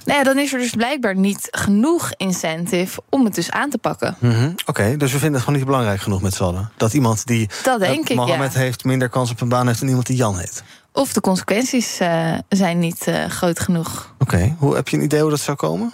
Nou 0.05 0.19
ja, 0.19 0.25
dan 0.25 0.39
is 0.39 0.53
er 0.53 0.59
dus 0.59 0.71
blijkbaar 0.71 1.17
niet 1.17 1.49
genoeg 1.51 2.13
incentive 2.17 3.03
om 3.09 3.25
het 3.25 3.35
dus 3.35 3.51
aan 3.51 3.71
te 3.71 3.79
pakken. 3.79 4.17
Mm 4.19 4.31
-hmm. 4.31 4.51
Oké, 4.51 4.63
okay, 4.67 4.97
dus 4.97 5.13
we 5.13 5.19
vinden 5.19 5.33
het 5.33 5.43
gewoon 5.43 5.57
niet 5.57 5.69
belangrijk 5.69 6.01
genoeg 6.01 6.23
met 6.23 6.35
z'n 6.35 6.43
allen. 6.43 6.71
Dat 6.77 6.93
iemand 6.93 7.27
die 7.27 7.49
dat 7.63 7.81
denk 7.81 8.11
uh, 8.11 8.17
Mohammed 8.17 8.53
ja. 8.53 8.59
heeft 8.59 8.85
minder 8.85 9.09
kans 9.09 9.31
op 9.31 9.41
een 9.41 9.49
baan 9.49 9.67
heeft 9.67 9.79
dan 9.79 9.89
iemand 9.89 10.07
die 10.07 10.17
Jan 10.17 10.39
heet. 10.39 10.63
Of 10.93 11.13
de 11.13 11.21
consequenties 11.21 12.01
uh, 12.01 12.33
zijn 12.49 12.79
niet 12.79 13.07
uh, 13.07 13.25
groot 13.25 13.61
genoeg. 13.61 14.15
Oké, 14.19 14.35
okay. 14.35 14.55
hoe 14.59 14.75
heb 14.75 14.89
je 14.89 14.97
een 14.97 15.03
idee 15.03 15.21
hoe 15.21 15.31
dat 15.31 15.41
zou 15.41 15.57
komen? 15.57 15.93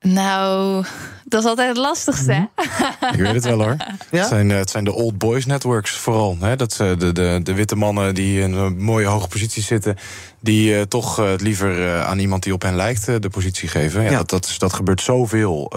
Nou, 0.00 0.84
dat 1.24 1.42
is 1.42 1.48
altijd 1.48 1.68
het 1.68 1.76
lastigste. 1.76 2.32
Mm 2.32 2.50
-hmm. 2.54 3.12
Ik 3.12 3.20
weet 3.20 3.34
het 3.34 3.44
wel 3.44 3.62
hoor. 3.62 3.76
Ja? 4.10 4.18
Het, 4.18 4.28
zijn, 4.28 4.50
het 4.50 4.70
zijn 4.70 4.84
de 4.84 4.92
old 4.92 5.18
boys 5.18 5.46
networks 5.46 5.90
vooral. 5.90 6.36
Hè? 6.40 6.56
Dat 6.56 6.72
de, 6.72 7.12
de, 7.12 7.40
de 7.42 7.54
witte 7.54 7.76
mannen 7.76 8.14
die 8.14 8.40
in 8.40 8.52
een 8.52 8.78
mooie 8.82 9.06
hoge 9.06 9.28
positie 9.28 9.62
zitten, 9.62 9.96
die 10.40 10.74
uh, 10.74 10.82
toch 10.82 11.16
het 11.16 11.40
liever 11.40 12.02
aan 12.02 12.18
iemand 12.18 12.42
die 12.42 12.52
op 12.52 12.62
hen 12.62 12.76
lijkt 12.76 13.06
de 13.06 13.30
positie 13.30 13.68
geven. 13.68 14.02
Ja, 14.02 14.10
ja. 14.10 14.16
Dat, 14.16 14.30
dat, 14.30 14.44
is, 14.46 14.58
dat 14.58 14.72
gebeurt 14.72 15.00
zoveel 15.00 15.72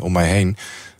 om 0.00 0.12
mij 0.12 0.28
heen. 0.28 0.56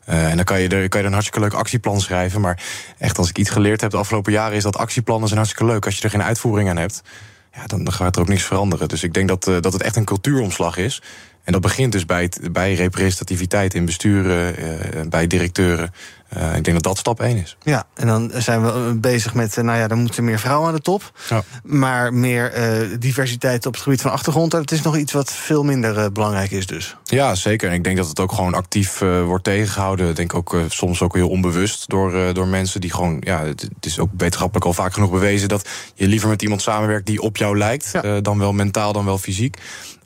Uh, 0.08 0.30
en 0.30 0.36
dan 0.36 0.44
kan 0.44 0.60
je, 0.60 0.68
er, 0.68 0.88
kan 0.88 1.00
je 1.00 1.04
er 1.04 1.04
een 1.04 1.12
hartstikke 1.12 1.40
leuk 1.40 1.54
actieplan 1.54 2.00
schrijven. 2.00 2.40
Maar 2.40 2.62
echt, 2.98 3.18
als 3.18 3.28
ik 3.28 3.38
iets 3.38 3.50
geleerd 3.50 3.80
heb 3.80 3.90
de 3.90 3.96
afgelopen 3.96 4.32
jaren, 4.32 4.56
is 4.56 4.62
dat 4.62 4.76
actieplannen 4.76 5.28
zijn 5.28 5.40
hartstikke 5.40 5.72
leuk. 5.72 5.84
Als 5.84 5.96
je 5.96 6.02
er 6.02 6.10
geen 6.10 6.22
uitvoering 6.22 6.68
aan 6.68 6.76
hebt, 6.76 7.02
ja, 7.58 7.66
dan, 7.66 7.92
gaat 7.92 8.16
er 8.16 8.22
ook 8.22 8.28
niks 8.28 8.42
veranderen. 8.42 8.88
Dus 8.88 9.02
ik 9.02 9.14
denk 9.14 9.28
dat, 9.28 9.48
uh, 9.48 9.60
dat 9.60 9.72
het 9.72 9.82
echt 9.82 9.96
een 9.96 10.04
cultuuromslag 10.04 10.76
is. 10.76 11.02
En 11.44 11.52
dat 11.52 11.62
begint 11.62 11.92
dus 11.92 12.06
bij, 12.06 12.22
het, 12.22 12.52
bij 12.52 12.74
representativiteit 12.74 13.74
in 13.74 13.84
besturen, 13.84 14.54
uh, 14.58 15.00
bij 15.08 15.26
directeuren. 15.26 15.92
Uh, 16.36 16.56
ik 16.56 16.64
denk 16.64 16.76
dat 16.76 16.82
dat 16.82 16.98
stap 16.98 17.20
één 17.20 17.36
is. 17.36 17.56
Ja, 17.62 17.86
en 17.94 18.06
dan 18.06 18.30
zijn 18.34 18.64
we 18.64 18.94
bezig 18.94 19.34
met, 19.34 19.56
nou 19.56 19.78
ja, 19.78 19.88
er 19.88 19.96
moeten 19.96 20.24
meer 20.24 20.38
vrouwen 20.38 20.68
aan 20.68 20.74
de 20.74 20.80
top. 20.80 21.12
Ja. 21.28 21.42
Maar 21.62 22.14
meer 22.14 22.58
uh, 22.58 22.96
diversiteit 22.98 23.66
op 23.66 23.72
het 23.72 23.82
gebied 23.82 24.00
van 24.00 24.10
achtergrond. 24.10 24.50
Dat 24.50 24.70
is 24.70 24.82
nog 24.82 24.96
iets 24.96 25.12
wat 25.12 25.32
veel 25.32 25.62
minder 25.62 25.98
uh, 25.98 26.06
belangrijk 26.12 26.50
is 26.50 26.66
dus. 26.66 26.96
Ja, 27.04 27.34
zeker. 27.34 27.68
En 27.68 27.74
ik 27.74 27.84
denk 27.84 27.96
dat 27.96 28.08
het 28.08 28.20
ook 28.20 28.32
gewoon 28.32 28.54
actief 28.54 28.98
wordt 28.98 29.44
tegengehouden. 29.44 30.08
Ik 30.08 30.16
denk 30.16 30.34
ook 30.34 30.56
soms 30.68 31.02
ook 31.02 31.14
heel 31.14 31.28
onbewust 31.28 31.88
door, 31.88 32.34
door 32.34 32.46
mensen 32.46 32.80
die 32.80 32.92
gewoon... 32.92 33.16
Ja, 33.20 33.44
het, 33.44 33.68
is 33.80 33.98
ook 33.98 34.10
wetenschappelijk 34.16 34.66
al 34.66 34.72
vaak 34.72 34.92
genoeg 34.92 35.10
bewezen... 35.10 35.48
dat 35.48 35.68
je 35.94 36.08
liever 36.08 36.28
met 36.28 36.42
iemand 36.42 36.62
samenwerkt 36.62 37.06
die 37.06 37.20
op 37.20 37.36
jou 37.36 37.58
lijkt. 37.58 37.90
Ja. 37.92 38.20
dan 38.20 38.38
wel 38.38 38.52
mentaal, 38.52 38.92
dan 38.92 39.04
wel 39.04 39.18
fysiek. 39.18 39.56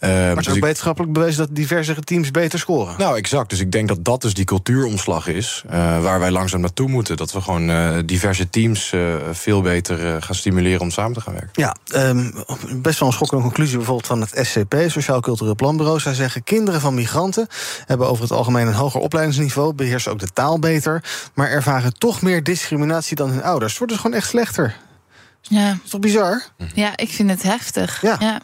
Uh, 0.03 0.09
maar 0.09 0.29
het 0.29 0.39
is 0.39 0.47
ook 0.47 0.55
dus 0.55 0.63
wetenschappelijk 0.63 1.13
bewezen 1.13 1.47
dat 1.47 1.57
diversere 1.57 2.01
teams 2.01 2.31
beter 2.31 2.59
scoren. 2.59 2.95
Nou, 2.99 3.17
exact. 3.17 3.51
Dus 3.51 3.61
ik 3.61 3.73
denk 3.73 3.89
dat 3.89 4.05
dat 4.05 4.23
dus 4.23 4.35
die 4.35 4.45
cultuuromslag 4.45 5.27
is. 5.27 5.65
Uh, 5.67 5.73
waar 6.03 6.21
wij 6.21 6.31
langzaam 6.31 6.61
naartoe 6.61 6.89
moeten. 6.89 7.17
Dat 7.17 7.33
we 7.33 7.41
gewoon 7.41 7.71
uh, 7.71 7.99
diverse 8.05 8.51
teams 8.51 8.95
veel 9.33 9.63
beter 9.63 10.23
gaan 10.23 10.35
stimuleren 10.35 10.81
om 10.81 10.91
samen 10.91 11.13
te 11.13 11.21
gaan 11.21 11.33
werken. 11.33 11.51
Ja, 11.53 11.77
um, 11.95 12.33
best 12.83 12.99
wel 12.99 13.09
een 13.09 13.15
schokkende 13.15 13.43
conclusie 13.43 13.77
bijvoorbeeld 13.77 14.07
van 14.07 14.21
het 14.21 14.47
SCP, 14.47 14.75
Sociaal 14.87 15.21
Cultureel 15.21 15.55
Planbureau. 15.55 16.01
Zij 16.01 16.15
zeggen 16.15 16.45
kinderen 16.45 16.81
van 16.81 16.95
migranten 16.95 17.47
hebben 17.87 18.09
over 18.09 18.23
het 18.23 18.33
algemeen 18.33 18.67
een 18.67 18.75
hoger 18.75 19.01
opleidingsniveau, 19.01 19.75
beheersen 19.75 20.13
ook 20.13 20.19
de 20.19 20.33
taal 20.33 20.59
beter, 20.59 21.05
maar 21.35 21.51
ervaren 21.51 21.99
toch 21.99 22.23
meer 22.23 22.43
discriminatie 22.43 23.17
dan 23.17 23.31
hun 23.31 23.43
ouders. 23.43 23.71
Het 23.71 23.79
wordt 23.79 23.93
dus 23.93 24.03
gewoon 24.03 24.17
echt 24.17 24.29
slechter. 24.29 24.77
Ja. 25.41 25.79
Is 25.85 25.91
toch 25.91 26.01
bizar? 26.01 26.43
Ja, 26.75 26.97
ik 26.97 27.11
vind 27.11 27.31
het 27.31 27.43
heftig. 27.43 28.03
Ja. 28.03 28.17
ja. 28.21 28.41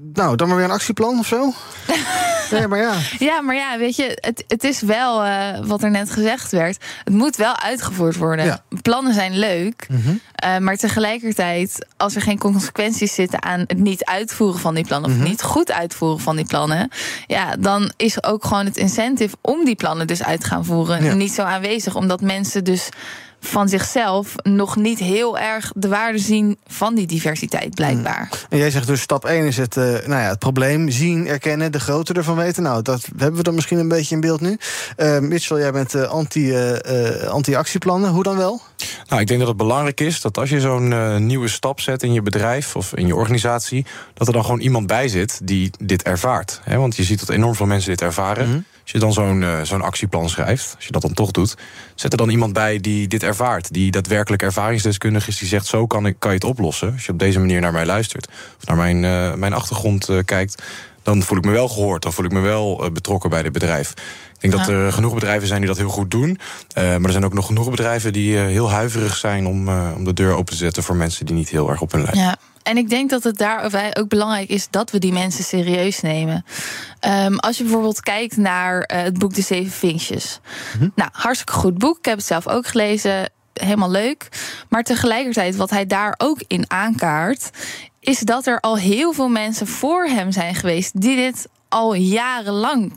Nou, 0.00 0.36
dan 0.36 0.48
maar 0.48 0.56
weer 0.56 0.64
een 0.64 0.70
actieplan 0.70 1.18
of 1.18 1.26
zo? 1.26 1.52
nee, 2.50 2.66
maar 2.66 2.78
ja. 2.78 2.94
Ja, 3.18 3.40
maar 3.40 3.54
ja, 3.54 3.78
weet 3.78 3.96
je, 3.96 4.18
het, 4.20 4.44
het 4.48 4.64
is 4.64 4.80
wel 4.80 5.26
uh, 5.26 5.58
wat 5.62 5.82
er 5.82 5.90
net 5.90 6.10
gezegd 6.10 6.52
werd. 6.52 6.84
Het 7.04 7.14
moet 7.14 7.36
wel 7.36 7.56
uitgevoerd 7.56 8.16
worden. 8.16 8.44
Ja. 8.44 8.62
Plannen 8.82 9.14
zijn 9.14 9.38
leuk, 9.38 9.86
mm 9.88 10.02
-hmm. 10.02 10.20
uh, 10.44 10.58
maar 10.58 10.76
tegelijkertijd, 10.76 11.86
als 11.96 12.14
er 12.14 12.22
geen 12.22 12.38
consequenties 12.38 13.14
zitten 13.14 13.42
aan 13.42 13.60
het 13.66 13.78
niet 13.78 14.04
uitvoeren 14.04 14.60
van 14.60 14.74
die 14.74 14.84
plannen, 14.84 15.10
mm 15.10 15.16
-hmm. 15.16 15.24
of 15.24 15.30
niet 15.30 15.42
goed 15.42 15.72
uitvoeren 15.72 16.20
van 16.20 16.36
die 16.36 16.46
plannen, 16.46 16.90
ja, 17.26 17.56
dan 17.56 17.92
is 17.96 18.22
ook 18.22 18.44
gewoon 18.44 18.64
het 18.64 18.76
incentive 18.76 19.36
om 19.40 19.64
die 19.64 19.76
plannen 19.76 20.06
dus 20.06 20.22
uit 20.22 20.40
te 20.40 20.46
gaan 20.46 20.64
voeren 20.64 21.04
ja. 21.04 21.14
niet 21.14 21.32
zo 21.32 21.42
aanwezig, 21.42 21.94
omdat 21.94 22.20
mensen 22.20 22.64
dus 22.64 22.88
van 23.40 23.68
zichzelf 23.68 24.34
nog 24.42 24.76
niet 24.76 24.98
heel 24.98 25.38
erg 25.38 25.72
de 25.74 25.88
waarde 25.88 26.18
zien 26.18 26.58
van 26.66 26.94
die 26.94 27.06
diversiteit, 27.06 27.74
blijkbaar. 27.74 28.28
En 28.48 28.58
jij 28.58 28.70
zegt 28.70 28.86
dus 28.86 29.00
stap 29.00 29.24
1 29.24 29.46
is 29.46 29.56
het, 29.56 29.76
uh, 29.76 29.84
nou 29.84 30.08
ja, 30.08 30.28
het 30.28 30.38
probleem 30.38 30.90
zien, 30.90 31.26
erkennen, 31.26 31.72
de 31.72 31.80
grootte 31.80 32.12
ervan 32.12 32.36
weten. 32.36 32.62
Nou, 32.62 32.82
dat 32.82 33.08
hebben 33.16 33.36
we 33.36 33.42
dan 33.42 33.54
misschien 33.54 33.78
een 33.78 33.88
beetje 33.88 34.14
in 34.14 34.20
beeld 34.20 34.40
nu. 34.40 34.58
Uh, 34.96 35.18
Mitchell, 35.18 35.58
jij 35.58 35.72
bent 35.72 35.94
uh, 35.94 36.02
anti, 36.02 36.54
anti-actieplannen. 37.28 38.10
Hoe 38.10 38.22
dan 38.22 38.36
wel? 38.36 38.60
Nou, 39.08 39.20
ik 39.20 39.26
denk 39.26 39.38
dat 39.38 39.48
het 39.48 39.56
belangrijk 39.56 40.00
is 40.00 40.20
dat 40.20 40.38
als 40.38 40.50
je 40.50 40.60
zo'n 40.60 41.26
nieuwe 41.26 41.48
stap 41.48 41.80
zet 41.80 42.02
in 42.02 42.12
je 42.12 42.22
bedrijf 42.22 42.76
of 42.76 42.94
in 42.94 43.06
je 43.06 43.14
organisatie, 43.14 43.86
dat 44.14 44.26
er 44.26 44.32
dan 44.32 44.44
gewoon 44.44 44.60
iemand 44.60 44.86
bij 44.86 45.08
zit 45.08 45.40
die 45.42 45.70
dit 45.78 46.02
ervaart. 46.02 46.60
Hè? 46.64 46.76
Want 46.76 46.96
je 46.96 47.04
ziet 47.04 47.20
dat 47.20 47.28
enorm 47.28 47.54
veel 47.54 47.66
mensen 47.66 47.90
dit 47.90 48.02
ervaren. 48.02 48.46
Mm 48.46 48.52
-hmm. 48.52 48.64
Als 48.88 49.00
je 49.00 49.06
dan 49.06 49.12
zo'n 49.12 49.42
uh, 49.42 49.60
zo'n 49.62 49.82
actieplan 49.82 50.28
schrijft, 50.28 50.72
als 50.76 50.84
je 50.84 50.92
dat 50.92 51.02
dan 51.02 51.12
toch 51.12 51.30
doet, 51.30 51.56
zet 51.94 52.12
er 52.12 52.18
dan 52.18 52.28
iemand 52.28 52.52
bij 52.52 52.80
die 52.80 53.08
dit 53.08 53.22
ervaart. 53.22 53.72
Die 53.72 53.90
daadwerkelijk 53.90 54.42
ervaringsdeskundig 54.42 55.28
is, 55.28 55.38
die 55.38 55.48
zegt: 55.48 55.66
zo 55.66 55.86
kan, 55.86 56.06
ik, 56.06 56.16
kan 56.18 56.30
je 56.30 56.36
het 56.36 56.46
oplossen. 56.46 56.92
Als 56.92 57.06
je 57.06 57.12
op 57.12 57.18
deze 57.18 57.38
manier 57.38 57.60
naar 57.60 57.72
mij 57.72 57.86
luistert, 57.86 58.28
of 58.58 58.66
naar 58.66 58.76
mijn, 58.76 59.02
uh, 59.02 59.34
mijn 59.34 59.52
achtergrond 59.52 60.08
uh, 60.08 60.18
kijkt, 60.24 60.62
dan 61.02 61.22
voel 61.22 61.38
ik 61.38 61.44
me 61.44 61.50
wel 61.50 61.68
gehoord. 61.68 62.02
Dan 62.02 62.12
voel 62.12 62.24
ik 62.24 62.32
me 62.32 62.40
wel 62.40 62.90
betrokken 62.92 63.30
bij 63.30 63.42
dit 63.42 63.52
bedrijf. 63.52 63.94
Ik 64.40 64.50
denk 64.50 64.52
ja. 64.52 64.58
dat 64.58 64.68
er 64.68 64.92
genoeg 64.92 65.14
bedrijven 65.14 65.48
zijn 65.48 65.60
die 65.60 65.68
dat 65.68 65.78
heel 65.78 65.88
goed 65.88 66.10
doen. 66.10 66.28
Uh, 66.28 66.38
maar 66.74 67.04
er 67.04 67.10
zijn 67.10 67.24
ook 67.24 67.34
nog 67.34 67.46
genoeg 67.46 67.70
bedrijven 67.70 68.12
die 68.12 68.32
uh, 68.32 68.40
heel 68.40 68.70
huiverig 68.70 69.16
zijn 69.16 69.46
om, 69.46 69.68
uh, 69.68 69.92
om 69.96 70.04
de 70.04 70.12
deur 70.12 70.32
open 70.32 70.52
te 70.52 70.58
zetten 70.58 70.82
voor 70.82 70.96
mensen 70.96 71.26
die 71.26 71.34
niet 71.34 71.48
heel 71.48 71.70
erg 71.70 71.80
op 71.80 71.92
hun 71.92 72.02
lijken. 72.02 72.20
Ja. 72.20 72.36
En 72.62 72.76
ik 72.76 72.88
denk 72.88 73.10
dat 73.10 73.24
het 73.24 73.38
daarbij 73.38 73.96
ook 73.96 74.08
belangrijk 74.08 74.48
is 74.48 74.66
dat 74.70 74.90
we 74.90 74.98
die 74.98 75.12
mensen 75.12 75.44
serieus 75.44 76.00
nemen. 76.00 76.44
Um, 77.24 77.38
als 77.38 77.56
je 77.56 77.62
bijvoorbeeld 77.62 78.00
kijkt 78.00 78.36
naar 78.36 78.84
het 78.86 79.18
boek 79.18 79.34
De 79.34 79.42
Zeven 79.42 79.72
Vinkjes. 79.72 80.40
Mm-hmm. 80.72 80.92
Nou, 80.94 81.10
hartstikke 81.12 81.52
goed 81.52 81.78
boek. 81.78 81.98
Ik 81.98 82.04
heb 82.04 82.16
het 82.16 82.26
zelf 82.26 82.48
ook 82.48 82.66
gelezen. 82.66 83.30
Helemaal 83.52 83.90
leuk. 83.90 84.28
Maar 84.68 84.82
tegelijkertijd, 84.82 85.56
wat 85.56 85.70
hij 85.70 85.86
daar 85.86 86.14
ook 86.16 86.42
in 86.46 86.64
aankaart, 86.70 87.50
is 88.00 88.18
dat 88.18 88.46
er 88.46 88.60
al 88.60 88.76
heel 88.76 89.12
veel 89.12 89.28
mensen 89.28 89.66
voor 89.66 90.04
hem 90.04 90.32
zijn 90.32 90.54
geweest 90.54 91.00
die 91.00 91.16
dit 91.16 91.48
al 91.68 91.94
jarenlang 91.94 92.92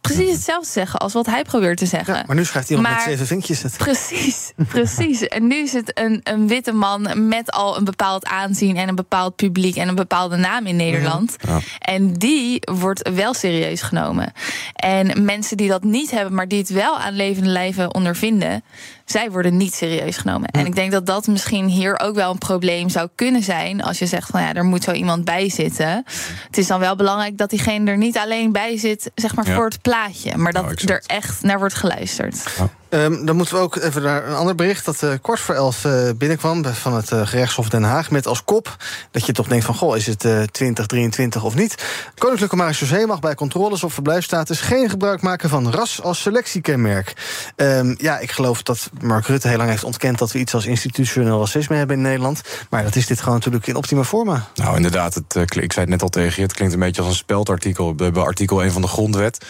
precies 0.00 0.32
hetzelfde 0.32 0.70
zeggen 0.70 1.00
als 1.00 1.12
wat 1.12 1.26
hij 1.26 1.42
probeert 1.42 1.78
te 1.78 1.86
zeggen. 1.86 2.14
Ja, 2.14 2.24
maar 2.26 2.36
nu 2.36 2.44
schrijft 2.44 2.70
iemand 2.70 2.94
met 2.94 3.04
zeven 3.04 3.26
vinkjes 3.26 3.62
het. 3.62 3.76
Precies, 3.76 4.52
precies. 4.68 5.28
en 5.28 5.46
nu 5.46 5.56
is 5.56 5.72
het 5.72 5.98
een, 5.98 6.20
een 6.22 6.48
witte 6.48 6.72
man 6.72 7.28
met 7.28 7.50
al 7.50 7.76
een 7.76 7.84
bepaald 7.84 8.26
aanzien 8.26 8.76
en 8.76 8.88
een 8.88 8.94
bepaald 8.94 9.36
publiek 9.36 9.76
en 9.76 9.88
een 9.88 9.94
bepaalde 9.94 10.36
naam 10.36 10.66
in 10.66 10.76
Nederland. 10.76 11.36
Ja. 11.40 11.60
En 11.78 12.12
die 12.12 12.62
wordt 12.72 13.10
wel 13.14 13.34
serieus 13.34 13.82
genomen. 13.82 14.32
En 14.74 15.24
mensen 15.24 15.56
die 15.56 15.68
dat 15.68 15.84
niet 15.84 16.10
hebben, 16.10 16.34
maar 16.34 16.48
die 16.48 16.58
het 16.58 16.68
wel 16.68 16.98
aan 16.98 17.12
levende 17.12 17.50
lijven 17.50 17.94
ondervinden, 17.94 18.62
zij 19.10 19.30
worden 19.30 19.56
niet 19.56 19.74
serieus 19.74 20.16
genomen. 20.16 20.48
En 20.48 20.66
ik 20.66 20.74
denk 20.74 20.92
dat 20.92 21.06
dat 21.06 21.26
misschien 21.26 21.66
hier 21.66 22.00
ook 22.00 22.14
wel 22.14 22.30
een 22.30 22.38
probleem 22.38 22.88
zou 22.88 23.08
kunnen 23.14 23.42
zijn. 23.42 23.82
Als 23.82 23.98
je 23.98 24.06
zegt 24.06 24.30
van 24.30 24.40
ja, 24.40 24.54
er 24.54 24.64
moet 24.64 24.84
zo 24.84 24.92
iemand 24.92 25.24
bij 25.24 25.50
zitten. 25.50 26.04
Het 26.46 26.58
is 26.58 26.66
dan 26.66 26.80
wel 26.80 26.96
belangrijk 26.96 27.38
dat 27.38 27.50
diegene 27.50 27.90
er 27.90 27.96
niet 27.96 28.18
alleen 28.18 28.52
bij 28.52 28.78
zit, 28.78 29.10
zeg 29.14 29.34
maar 29.34 29.46
voor 29.46 29.64
het 29.64 29.82
plaatje. 29.82 30.36
Maar 30.36 30.52
dat 30.52 30.62
nou, 30.62 30.92
er 30.92 31.02
echt 31.06 31.42
naar 31.42 31.58
wordt 31.58 31.74
geluisterd. 31.74 32.44
Ja. 32.58 32.70
Um, 32.90 33.26
dan 33.26 33.36
moeten 33.36 33.54
we 33.54 33.60
ook 33.60 33.76
even 33.76 34.02
naar 34.02 34.26
een 34.26 34.34
ander 34.34 34.54
bericht 34.54 34.84
dat 34.84 35.02
uh, 35.02 35.10
kort 35.22 35.40
voor 35.40 35.54
elf 35.54 35.84
uh, 35.84 36.10
binnenkwam 36.16 36.64
van 36.64 36.94
het 36.94 37.10
uh, 37.10 37.26
gerechtshof 37.26 37.68
Den 37.68 37.82
Haag. 37.82 38.10
Met 38.10 38.26
als 38.26 38.44
kop 38.44 38.76
dat 39.10 39.26
je 39.26 39.32
toch 39.32 39.48
denkt 39.48 39.64
van 39.64 39.74
goh, 39.74 39.96
is 39.96 40.06
het 40.06 40.18
2023 40.18 41.44
of 41.44 41.54
niet? 41.54 41.84
Koninklijke 42.18 42.56
Marechaussee 42.56 43.06
mag 43.06 43.20
bij 43.20 43.34
controles 43.34 43.84
op 43.84 43.92
verblijfstatus 43.92 44.60
geen 44.60 44.88
gebruik 44.88 45.22
maken 45.22 45.48
van 45.48 45.70
ras 45.70 46.02
als 46.02 46.20
selectiekenmerk. 46.20 47.12
Um, 47.56 47.94
ja, 47.98 48.18
ik 48.18 48.30
geloof 48.30 48.62
dat 48.62 48.90
Mark 49.00 49.26
Rutte 49.26 49.48
heel 49.48 49.56
lang 49.56 49.70
heeft 49.70 49.84
ontkend 49.84 50.18
dat 50.18 50.32
we 50.32 50.38
iets 50.38 50.54
als 50.54 50.66
institutioneel 50.66 51.38
racisme 51.38 51.76
hebben 51.76 51.96
in 51.96 52.02
Nederland. 52.02 52.40
Maar 52.70 52.82
dat 52.82 52.96
is 52.96 53.06
dit 53.06 53.18
gewoon 53.18 53.34
natuurlijk 53.34 53.66
in 53.66 53.76
optima 53.76 54.04
forma. 54.04 54.46
Nou, 54.54 54.76
inderdaad, 54.76 55.14
het, 55.14 55.34
ik 55.34 55.72
zei 55.72 55.84
het 55.84 55.88
net 55.88 56.02
al 56.02 56.08
tegen 56.08 56.36
je, 56.36 56.42
het 56.42 56.52
klinkt 56.52 56.74
een 56.74 56.80
beetje 56.80 57.02
als 57.02 57.10
een 57.10 57.16
speldartikel 57.16 57.94
bij 57.94 58.12
artikel 58.12 58.62
1 58.62 58.72
van 58.72 58.82
de 58.82 58.88
grondwet 58.88 59.44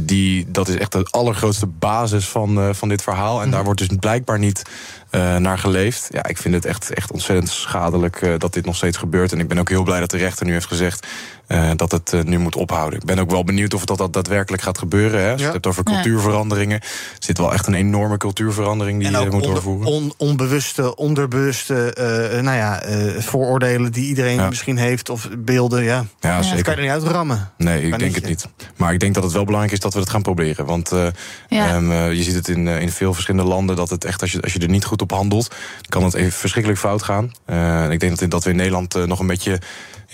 die, 0.00 0.50
dat 0.50 0.68
is 0.68 0.76
echt 0.76 0.92
de 0.92 1.06
allergrootste 1.10 1.66
basis 1.66 2.28
van, 2.28 2.58
uh, 2.58 2.68
van 2.84 2.96
dit 2.96 3.02
verhaal. 3.02 3.42
En 3.42 3.46
daar 3.46 3.56
mhm. 3.56 3.64
wordt 3.64 3.88
dus 3.88 3.98
blijkbaar 4.00 4.38
niet 4.38 4.62
uh, 5.10 5.36
naar 5.36 5.58
geleefd. 5.58 6.08
Ja, 6.10 6.26
ik 6.26 6.38
vind 6.38 6.54
het 6.54 6.64
echt, 6.64 6.94
echt 6.94 7.12
ontzettend 7.12 7.48
schadelijk 7.48 8.20
uh, 8.20 8.34
dat 8.38 8.52
dit 8.52 8.64
nog 8.64 8.76
steeds 8.76 8.96
gebeurt. 8.96 9.32
En 9.32 9.40
ik 9.40 9.48
ben 9.48 9.58
ook 9.58 9.68
heel 9.68 9.82
blij 9.82 10.00
dat 10.00 10.10
de 10.10 10.16
rechter 10.16 10.46
nu 10.46 10.52
heeft 10.52 10.66
gezegd 10.66 11.06
uh, 11.48 11.70
dat 11.76 11.92
het 11.92 12.24
nu 12.24 12.38
moet 12.38 12.56
ophouden. 12.56 12.98
Ik 12.98 13.04
ben 13.04 13.18
ook 13.18 13.30
wel 13.30 13.44
benieuwd 13.44 13.74
of 13.74 13.84
dat, 13.84 13.98
dat 13.98 14.12
daadwerkelijk 14.12 14.62
gaat 14.62 14.78
gebeuren. 14.78 15.20
Hè. 15.20 15.30
Als 15.30 15.38
je 15.38 15.44
het 15.44 15.52
hebt 15.54 15.66
over 15.66 15.82
cultuurveranderingen, 15.82 16.78
ja. 16.82 16.88
zit 17.18 17.38
wel 17.38 17.52
echt 17.52 17.66
een 17.66 17.74
enorme 17.74 18.16
cultuurverandering 18.16 19.00
die 19.02 19.10
je 19.10 19.30
moet 19.30 19.42
doorvoeren. 19.42 19.92
On, 19.92 20.12
onbewuste, 20.16 20.96
onderbewuste 20.96 21.94
nou 22.42 22.56
ja, 22.56 22.82
vooroordelen 23.18 23.92
die 23.92 24.06
iedereen 24.06 24.48
misschien 24.48 24.76
heeft, 24.76 25.08
of 25.08 25.28
beelden. 25.38 25.82
Ja, 25.82 26.04
ja 26.20 26.42
zeker. 26.42 26.56
Dat 26.56 26.64
kan 26.64 26.74
je 26.74 26.80
er 26.80 26.94
niet 26.94 27.04
uitrammen. 27.04 27.50
Nee, 27.58 27.82
ik 27.82 27.98
denk 27.98 28.14
het 28.14 28.26
niet. 28.26 28.48
Maar 28.76 28.92
ik 28.92 29.00
denk 29.00 29.14
dat 29.14 29.22
het 29.22 29.32
wel 29.32 29.44
belangrijk 29.44 29.74
is 29.74 29.82
dat 29.82 29.94
we 29.94 30.00
het 30.00 30.10
gaan 30.10 30.22
proberen. 30.22 30.66
Want 30.66 30.92
um, 30.92 31.92
je 31.92 32.22
ziet 32.22 32.34
het 32.34 32.48
in, 32.48 32.66
in 32.68 32.90
veel 32.90 33.14
verschillende 33.14 33.48
landen 33.48 33.76
dat 33.76 33.90
het 33.90 34.04
echt, 34.04 34.20
als 34.20 34.32
je, 34.32 34.42
als 34.42 34.52
je 34.52 34.58
er 34.58 34.68
niet 34.68 34.84
goed 34.84 35.02
op 35.02 35.10
handelt, 35.10 35.54
kan 35.88 36.04
het 36.04 36.14
even 36.14 36.32
verschrikkelijk 36.32 36.80
fout 36.80 37.02
gaan. 37.02 37.32
Uh, 37.46 37.90
ik 37.90 38.00
denk 38.00 38.18
dat, 38.18 38.30
dat 38.30 38.44
we 38.44 38.50
in 38.50 38.56
Nederland 38.56 38.96
uh, 38.96 39.04
nog 39.04 39.18
een 39.18 39.26
beetje 39.26 39.60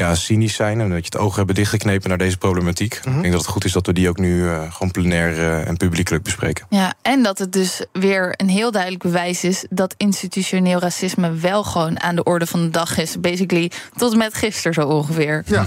ja, 0.01 0.15
cynisch 0.15 0.55
zijn 0.55 0.81
en 0.81 0.89
dat 0.89 0.99
je 0.99 1.05
het 1.05 1.17
oog 1.17 1.37
hebben 1.37 1.55
dichtgeknepen 1.55 2.09
naar 2.09 2.19
deze 2.19 2.37
problematiek. 2.37 3.01
Mm 3.05 3.15
Ik 3.15 3.21
denk 3.21 3.33
dat 3.33 3.43
het 3.43 3.51
goed 3.51 3.65
is 3.65 3.73
dat 3.73 3.87
we 3.87 3.93
die 3.93 4.09
ook 4.09 4.19
nu 4.19 4.43
uh, 4.43 4.73
gewoon 4.73 4.91
plenair 4.91 5.33
uh, 5.33 5.69
en 5.69 5.77
publiekelijk 5.77 6.25
bespreken. 6.25 6.67
Ja, 6.69 6.95
en 7.03 7.23
dat 7.23 7.39
het 7.39 7.53
dus 7.53 7.85
weer 7.93 8.35
een 8.37 8.49
heel 8.49 8.71
duidelijk 8.71 9.03
bewijs 9.03 9.45
is 9.45 9.65
dat 9.71 9.95
institutioneel 9.97 10.79
racisme 10.79 11.33
wel 11.33 11.65
gewoon 11.65 12.01
aan 12.01 12.15
de 12.15 12.23
orde 12.23 12.47
van 12.47 12.61
de 12.63 12.71
dag 12.71 12.99
is. 12.99 13.21
Basically 13.21 13.71
tot 13.97 14.17
met 14.17 14.35
gisteren 14.35 14.75
zo 14.75 14.89
ongeveer. 14.89 15.43
Ja, 15.47 15.67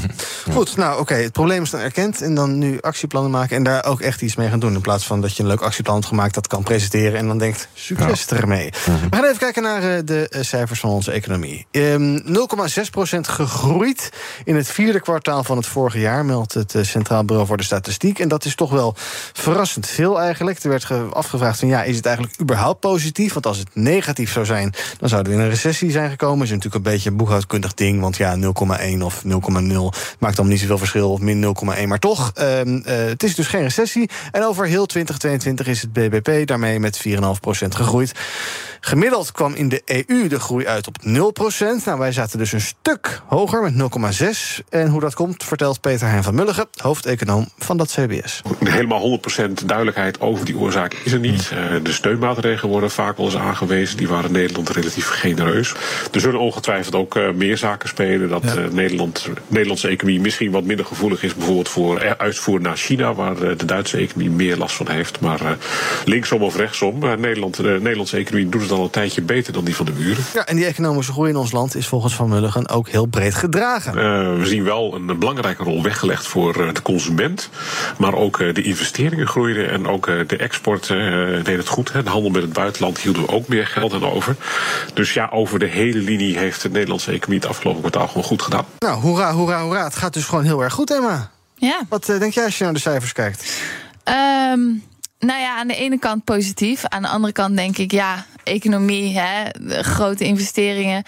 goed. 0.52 0.76
Nou, 0.78 1.00
oké. 1.00 1.14
Het 1.14 1.32
probleem 1.32 1.64
is 1.64 1.70
dan 1.70 1.80
erkend 1.80 2.22
en 2.22 2.36
dan 2.36 2.58
nu 2.58 2.82
actieplannen 2.82 3.32
maken 3.32 3.58
en 3.58 3.64
daar 3.64 3.86
ook 3.86 4.02
echt 4.02 4.22
iets 4.22 4.36
mee 4.36 4.50
gaan 4.50 4.60
doen. 4.60 4.74
In 4.74 4.82
plaats 4.82 5.06
van 5.06 5.22
dat 5.22 5.36
je 5.36 5.44
een 5.44 5.50
leuk 5.50 5.62
actieplan 5.62 5.96
hebt 5.96 6.08
gemaakt 6.08 6.34
dat 6.34 6.48
kan 6.48 6.64
presenteren 6.64 7.20
en 7.20 7.28
dan 7.28 7.38
denkt 7.38 7.68
succes 7.74 8.26
ja. 8.30 8.38
ermee. 8.38 8.74
Mm 8.88 9.10
We 9.10 9.16
gaan 9.16 9.26
even 9.26 9.38
kijken 9.38 9.64
naar 9.64 9.84
uh, 9.84 9.98
de 10.06 10.36
cijfers 10.42 10.80
van 10.80 10.90
onze 10.90 11.12
economie. 11.12 11.66
Um, 11.72 12.24
0,6% 12.26 13.20
gegroeid 13.20 14.10
in 14.44 14.56
het 14.56 14.68
vierde 14.68 15.00
kwartaal 15.00 15.44
van 15.44 15.58
het 15.58 15.66
vorige 15.66 16.00
jaar, 16.00 16.26
meldt 16.26 16.54
het 16.54 16.76
eh, 16.76 16.84
Centraal 16.84 17.26
Bureau 17.26 17.48
voor 17.48 17.58
de 17.58 17.64
Statistiek. 17.64 18.20
En 18.20 18.28
dat 18.28 18.46
is 18.46 18.56
toch 18.56 18.72
wel 18.72 18.94
verrassend 19.34 19.88
veel 19.88 20.22
eigenlijk. 20.22 20.64
Er 20.64 20.70
werd 20.70 20.88
afgevraagd 21.14 21.60
van 21.60 21.68
ja, 21.68 21.84
is 21.84 21.96
het 21.96 22.06
eigenlijk 22.06 22.42
überhaupt 22.42 22.80
positief? 22.80 23.34
Want 23.34 23.46
als 23.46 23.58
het 23.58 23.70
negatief 23.74 24.32
zou 24.32 24.46
zijn, 24.46 24.74
dan 24.98 25.10
zouden 25.10 25.32
we 25.32 25.38
in 25.38 25.44
een 25.44 25.50
recessie 25.50 25.92
zijn 25.92 26.10
gekomen. 26.10 26.44
Is 26.44 26.50
natuurlijk 26.50 26.86
een 26.86 26.92
beetje 26.92 27.10
een 27.10 27.18
boekhoudkundig 27.18 27.74
ding. 27.74 28.02
Want 28.02 28.18
ja, 28.18 28.38
0,1 28.38 29.02
of 29.02 29.24
0,0 29.24 29.32
maakt 30.20 30.36
dan 30.36 30.48
niet 30.48 30.60
zoveel 30.60 30.78
verschil. 30.78 31.12
Of 31.12 31.20
min 31.20 31.56
0,1. 31.78 31.88
Maar 31.88 32.00
toch, 32.00 32.32
uh, 32.40 32.66
uh, 32.66 32.84
het 32.86 33.24
is 33.24 33.36
dus 33.36 33.48
geen 33.48 33.62
recessie. 33.62 34.10
En 34.32 34.44
over 34.44 34.66
heel 34.66 34.86
2022 34.86 35.68
is 35.68 35.82
het 35.82 35.94
BBP 35.94 36.48
daarmee 36.48 36.80
met 36.80 37.02
4,5% 37.08 37.16
gegroeid. 37.70 38.12
Gemiddeld 38.86 39.32
kwam 39.32 39.54
in 39.54 39.70
de 39.70 39.82
EU 39.86 40.28
de 40.28 40.40
groei 40.40 40.68
uit 40.68 40.88
op 40.88 40.96
0%. 41.06 41.84
Nou, 41.86 42.00
wij 42.00 42.12
zaten 42.12 42.38
dus 42.38 42.52
een 42.52 42.62
stuk 42.62 43.22
hoger 43.28 43.62
met 43.62 43.74
0,6. 43.74 44.64
En 44.70 44.88
hoe 44.88 45.00
dat 45.00 45.14
komt, 45.14 45.44
vertelt 45.44 45.82
Peter 45.82 46.08
Hein 46.08 46.24
van 46.24 46.36
Mulligen, 46.36 46.68
hoofdeconoom 46.82 47.48
van 47.58 47.78
dat 47.78 47.92
CBS. 47.92 48.42
Helemaal 48.64 49.20
100% 49.62 49.66
duidelijkheid 49.66 50.22
over 50.22 50.46
die 50.46 50.58
oorzaak 50.58 50.94
is 50.94 51.12
er 51.12 51.20
niet. 51.20 51.52
Uh, 51.54 51.84
de 51.84 51.92
steunmaatregelen 51.92 52.72
worden 52.72 52.92
vaak 52.92 53.18
wel 53.18 53.26
eens 53.26 53.38
aangewezen. 53.38 53.98
Die 53.98 54.08
waren 54.08 54.26
in 54.26 54.32
Nederland 54.32 54.70
relatief 54.70 55.08
genereus. 55.08 55.74
Er 56.12 56.20
zullen 56.20 56.40
ongetwijfeld 56.40 56.96
ook 56.96 57.16
uh, 57.16 57.32
meer 57.32 57.58
zaken 57.58 57.90
spelen. 57.90 58.30
Dat 58.30 58.44
ja. 58.44 58.58
uh, 58.58 58.68
Nederland, 58.70 59.30
Nederlandse 59.48 59.88
economie 59.88 60.22
misschien 60.22 60.52
wat 60.52 60.64
minder 60.64 60.86
gevoelig 60.86 61.24
is, 61.24 61.36
bijvoorbeeld 61.36 61.70
voor 61.70 62.18
uitvoer 62.18 62.62
naar 62.62 62.78
China, 62.78 63.14
waar 63.14 63.36
de 63.58 63.66
Duitse 63.66 63.98
economie 63.98 64.30
meer 64.30 64.58
last 64.58 64.76
van 64.76 64.90
heeft. 64.90 65.20
Maar 65.20 65.58
linksom 66.06 66.42
of 66.42 66.56
rechtsom, 66.56 67.00
Nederland, 67.00 67.56
de 67.56 67.80
Nederlandse 67.82 68.18
economie 68.18 68.50
doet 68.50 68.62
het 68.62 68.72
al 68.74 68.84
een 68.84 68.90
tijdje 68.90 69.22
beter 69.22 69.54
dan 69.54 69.64
die 69.64 69.76
van 69.76 69.86
de 69.86 69.92
buren. 69.92 70.24
Ja, 70.34 70.46
en 70.46 70.56
die 70.56 70.66
economische 70.66 71.12
groei 71.12 71.30
in 71.30 71.36
ons 71.36 71.52
land 71.52 71.76
is 71.76 71.88
volgens 71.88 72.16
Van 72.16 72.30
Mulligen 72.30 72.70
ook 72.70 72.90
heel 72.90 73.06
breed 73.06 73.36
gedragen. 73.36 73.98
Uh, 73.98 74.40
we 74.40 74.46
zien 74.46 74.64
wel 74.64 74.96
een 74.96 75.20
belangrijke 75.20 75.64
rol 75.64 75.84
weggelegd 75.84 76.28
voor 76.28 76.68
eh, 76.68 76.74
de 76.74 76.82
consument. 76.82 77.50
Maar 77.98 78.14
ook 78.14 78.40
uh, 78.40 78.54
de 78.54 78.62
investeringen 78.62 79.28
groeiden 79.28 79.70
en 79.70 79.88
ook 79.88 80.06
de 80.06 80.38
export 80.38 80.88
deed 81.44 81.58
het 81.58 81.68
goed. 81.68 81.92
Hè. 81.94 82.04
De 82.04 82.10
handel 82.10 82.32
met 82.32 82.42
het 82.42 82.54
buitenland 82.54 83.00
hielden 83.00 83.22
we 83.22 83.28
ook 83.28 83.48
meer 83.48 83.68
geld 83.68 83.94
aan 83.94 84.06
over. 84.06 84.36
Dus 84.94 85.14
ja, 85.14 85.30
over 85.32 85.60
de 85.60 85.66
hele 85.66 86.00
linie 86.00 86.38
heeft 86.38 86.62
de 86.62 86.70
Nederlandse 86.70 87.12
economie 87.12 87.40
het 87.40 87.50
afgelopen 87.50 87.82
kwartaal 87.82 88.08
gewoon 88.08 88.24
goed 88.24 88.42
gedaan. 88.42 88.66
Nou, 88.80 89.02
hoera, 89.02 89.34
hoera, 89.34 89.62
hoera. 89.62 89.84
Het 89.84 89.96
gaat 89.96 90.14
dus 90.14 90.26
gewoon 90.26 90.44
heel 90.44 90.64
erg 90.64 90.74
goed, 90.74 90.92
Emma. 90.92 91.32
Ja. 91.56 91.82
Wat 91.90 92.06
denk 92.06 92.34
jij 92.34 92.46
als 92.46 92.58
je 92.58 92.64
naar 92.64 92.74
de 92.74 92.80
cijfers 92.80 93.14
kijkt? 93.14 93.62
Um, 94.06 94.84
nou 95.20 95.40
ja, 95.40 95.58
aan 95.58 95.68
de 95.68 95.76
ene 95.76 96.00
kant 96.00 96.24
positief. 96.24 96.86
Aan 96.86 97.02
de 97.02 97.08
andere 97.08 97.34
kant 97.34 97.56
denk 97.56 97.78
ik, 97.78 97.92
ja, 97.92 98.26
economie, 98.44 99.20
hè, 99.20 99.50
grote 99.84 100.26
investeringen 100.26 101.04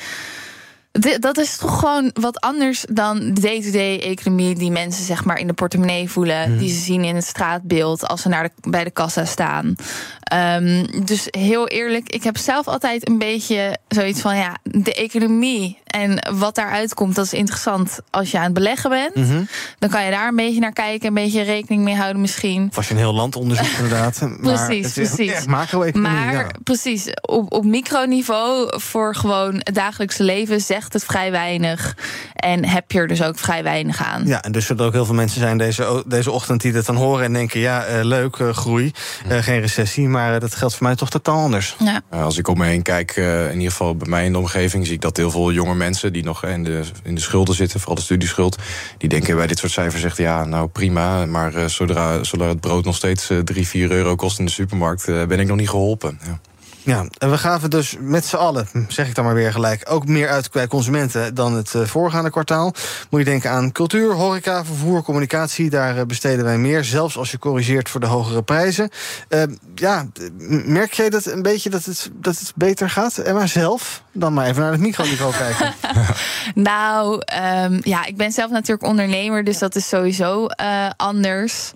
dat 1.20 1.38
is 1.38 1.58
toch 1.58 1.80
gewoon 1.80 2.12
wat 2.14 2.40
anders 2.40 2.86
dan 2.90 3.20
de 3.20 3.42
day-to-day 3.42 4.00
economie 4.00 4.56
die 4.56 4.72
mensen 4.72 5.06
zeg 5.06 5.26
maar 5.26 5.38
in 5.38 5.48
de 5.48 5.54
portemonnee 5.54 6.10
voelen, 6.10 6.50
mhm. 6.50 6.60
die 6.60 6.70
ze 6.70 6.80
zien 6.80 7.04
in 7.04 7.16
het 7.16 7.26
straatbeeld 7.26 8.08
als 8.08 8.22
ze 8.22 8.30
naar 8.30 8.44
de, 8.44 8.70
bij 8.70 8.84
de 8.84 8.92
kassa 8.92 9.26
staan. 9.26 9.76
Um, 10.34 11.06
dus 11.06 11.28
heel 11.30 11.68
eerlijk, 11.68 12.10
ik 12.10 12.24
heb 12.24 12.38
zelf 12.38 12.68
altijd 12.68 13.08
een 13.10 13.18
beetje 13.18 13.78
zoiets 13.88 14.22
van 14.22 14.38
ja, 14.38 14.58
de 14.64 14.94
economie 14.94 15.78
en 15.86 16.36
wat 16.38 16.56
daaruit 16.56 16.94
komt, 16.94 17.16
dat 17.16 17.26
is 17.26 17.34
interessant 17.34 18.00
als 18.10 18.32
je 18.32 18.38
aan 18.38 18.44
het 18.44 18.54
beleggen 18.54 18.90
bent. 18.90 19.16
Mhm. 19.16 19.44
Dan 19.80 19.90
kan 19.90 20.04
je 20.04 20.12
daar 20.12 20.28
een 20.28 20.36
beetje 20.36 20.60
naar 20.60 20.74
kijken, 20.74 21.08
een 21.08 21.14
beetje 21.14 21.42
rekening 21.42 21.84
mee 21.84 21.96
houden 21.96 22.22
misschien. 22.22 22.68
Of 22.70 22.78
als 22.78 22.88
je 22.88 22.94
een 22.94 23.00
heel 23.00 23.14
land 23.14 23.36
onderzoekt 23.36 23.78
inderdaad. 23.82 24.30
precies, 24.42 24.94
precies. 24.94 25.46
Maar 25.46 26.34
ja. 26.34 26.48
precies, 26.64 27.08
op, 27.22 27.54
op 27.54 27.66
microniveau 27.66 28.80
voor 28.80 29.16
gewoon 29.16 29.56
het 29.56 29.76
dagelijkse 29.76 30.24
leven 30.24 30.62
zegt 30.62 30.85
het 30.94 31.04
vrij 31.04 31.32
weinig. 31.32 31.96
En 32.36 32.66
heb 32.66 32.92
je 32.92 33.00
er 33.00 33.08
dus 33.08 33.24
ook 33.24 33.40
vrij 33.40 33.64
weinig 33.64 34.04
aan. 34.04 34.28
Ja, 34.28 34.44
en 34.44 34.52
dus 34.52 34.66
zullen 34.66 34.82
er 34.82 34.88
ook 34.88 34.94
heel 34.94 35.06
veel 35.06 35.16
mensen 35.16 35.40
zijn 35.40 35.58
deze, 35.58 36.04
deze 36.08 36.32
ochtend 36.32 36.62
die 36.62 36.72
dit 36.72 36.86
dan 36.86 36.96
horen 36.96 37.26
en 37.26 37.34
denken: 37.34 37.60
ja, 37.60 37.88
uh, 37.88 38.04
leuk, 38.04 38.38
uh, 38.38 38.50
groei, 38.50 38.92
uh, 39.32 39.38
geen 39.38 39.60
recessie. 39.60 40.08
Maar 40.08 40.40
dat 40.40 40.56
geldt 40.56 40.76
voor 40.76 40.88
mij 40.88 40.96
toch 40.96 41.10
totaal 41.10 41.40
anders. 41.40 41.76
Ja. 41.80 42.02
als 42.10 42.38
ik 42.38 42.48
om 42.48 42.58
me 42.58 42.66
heen 42.66 42.82
kijk, 42.82 43.16
in 43.16 43.54
ieder 43.54 43.72
geval 43.72 43.96
bij 43.96 44.10
mij 44.10 44.26
in 44.26 44.32
de 44.32 44.38
omgeving, 44.38 44.86
zie 44.86 44.96
ik 44.96 45.02
dat 45.02 45.18
heel 45.18 45.32
veel 45.32 45.52
jonge 45.52 45.76
mensen 45.76 46.14
die 46.14 46.24
nog 46.24 46.46
in 46.46 46.64
de, 46.64 46.82
in 47.04 47.16
de 47.16 47.22
schulden 47.22 47.56
zitten, 47.56 47.80
vooral 47.80 47.96
de 47.96 48.02
studieschuld, 48.02 48.58
die 48.98 49.10
denken 49.10 49.36
bij 49.36 49.48
dit 49.48 49.60
soort 49.60 49.72
cijfers: 49.72 50.02
zegt 50.02 50.18
ja, 50.18 50.46
nou 50.46 50.68
prima, 50.68 51.26
maar 51.26 51.70
zodra, 51.70 52.24
zodra 52.24 52.48
het 52.48 52.60
brood 52.60 52.86
nog 52.86 52.96
steeds 52.96 53.30
3, 53.44 53.68
4 53.68 53.92
euro 53.92 54.16
kost 54.16 54.40
in 54.40 54.46
de 54.46 54.52
supermarkt, 54.52 55.06
ben 55.06 55.40
ik 55.40 55.48
nog 55.48 55.58
niet 55.58 55.70
geholpen. 55.70 56.20
Ja. 56.26 56.40
Ja, 56.86 57.06
en 57.18 57.32
we 57.32 57.38
gaven 57.38 57.70
dus 57.70 57.96
met 58.00 58.26
z'n 58.26 58.36
allen, 58.36 58.68
zeg 58.88 59.08
ik 59.08 59.16
dan 59.16 59.26
maar 59.26 59.34
weer 59.34 59.52
gelijk, 59.52 59.86
ook 59.90 60.08
meer 60.08 60.30
uit 60.30 60.52
bij 60.52 60.68
consumenten 60.68 61.36
dan 61.36 61.54
het 61.54 61.74
uh, 61.74 61.86
voorgaande 61.86 62.30
kwartaal. 62.30 62.74
Moet 63.10 63.20
je 63.20 63.26
denken 63.26 63.50
aan 63.52 63.72
cultuur, 63.72 64.14
horeca, 64.14 64.66
vervoer, 64.66 65.04
communicatie. 65.04 65.70
Daar 65.70 65.98
uh, 65.98 66.04
besteden 66.04 66.46
wij 66.46 66.58
meer, 66.58 66.84
zelfs 66.84 67.18
als 67.18 67.32
je 67.32 67.40
corrigeert 67.40 67.90
voor 67.90 68.00
de 68.00 68.06
hogere 68.06 68.44
prijzen. 68.44 68.90
Uh, 69.30 69.44
ja, 69.76 70.06
merk 70.66 70.94
jij 70.94 71.10
dat 71.10 71.26
een 71.26 71.42
beetje 71.42 71.70
dat 71.70 71.86
het, 71.86 72.10
dat 72.14 72.40
het 72.40 72.52
beter 72.56 72.90
gaat? 72.90 73.18
Emma 73.18 73.48
zelf? 73.48 74.04
Dan 74.12 74.34
maar 74.34 74.48
even 74.48 74.62
naar 74.62 74.72
het 74.72 74.82
microniveau 74.82 75.34
kijken. 75.44 75.74
nou, 76.56 77.22
um, 77.64 77.80
ja, 77.84 78.06
ik 78.06 78.18
ben 78.18 78.32
zelf 78.32 78.52
natuurlijk 78.52 78.88
ondernemer, 78.88 79.44
dus 79.44 79.58
dat 79.58 79.76
is 79.76 79.88
sowieso 79.88 80.48
anders. 80.98 81.74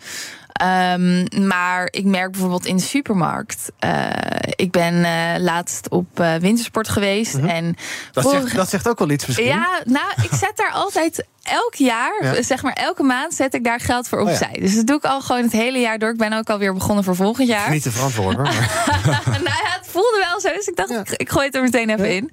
Ehm, 0.53 1.25
maar 1.47 1.87
ik 1.91 2.05
merk 2.05 2.31
bijvoorbeeld 2.31 2.65
in 2.65 2.75
de 2.77 2.81
supermarkt. 2.83 3.71
Uh, 3.85 4.09
ik 4.55 4.71
ben 4.71 4.93
uh, 4.93 5.09
laatst 5.37 5.89
op 5.89 6.19
uh, 6.19 6.35
wintersport 6.35 6.89
geweest. 6.89 7.37
Mhm. 7.37 7.45
en 7.47 7.75
Dat, 8.11 8.23
vorige- 8.23 8.41
zegt, 8.41 8.55
dat 8.55 8.69
zegt 8.69 8.87
ook 8.89 8.99
wel 8.99 9.09
iets 9.09 9.25
misschien. 9.25 9.47
Ja, 9.47 9.79
nou, 9.85 10.05
ik 10.21 10.29
zet 10.33 10.51
daar 10.55 10.71
altijd 10.83 11.25
elk 11.43 11.73
jaar, 11.73 12.23
Ja. 12.23 12.41
zeg 12.41 12.63
maar 12.63 12.73
elke 12.73 13.03
maand, 13.03 13.33
zet 13.33 13.53
ik 13.53 13.63
daar 13.63 13.79
geld 13.79 14.07
voor 14.07 14.19
Oh 14.19 14.25
ja. 14.25 14.31
opzij. 14.31 14.57
Dus 14.59 14.75
dat 14.75 14.87
doe 14.87 14.97
ik 14.97 15.03
al 15.03 15.21
gewoon 15.21 15.41
het 15.43 15.51
hele 15.51 15.79
jaar 15.79 15.99
door. 15.99 16.09
Ik 16.11 16.17
ben 16.17 16.33
ook 16.33 16.49
alweer 16.49 16.73
begonnen 16.73 17.03
voor 17.03 17.15
volgend 17.15 17.47
jaar. 17.47 17.69
Niet 17.71 17.83
te 17.83 17.91
verantwoorden 17.91 18.43
nou 18.43 19.43
ja, 19.43 19.78
voelde 19.89 20.25
wel 20.29 20.39
zo. 20.39 20.49
Dus 20.55 20.67
ik 20.67 20.75
dacht, 20.75 20.89
ik, 20.91 21.09
ik 21.09 21.29
gooi 21.29 21.45
het 21.45 21.55
er 21.55 21.61
meteen 21.61 21.89
even 21.89 22.15
in. 22.15 22.31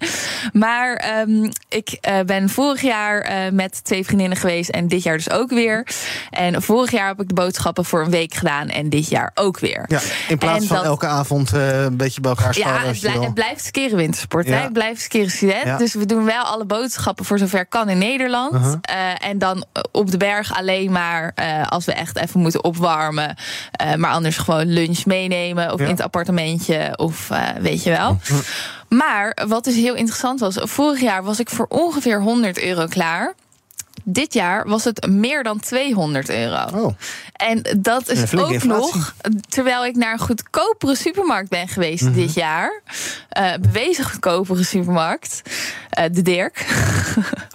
Maar 0.52 0.94
ehm, 0.94 1.50
ik 1.68 1.88
eh, 2.00 2.20
ben 2.26 2.48
vorig 2.48 2.80
jaar 2.80 3.20
eh, 3.20 3.36
met 3.52 3.84
twee 3.84 4.04
vriendinnen 4.04 4.38
geweest. 4.38 4.70
En 4.70 4.88
dit 4.88 5.02
jaar 5.02 5.16
dus 5.16 5.30
ook 5.30 5.50
weer. 5.50 5.86
En 6.30 6.62
vorig 6.62 6.90
jaar 6.90 7.08
heb 7.08 7.20
ik 7.20 7.28
de 7.28 7.34
boodschappen 7.34 7.84
voor 7.84 8.00
een 8.04 8.10
week 8.10 8.34
gedaan. 8.34 8.68
En 8.68 8.88
dit 8.90 9.08
jaar 9.08 9.30
ook 9.34 9.58
weer. 9.58 9.84
Ja, 9.88 10.00
in 10.28 10.38
plaats 10.38 10.60
En 10.60 10.66
van 10.66 10.76
dat- 10.76 10.84
elke 10.86 11.06
avond 11.06 11.52
eh, 11.52 11.82
een 11.82 11.96
beetje 11.96 12.20
bij 12.20 12.30
elkaar 12.30 12.56
Ja, 12.58 12.68
sparren. 12.68 12.88
het, 12.88 13.00
blij- 13.00 13.18
het 13.20 13.34
blijft 13.34 13.64
skeren 13.64 13.96
wintersport. 13.96 14.46
Ja. 14.46 14.56
Hè? 14.56 14.66
Ik 14.66 14.72
blijf 14.72 15.00
skeren 15.00 15.30
student. 15.30 15.64
Ja. 15.64 15.76
Dus 15.76 15.94
we 15.94 16.06
doen 16.06 16.24
wel 16.24 16.42
alle 16.44 16.64
boodschappen 16.64 17.24
voor 17.24 17.38
zover 17.38 17.66
kan 17.66 17.88
in 17.88 17.98
Nederland. 17.98 18.52
Uh-huh. 18.54 18.74
En 19.18 19.38
dan 19.38 19.64
op 19.92 20.10
de 20.10 20.16
berg 20.16 20.54
alleen 20.58 20.92
maar 20.92 21.34
als 21.68 21.84
we 21.84 21.92
echt 21.92 22.16
even 22.18 22.40
moeten 22.40 22.64
opwarmen. 22.64 23.36
Maar 23.96 24.10
anders 24.10 24.36
gewoon 24.38 24.66
lunch 24.66 25.04
meenemen. 25.04 25.72
Of 25.72 25.78
Ja. 25.78 25.84
in 25.84 25.90
het 25.90 26.02
appartementje. 26.02 26.92
Of 26.96 27.28
weet 27.60 27.82
je 27.82 27.90
wel. 27.90 28.18
Maar 28.88 29.38
wat 29.48 29.64
dus 29.64 29.74
heel 29.74 29.94
interessant 29.94 30.40
was. 30.40 30.56
Vorig 30.60 31.00
jaar 31.00 31.22
was 31.24 31.40
ik 31.40 31.50
voor 31.50 31.66
ongeveer 31.68 32.20
100 32.20 32.62
euro 32.62 32.86
klaar. 32.86 33.34
Dit 34.04 34.34
jaar 34.34 34.68
was 34.68 34.84
het 34.84 35.06
meer 35.10 35.42
dan 35.42 35.60
200 35.60 36.28
euro. 36.30 36.94
En 37.32 37.62
dat 37.76 38.08
is 38.08 38.34
ook 38.34 38.50
inflatie. 38.50 38.94
nog 38.96 39.14
terwijl 39.48 39.84
ik 39.86 39.96
naar 39.96 40.12
een 40.12 40.18
goedkopere 40.18 40.94
supermarkt 40.96 41.48
ben 41.48 41.68
geweest 41.68 42.02
Mhm. 42.02 42.12
dit 42.12 42.34
jaar. 42.34 42.82
Eh, 43.28 43.52
bewezen 43.60 44.04
goedkopere 44.04 44.64
supermarkt. 44.64 45.42
Eh, 45.90 46.04
de 46.12 46.22
Dirk. 46.22 46.66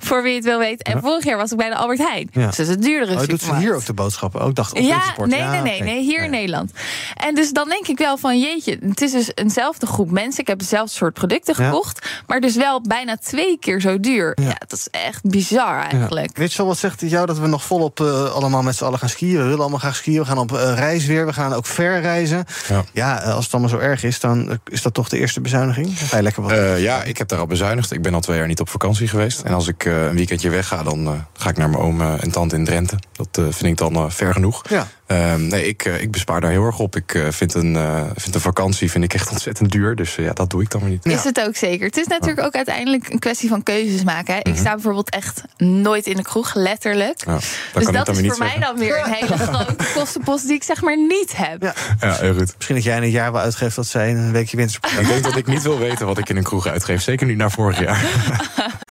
Voor 0.01 0.23
wie 0.23 0.35
het 0.35 0.43
wil 0.43 0.59
weten. 0.59 0.93
En 0.93 1.01
vorig 1.01 1.23
jaar 1.23 1.37
was 1.37 1.51
ik 1.51 1.57
bij 1.57 1.69
de 1.69 1.75
Albert 1.75 1.99
Heijn. 1.99 2.29
Ja. 2.31 2.47
Dus 2.47 2.55
dat 2.55 2.67
is 2.67 2.75
een 2.75 2.81
duurdere 2.81 3.19
Oh, 3.21 3.27
doet 3.27 3.41
ze 3.41 3.55
hier 3.55 3.75
ook 3.75 3.85
de 3.85 3.93
boodschappen. 3.93 4.41
Ook 4.41 4.55
dacht 4.55 4.71
op 4.71 4.77
Ja, 4.77 5.01
nee, 5.25 5.39
Ja, 5.39 5.51
nee, 5.51 5.61
nee, 5.61 5.81
nee, 5.81 6.01
hier 6.01 6.23
in 6.23 6.29
Nederland. 6.29 6.71
En 7.15 7.35
dus 7.35 7.51
dan 7.51 7.69
denk 7.69 7.87
ik 7.87 7.97
wel 7.97 8.17
van, 8.17 8.39
jeetje, 8.39 8.77
het 8.87 9.01
is 9.01 9.11
dus 9.11 9.31
eenzelfde 9.35 9.85
groep 9.85 10.11
mensen. 10.11 10.41
Ik 10.41 10.47
heb 10.47 10.59
dezelfde 10.59 10.93
soort 10.95 11.13
producten 11.13 11.55
Ja. 11.57 11.65
gekocht, 11.65 12.07
maar 12.27 12.39
dus 12.39 12.55
wel 12.55 12.81
bijna 12.81 13.17
twee 13.17 13.57
keer 13.59 13.81
zo 13.81 13.99
duur. 13.99 14.37
Ja, 14.41 14.55
dat 14.67 14.71
is 14.71 14.87
echt 14.91 15.23
bizar 15.23 15.79
eigenlijk. 15.81 16.29
Ja. 16.33 16.39
Weet 16.39 16.51
je 16.51 16.57
wel, 16.57 16.67
wat 16.67 16.77
zegt 16.77 17.01
het 17.01 17.09
jou 17.09 17.25
dat 17.25 17.39
we 17.39 17.47
nog 17.47 17.63
volop 17.63 17.99
eh, 17.99 18.31
allemaal 18.33 18.61
met 18.61 18.75
z'n 18.75 18.83
allen 18.83 18.99
gaan 18.99 19.09
skiën? 19.09 19.37
We 19.37 19.43
willen 19.43 19.59
allemaal 19.59 19.79
graag 19.79 19.95
skiën. 19.95 20.19
We 20.19 20.25
gaan 20.25 20.37
op 20.37 20.51
eh, 20.57 20.73
reis 20.75 21.05
weer. 21.05 21.25
We 21.25 21.33
gaan 21.33 21.53
ook 21.53 21.65
ver 21.65 22.01
reizen. 22.01 22.45
Ja, 22.93 23.21
eh, 23.21 23.33
als 23.35 23.43
het 23.43 23.53
allemaal 23.53 23.71
zo 23.71 23.77
erg 23.77 24.03
is, 24.03 24.19
dan 24.19 24.59
is 24.69 24.81
dat 24.81 24.93
toch 24.93 25.09
de 25.09 25.17
eerste 25.17 25.41
bezuiniging? 25.41 25.99
Ga 25.99 26.17
je 26.17 26.23
lekker 26.23 26.41
wat 26.41 26.51
Eh, 26.51 26.81
ja, 26.81 27.03
ik 27.03 27.17
heb 27.17 27.27
daar 27.27 27.39
al 27.39 27.45
bezuinigd. 27.45 27.91
Ik 27.91 28.01
ben 28.01 28.13
al 28.13 28.19
twee 28.19 28.37
jaar 28.37 28.47
niet 28.47 28.59
op 28.59 28.69
vakantie 28.69 29.07
geweest. 29.07 29.41
En 29.41 29.53
als 29.53 29.67
ik 29.67 29.89
een 30.09 30.15
weekendje 30.15 30.49
wegga, 30.49 30.83
dan 30.83 31.07
eh, 31.07 31.13
ga 31.33 31.49
ik 31.49 31.57
naar 31.57 31.69
mijn 31.69 31.81
oom 31.83 32.01
eh, 32.01 32.23
en 32.23 32.31
tante 32.31 32.55
in 32.55 32.65
Drenthe. 32.65 32.95
Dat 33.11 33.27
eh, 33.37 33.43
vind 33.43 33.63
ik 33.63 33.77
dan 33.77 33.95
eh, 33.95 34.05
ver 34.09 34.33
genoeg. 34.33 34.61
Ja. 34.69 34.87
Ehm, 35.11 35.47
nee, 35.47 35.67
ik, 35.67 35.85
eh, 35.85 36.01
ik 36.01 36.11
bespaar 36.11 36.41
daar 36.41 36.51
heel 36.51 36.65
erg 36.65 36.79
op. 36.79 36.95
Ik 36.95 37.13
eh, 37.13 37.27
vind, 37.29 37.53
een, 37.53 37.75
eh, 37.75 38.03
vind 38.15 38.35
een 38.35 38.41
vakantie 38.41 38.91
vind 38.91 39.03
ik 39.03 39.13
echt 39.13 39.29
ontzettend 39.29 39.71
duur. 39.71 39.95
Dus 39.95 40.17
eh, 40.17 40.25
ja, 40.25 40.33
dat 40.33 40.49
doe 40.49 40.61
ik 40.61 40.69
dan 40.69 40.81
maar 40.81 40.89
niet. 40.89 41.05
Is 41.05 41.23
het 41.23 41.41
ook 41.41 41.55
zeker. 41.55 41.85
Het 41.85 41.97
is 41.97 42.07
natuurlijk 42.07 42.41
ook 42.45 42.55
uiteindelijk 42.55 43.09
een 43.09 43.19
kwestie 43.19 43.49
van 43.49 43.63
keuzes 43.63 44.03
maken. 44.03 44.33
Hè. 44.33 44.39
Ik 44.39 44.57
sta 44.57 44.73
bijvoorbeeld 44.73 45.09
echt 45.09 45.41
nooit 45.57 46.07
in 46.07 46.15
de 46.15 46.21
kroeg, 46.21 46.55
letterlijk. 46.55 47.25
Ja, 47.25 47.31
dat 47.31 47.41
dus 47.73 47.85
dat 47.85 48.07
is 48.07 48.27
voor 48.27 48.37
mij 48.37 48.59
dan 48.59 48.77
weer 48.77 48.99
een 49.05 49.11
hele 49.11 49.37
grote 49.47 49.75
kostenpost 49.93 50.45
die 50.47 50.55
ik 50.55 50.63
zeg 50.63 50.81
maar 50.81 50.97
niet 50.97 51.33
heb. 51.35 51.73
Ja, 51.99 52.13
heel 52.13 52.33
goed. 52.33 52.53
Misschien 52.55 52.75
dat 52.75 52.83
jij 52.83 52.97
in 52.97 53.03
een 53.03 53.09
jaar 53.09 53.31
wel 53.31 53.41
uitgeeft 53.41 53.75
dat 53.75 53.87
zij 53.87 54.09
een 54.09 54.31
weekje 54.31 54.57
wintersport. 54.57 54.99
Ik 54.99 55.07
denk 55.07 55.23
dat 55.23 55.35
ik 55.35 55.47
niet 55.47 55.61
wil 55.61 55.79
weten 55.79 56.05
wat 56.05 56.17
ik 56.17 56.29
in 56.29 56.37
een 56.37 56.43
kroeg 56.43 56.67
uitgeef. 56.67 57.01
Zeker 57.01 57.27
niet 57.27 57.37
naar 57.37 57.51
vorig 57.51 57.79
jaar. 57.79 58.05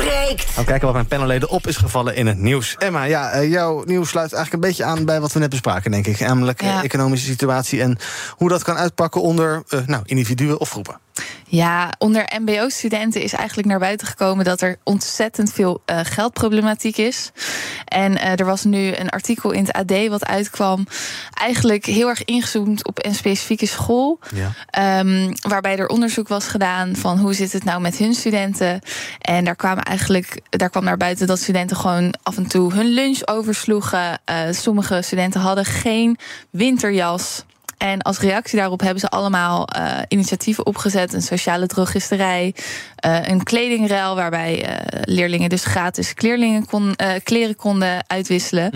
breekt. 0.00 0.54
Nou, 0.54 0.66
kijken 0.66 0.84
wat 0.86 0.94
mijn 0.94 1.06
panelleden 1.06 1.48
op 1.48 1.66
is 1.66 1.76
gevallen 1.76 2.14
in 2.14 2.26
het 2.26 2.38
nieuws. 2.38 2.76
Emma, 2.78 3.02
ja, 3.04 3.30
eh, 3.30 3.50
jouw 3.50 3.82
nieuws 3.86 4.08
sluit 4.08 4.32
eigenlijk 4.32 4.64
een 4.64 4.68
beetje 4.70 4.84
aan 4.84 5.04
bij 5.04 5.20
wat 5.20 5.32
we 5.32 5.38
net 5.38 5.50
bespraken, 5.50 5.90
denk 5.90 6.06
ik. 6.06 6.20
Namelijk 6.20 6.62
Ja. 6.62 6.76
de 6.78 6.84
economische 6.84 7.26
situatie 7.26 7.80
en 7.82 7.98
hoe 8.36 8.48
dat 8.48 8.62
kan 8.62 8.76
uitpakken 8.76 9.22
onder 9.22 9.62
eh, 9.68 9.80
nou, 9.86 10.02
individuen 10.06 10.60
of 10.60 10.70
groepen. 10.70 10.98
Ja, 11.46 11.92
onder 11.98 12.32
MBO-studenten 12.40 13.22
is 13.22 13.32
eigenlijk 13.32 13.68
naar 13.68 13.78
buiten 13.78 14.06
gekomen 14.06 14.44
dat 14.44 14.60
er 14.60 14.76
ontzettend 14.84 15.52
veel 15.52 15.82
eh, 15.84 16.00
geldproblematiek 16.02 16.96
is. 16.96 17.30
En 17.84 18.18
eh, 18.18 18.38
er 18.38 18.44
was 18.44 18.64
nu 18.64 18.94
een 18.94 19.08
artikel 19.08 19.50
in 19.50 19.64
het 19.64 19.72
AD 19.72 20.08
wat 20.08 20.26
uitkwam, 20.26 20.86
eigenlijk 21.34 21.84
heel 21.84 22.08
erg 22.08 22.24
ingezoomd 22.24 22.86
op 22.86 23.04
een 23.04 23.14
specifieke 23.14 23.66
school. 23.66 24.18
Ja. 24.34 24.52
Ehm, 24.66 25.32
waarbij 25.48 25.78
er 25.78 25.88
onderzoek 25.88 26.28
was 26.28 26.46
gedaan 26.46 26.96
van 26.96 27.18
hoe 27.18 27.34
zit 27.34 27.52
het 27.52 27.64
nou 27.64 27.80
met 27.80 27.96
hun 27.96 28.14
studenten. 28.14 28.80
En 29.20 29.44
daar 29.44 29.56
kwam 29.56 29.78
eigenlijk 29.78 30.40
daar 30.50 30.70
kwam 30.70 30.84
naar 30.84 30.96
buiten 30.96 31.26
dat 31.26 31.38
studenten 31.38 31.76
gewoon 31.76 32.14
af 32.22 32.36
en 32.36 32.46
toe 32.46 32.74
hun 32.74 32.86
lunch 32.86 33.26
oversloegen. 33.26 34.20
Eh, 34.24 34.36
sommige 34.50 35.02
studenten 35.02 35.40
hadden 35.40 35.64
geen 35.64 36.18
winterjas. 36.50 37.44
En 37.80 38.02
als 38.02 38.18
reactie 38.18 38.58
daarop 38.58 38.80
hebben 38.80 39.00
ze 39.00 39.08
allemaal 39.08 39.66
eh, 39.66 39.98
initiatieven 40.08 40.66
opgezet. 40.66 41.12
Een 41.12 41.22
sociale 41.22 41.66
drogisterij, 41.66 42.54
eh, 42.96 43.28
een 43.28 43.42
kledingruil... 43.42 44.14
waarbij 44.14 44.64
eh, 44.64 45.00
leerlingen 45.04 45.48
dus 45.48 45.64
gratis 45.64 46.14
kleerlingen 46.14 46.66
kon, 46.66 46.96
kleren 47.22 47.56
konden 47.56 48.04
uitwisselen. 48.06 48.72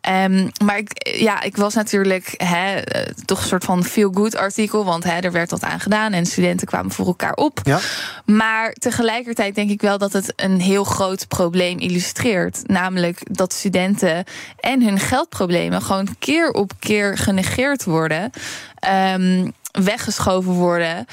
Ehm, 0.00 0.48
maar 0.64 0.78
ik, 0.78 1.08
ja, 1.18 1.42
ik 1.42 1.56
was 1.56 1.74
natuurlijk 1.74 2.34
hè, 2.36 2.82
toch 3.24 3.40
een 3.40 3.48
soort 3.48 3.64
van 3.64 3.84
feel-good 3.84 4.36
artikel... 4.36 4.84
want 4.84 5.04
hè, 5.04 5.18
er 5.18 5.32
werd 5.32 5.50
wat 5.50 5.64
aan 5.64 5.80
gedaan 5.80 6.12
en 6.12 6.26
studenten 6.26 6.66
kwamen 6.66 6.90
voor 6.90 7.06
elkaar 7.06 7.34
op. 7.34 7.60
Ja. 7.62 7.78
Maar 8.24 8.72
tegelijkertijd 8.72 9.54
denk 9.54 9.70
ik 9.70 9.80
wel 9.80 9.98
dat 9.98 10.12
het 10.12 10.32
een 10.36 10.60
heel 10.60 10.84
groot 10.84 11.28
probleem 11.28 11.78
illustreert. 11.78 12.60
Namelijk 12.66 13.36
dat 13.36 13.52
studenten 13.52 14.24
en 14.60 14.82
hun 14.82 14.98
geldproblemen 14.98 15.82
gewoon 15.82 16.16
keer 16.18 16.50
op 16.50 16.72
keer 16.78 17.18
genegeerd 17.18 17.84
worden, 17.84 18.30
ehm, 18.78 19.50
weggeschoven 19.72 20.52
worden. 20.52 21.06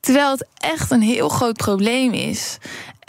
Terwijl 0.00 0.30
het 0.30 0.46
echt 0.58 0.90
een 0.90 1.02
heel 1.02 1.28
groot 1.28 1.56
probleem 1.56 2.12
is. 2.12 2.58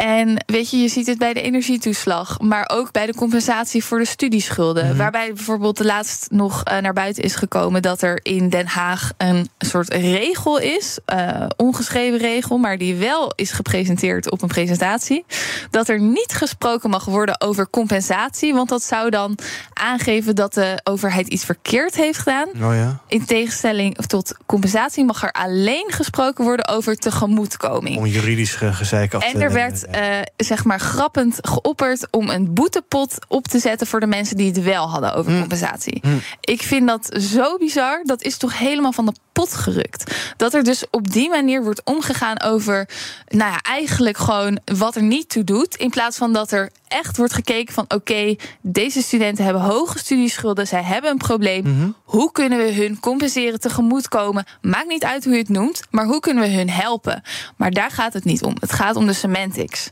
En 0.03 0.43
weet 0.45 0.69
je, 0.69 0.77
je 0.77 0.87
ziet 0.87 1.07
het 1.07 1.17
bij 1.17 1.33
de 1.33 1.41
energietoeslag, 1.41 2.39
maar 2.39 2.69
ook 2.73 2.91
bij 2.91 3.05
de 3.05 3.15
compensatie 3.15 3.83
voor 3.83 3.99
de 3.99 4.05
studieschulden. 4.05 4.97
Waarbij 4.97 5.33
bijvoorbeeld 5.33 5.77
de 5.77 5.85
laatst 5.85 6.27
nog 6.31 6.63
eh, 6.63 6.77
naar 6.77 6.93
buiten 6.93 7.23
is 7.23 7.35
gekomen 7.35 7.81
dat 7.81 8.01
er 8.01 8.19
in 8.23 8.49
Den 8.49 8.67
Haag 8.67 9.11
een 9.17 9.49
soort 9.57 9.93
regel 9.93 10.59
is, 10.59 10.97
eh, 11.05 11.45
ongeschreven 11.57 12.19
regel, 12.19 12.57
maar 12.57 12.77
die 12.77 12.95
wel 12.95 13.33
is 13.35 13.51
gepresenteerd 13.51 14.31
op 14.31 14.41
een 14.41 14.47
presentatie. 14.47 15.25
Dat 15.69 15.89
er 15.89 15.99
niet 15.99 16.33
gesproken 16.33 16.89
mag 16.89 17.05
worden 17.05 17.41
over 17.41 17.69
compensatie, 17.69 18.53
want 18.53 18.69
dat 18.69 18.83
zou 18.83 19.09
dan 19.09 19.37
aangeven 19.73 20.35
dat 20.35 20.53
de 20.53 20.79
overheid 20.83 21.27
iets 21.27 21.45
verkeerd 21.45 21.95
heeft 21.95 22.19
gedaan. 22.19 22.47
Oh 22.47 22.75
ja. 22.75 22.99
In 23.07 23.25
tegenstelling 23.25 23.95
tot 23.95 24.37
compensatie 24.45 25.05
mag 25.05 25.23
er 25.23 25.31
alleen 25.31 25.85
gesproken 25.87 26.43
worden 26.43 26.67
over 26.67 26.95
tegemoetkoming. 26.95 27.97
Om 27.97 28.05
juridisch 28.05 28.55
ge 28.55 28.73
gezeik 28.73 29.13
af 29.13 29.21
te 29.21 29.27
En 29.27 29.41
er 29.41 29.51
werd 29.51 29.91
eh, 29.93 30.19
zeg 30.37 30.65
maar 30.65 30.79
grappend 30.79 31.37
geopperd 31.41 32.07
om 32.11 32.29
een 32.29 32.53
boetepot 32.53 33.17
op 33.27 33.47
te 33.47 33.59
zetten 33.59 33.87
voor 33.87 33.99
de 33.99 34.07
mensen 34.07 34.37
die 34.37 34.47
het 34.47 34.63
wel 34.63 34.89
hadden 34.89 35.13
over 35.13 35.39
compensatie. 35.39 36.01
Ik 36.39 36.61
vind 36.61 36.87
dat 36.87 37.09
zo 37.21 37.57
bizar. 37.57 38.01
Dat 38.03 38.21
is 38.21 38.37
toch 38.37 38.57
helemaal 38.57 38.91
van 38.91 39.05
de 39.05 39.13
pot 39.33 39.53
gerukt. 39.53 40.15
Dat 40.37 40.53
er 40.53 40.63
dus 40.63 40.83
op 40.89 41.11
die 41.11 41.29
manier 41.29 41.63
wordt 41.63 41.83
omgegaan 41.83 42.41
over, 42.41 42.89
nou 43.27 43.51
ja, 43.51 43.61
eigenlijk 43.61 44.17
gewoon 44.17 44.59
wat 44.65 44.95
er 44.95 45.03
niet 45.03 45.29
toe 45.29 45.43
doet. 45.43 45.75
In 45.75 45.89
plaats 45.89 46.17
van 46.17 46.33
dat 46.33 46.51
er 46.51 46.71
echt 46.87 47.17
wordt 47.17 47.33
gekeken 47.33 47.73
van, 47.73 47.85
oké, 47.87 48.35
deze 48.61 49.01
studenten 49.01 49.43
hebben 49.43 49.61
hoge 49.61 49.97
studieschulden, 49.97 50.67
zij 50.67 50.83
hebben 50.83 51.11
een 51.11 51.17
probleem. 51.17 51.95
Hoe 52.03 52.31
kunnen 52.31 52.57
we 52.57 52.73
hun 52.73 52.99
compenseren, 52.99 53.59
tegemoetkomen? 53.59 54.45
Maakt 54.61 54.87
niet 54.87 55.03
uit 55.03 55.23
hoe 55.23 55.33
je 55.33 55.39
het 55.39 55.49
noemt, 55.49 55.81
maar 55.89 56.05
hoe 56.05 56.19
kunnen 56.19 56.43
we 56.43 56.49
hun 56.49 56.69
helpen? 56.69 57.21
Maar 57.55 57.71
daar 57.71 57.91
gaat 57.91 58.13
het 58.13 58.23
niet 58.23 58.43
om. 58.43 58.55
Het 58.59 58.71
gaat 58.73 58.95
om 58.95 59.05
de 59.05 59.13
semantics. 59.13 59.89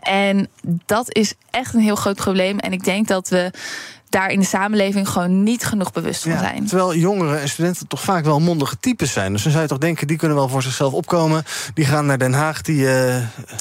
En 0.00 0.48
dat 0.86 1.14
is 1.14 1.34
echt 1.50 1.74
een 1.74 1.80
heel 1.80 1.96
groot 1.96 2.16
probleem. 2.16 2.58
En 2.58 2.72
ik 2.72 2.84
denk 2.84 3.08
dat 3.08 3.28
we 3.28 3.50
daar 4.14 4.30
in 4.30 4.40
de 4.40 4.46
samenleving 4.46 5.08
gewoon 5.08 5.42
niet 5.42 5.64
genoeg 5.64 5.92
bewust 5.92 6.22
van 6.22 6.38
zijn. 6.38 6.66
Terwijl 6.66 6.94
jongeren 6.94 7.40
en 7.40 7.48
studenten 7.48 7.86
toch 7.88 8.00
vaak 8.00 8.24
wel 8.24 8.40
mondige 8.40 8.76
types 8.80 9.12
zijn. 9.12 9.32
Dus 9.32 9.42
dan 9.42 9.50
zou 9.52 9.62
je 9.62 9.68
toch 9.68 9.78
denken, 9.78 10.06
die 10.06 10.16
kunnen 10.16 10.36
wel 10.36 10.48
voor 10.48 10.62
zichzelf 10.62 10.92
opkomen. 10.92 11.44
Die 11.74 11.84
gaan 11.84 12.06
naar 12.06 12.18
Den 12.18 12.32
Haag, 12.32 12.62
die 12.62 12.80
uh, 12.80 13.16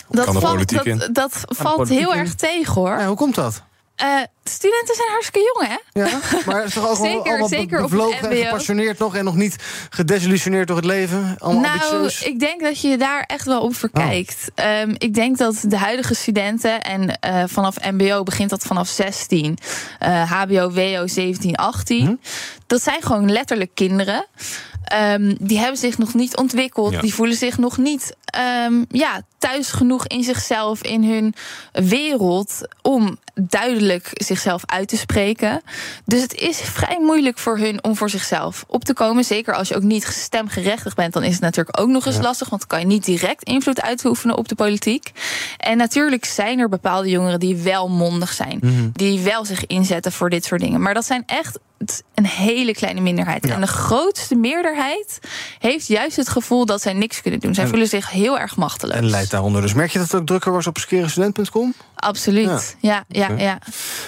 dat 0.09 0.25
kan 0.25 0.33
de 0.33 0.39
politiek 0.39 0.83
in. 0.83 0.97
Dat, 0.97 1.13
dat 1.13 1.43
valt 1.47 1.89
heel 1.89 2.15
erg 2.15 2.35
tegen 2.35 2.73
hoor. 2.73 2.99
Ja, 2.99 3.07
hoe 3.07 3.15
komt 3.15 3.35
dat? 3.35 3.63
Uh, 4.01 4.21
studenten 4.43 4.95
zijn 4.95 5.09
hartstikke 5.09 5.51
jong, 5.53 5.67
hè? 5.67 6.01
Ja, 6.01 6.19
maar 6.45 6.55
het 6.55 6.67
is 6.67 6.73
toch 6.73 6.89
ook 6.89 7.05
zeker, 7.05 7.29
allemaal 7.31 7.47
zeker 7.47 7.81
bevlogen 7.81 8.29
en 8.29 8.37
gepassioneerd 8.37 8.99
nog... 8.99 9.15
en 9.15 9.23
nog 9.23 9.35
niet 9.35 9.55
gedesillusioneerd 9.89 10.67
door 10.67 10.75
het 10.75 10.85
leven? 10.85 11.35
Allemaal 11.39 11.61
nou, 11.61 11.81
ambitieus. 11.81 12.23
ik 12.23 12.39
denk 12.39 12.61
dat 12.61 12.81
je 12.81 12.97
daar 12.97 13.23
echt 13.23 13.45
wel 13.45 13.61
op 13.61 13.75
verkijkt. 13.75 14.51
Oh. 14.55 14.79
Um, 14.79 14.95
ik 14.97 15.13
denk 15.13 15.37
dat 15.37 15.63
de 15.67 15.77
huidige 15.77 16.15
studenten... 16.15 16.81
en 16.81 17.19
uh, 17.25 17.43
vanaf 17.47 17.91
mbo 17.91 18.23
begint 18.23 18.49
dat 18.49 18.63
vanaf 18.63 18.87
16... 18.87 19.57
Uh, 20.03 20.31
hbo, 20.31 20.71
wo 20.71 21.07
17, 21.07 21.55
18... 21.55 22.05
Hm? 22.05 22.15
dat 22.67 22.81
zijn 22.81 23.01
gewoon 23.01 23.31
letterlijk 23.31 23.71
kinderen... 23.73 24.25
Um, 24.93 25.35
die 25.39 25.59
hebben 25.59 25.77
zich 25.77 25.97
nog 25.97 26.13
niet 26.13 26.37
ontwikkeld. 26.37 26.93
Ja. 26.93 27.01
Die 27.01 27.13
voelen 27.13 27.37
zich 27.37 27.57
nog 27.57 27.77
niet 27.77 28.15
um, 28.67 28.85
ja, 28.89 29.21
thuis 29.37 29.71
genoeg 29.71 30.07
in 30.07 30.23
zichzelf, 30.23 30.83
in 30.83 31.03
hun 31.03 31.33
wereld, 31.71 32.67
om 32.81 33.17
duidelijk 33.33 34.09
zichzelf 34.13 34.61
uit 34.65 34.87
te 34.87 34.97
spreken. 34.97 35.61
Dus 36.05 36.21
het 36.21 36.33
is 36.33 36.57
vrij 36.57 36.99
moeilijk 36.99 37.37
voor 37.37 37.57
hun 37.57 37.83
om 37.83 37.95
voor 37.95 38.09
zichzelf 38.09 38.65
op 38.67 38.83
te 38.83 38.93
komen. 38.93 39.23
Zeker 39.23 39.55
als 39.55 39.67
je 39.67 39.75
ook 39.75 39.81
niet 39.81 40.03
stemgerechtigd 40.03 40.95
bent, 40.95 41.13
dan 41.13 41.23
is 41.23 41.33
het 41.33 41.41
natuurlijk 41.41 41.79
ook 41.79 41.89
nog 41.89 42.05
eens 42.05 42.15
ja. 42.15 42.21
lastig. 42.21 42.49
Want 42.49 42.61
dan 42.61 42.69
kan 42.69 42.79
je 42.79 42.93
niet 42.93 43.05
direct 43.05 43.43
invloed 43.43 43.81
uitoefenen 43.81 44.37
op 44.37 44.47
de 44.47 44.55
politiek. 44.55 45.11
En 45.57 45.77
natuurlijk 45.77 46.25
zijn 46.25 46.59
er 46.59 46.69
bepaalde 46.69 47.09
jongeren 47.09 47.39
die 47.39 47.55
wel 47.55 47.89
mondig 47.89 48.33
zijn. 48.33 48.57
Mm 48.61 48.69
-hmm. 48.69 48.89
Die 48.93 49.19
wel 49.19 49.45
zich 49.45 49.65
inzetten 49.65 50.11
voor 50.11 50.29
dit 50.29 50.45
soort 50.45 50.61
dingen. 50.61 50.81
Maar 50.81 50.93
dat 50.93 51.05
zijn 51.05 51.23
echt 51.25 51.59
een 52.13 52.25
hele 52.25 52.73
kleine 52.73 53.01
minderheid. 53.01 53.47
Ja. 53.47 53.53
En 53.53 53.61
de 53.61 53.67
grootste 53.67 54.35
meerderheid 54.35 54.72
heeft 55.59 55.87
juist 55.87 56.17
het 56.17 56.29
gevoel 56.29 56.65
dat 56.65 56.81
zij 56.81 56.93
niks 56.93 57.21
kunnen 57.21 57.39
doen. 57.39 57.53
Zij 57.53 57.63
en, 57.63 57.69
voelen 57.69 57.87
zich 57.87 58.09
heel 58.09 58.39
erg 58.39 58.55
machteloos. 58.55 58.95
En 58.95 59.09
leidt 59.09 59.31
daaronder. 59.31 59.61
Dus 59.61 59.73
merk 59.73 59.91
je 59.91 59.99
dat 59.99 60.11
het 60.11 60.19
ook 60.19 60.27
drukker 60.27 60.51
was 60.51 60.67
op 60.67 60.77
skerestudent.com? 60.77 61.73
Absoluut. 62.03 62.75
Ja, 62.79 63.05
ja, 63.07 63.27
ja. 63.29 63.37
ja. 63.37 63.59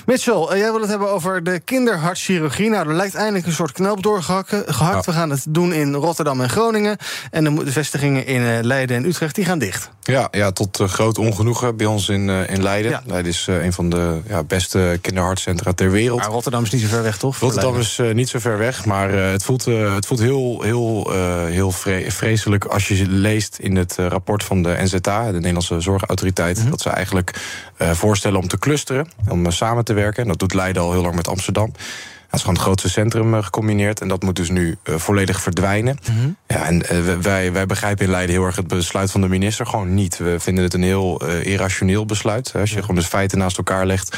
Mitchell, 0.06 0.48
uh, 0.52 0.58
jij 0.58 0.72
wil 0.72 0.82
het 0.82 0.90
hebben 0.90 1.10
over 1.10 1.44
de 1.44 1.60
kinderhartchirurgie. 1.60 2.70
Nou, 2.70 2.90
er 2.90 2.96
lijkt 2.96 3.16
eindelijk 3.16 3.46
een 3.46 3.52
soort 3.52 3.72
knoop 3.72 4.04
doorgehakt. 4.04 4.50
Ja. 4.50 5.02
We 5.02 5.12
gaan 5.12 5.30
het 5.30 5.46
doen 5.50 5.74
in 5.74 5.94
Rotterdam 5.94 6.42
en 6.42 6.50
Groningen. 6.50 6.98
En 7.32 7.56
de 7.56 7.72
vestigingen 7.72 8.26
in 8.26 8.42
uh, 8.42 8.58
Leiden 8.62 8.98
en 8.98 9.06
Utrecht 9.06 9.36
die 9.36 9.46
gaan 9.46 9.60
dicht. 9.60 9.90
Ja, 10.02 10.28
ja 10.32 10.52
tot 10.52 10.80
uh, 10.80 10.88
groot 10.88 11.18
ongenoegen 11.18 11.78
bij 11.78 11.86
ons 11.86 12.10
in, 12.10 12.30
in 12.30 12.64
Leiden. 12.64 12.92
Ja. 12.92 13.02
Leiden 13.06 13.32
is 13.32 13.48
een 13.48 13.74
van 13.74 13.90
de 13.90 14.22
ja, 14.28 14.44
beste 14.44 14.98
kinderhartcentra 15.02 15.74
ter 15.74 15.92
wereld. 15.92 16.20
Maar 16.20 16.30
Rotterdam 16.30 16.64
is 16.64 16.70
niet 16.70 16.82
zo 16.82 16.88
ver 16.88 17.04
weg, 17.04 17.18
toch? 17.18 17.40
Rotterdam 17.40 17.78
is 17.78 18.00
niet 18.14 18.30
zo 18.30 18.40
ver 18.40 18.58
weg, 18.58 18.86
maar 18.86 19.10
het 19.12 19.44
voelt, 19.44 19.66
het 19.66 20.06
voelt 20.06 20.20
heel, 20.20 20.55
heel, 20.64 21.12
heel 21.46 21.72
vre 21.72 22.12
vreselijk 22.12 22.66
als 22.66 22.88
je 22.88 23.08
leest 23.08 23.58
in 23.60 23.76
het 23.76 23.96
rapport 23.96 24.44
van 24.44 24.64
de 24.64 24.76
NZA, 24.80 25.26
de 25.26 25.32
Nederlandse 25.32 25.80
Zorgautoriteit, 25.80 26.56
mm 26.56 26.62
-hmm. 26.62 26.72
dat 26.72 26.82
ze 26.82 26.90
eigenlijk 26.90 27.34
uh, 27.78 27.92
voorstellen 27.92 28.40
om 28.40 28.48
te 28.48 28.60
clusteren, 28.60 29.08
om 29.30 29.52
samen 29.52 29.86
te 29.86 29.94
werken. 29.94 30.22
En 30.22 30.28
dat 30.28 30.40
doet 30.40 30.54
Leiden 30.54 30.82
al 30.82 30.92
heel 30.92 31.02
lang 31.02 31.16
met 31.16 31.28
Amsterdam. 31.28 31.72
Dat 31.72 32.34
is 32.34 32.50
gewoon 32.50 32.56
het 32.56 32.66
grootste 32.66 32.90
centrum 32.90 33.44
gecombineerd. 33.44 34.02
En 34.02 34.08
dat 34.08 34.24
moet 34.24 34.36
dus 34.36 34.50
nu 34.50 34.78
volledig 34.86 35.42
verdwijnen. 35.42 35.98
Mm 36.10 36.18
-hmm. 36.18 36.36
Ja, 36.48 36.66
en 36.66 37.22
wij, 37.22 37.52
wij 37.52 37.66
begrijpen 37.66 38.06
in 38.06 38.12
Leiden 38.12 38.36
heel 38.36 38.46
erg 38.46 38.56
het 38.56 38.68
besluit 38.68 39.12
van 39.12 39.22
de 39.22 39.28
minister 39.28 39.66
gewoon 39.66 39.94
niet. 39.94 40.18
We 40.18 40.40
vinden 40.40 40.64
het 40.64 40.74
een 40.74 40.84
heel 40.84 41.26
irrationeel 41.26 42.06
besluit. 42.06 42.54
Als 42.56 42.72
je 42.72 42.82
gewoon 42.82 42.96
de 42.96 43.02
feiten 43.02 43.38
naast 43.38 43.58
elkaar 43.58 43.86
legt, 43.86 44.18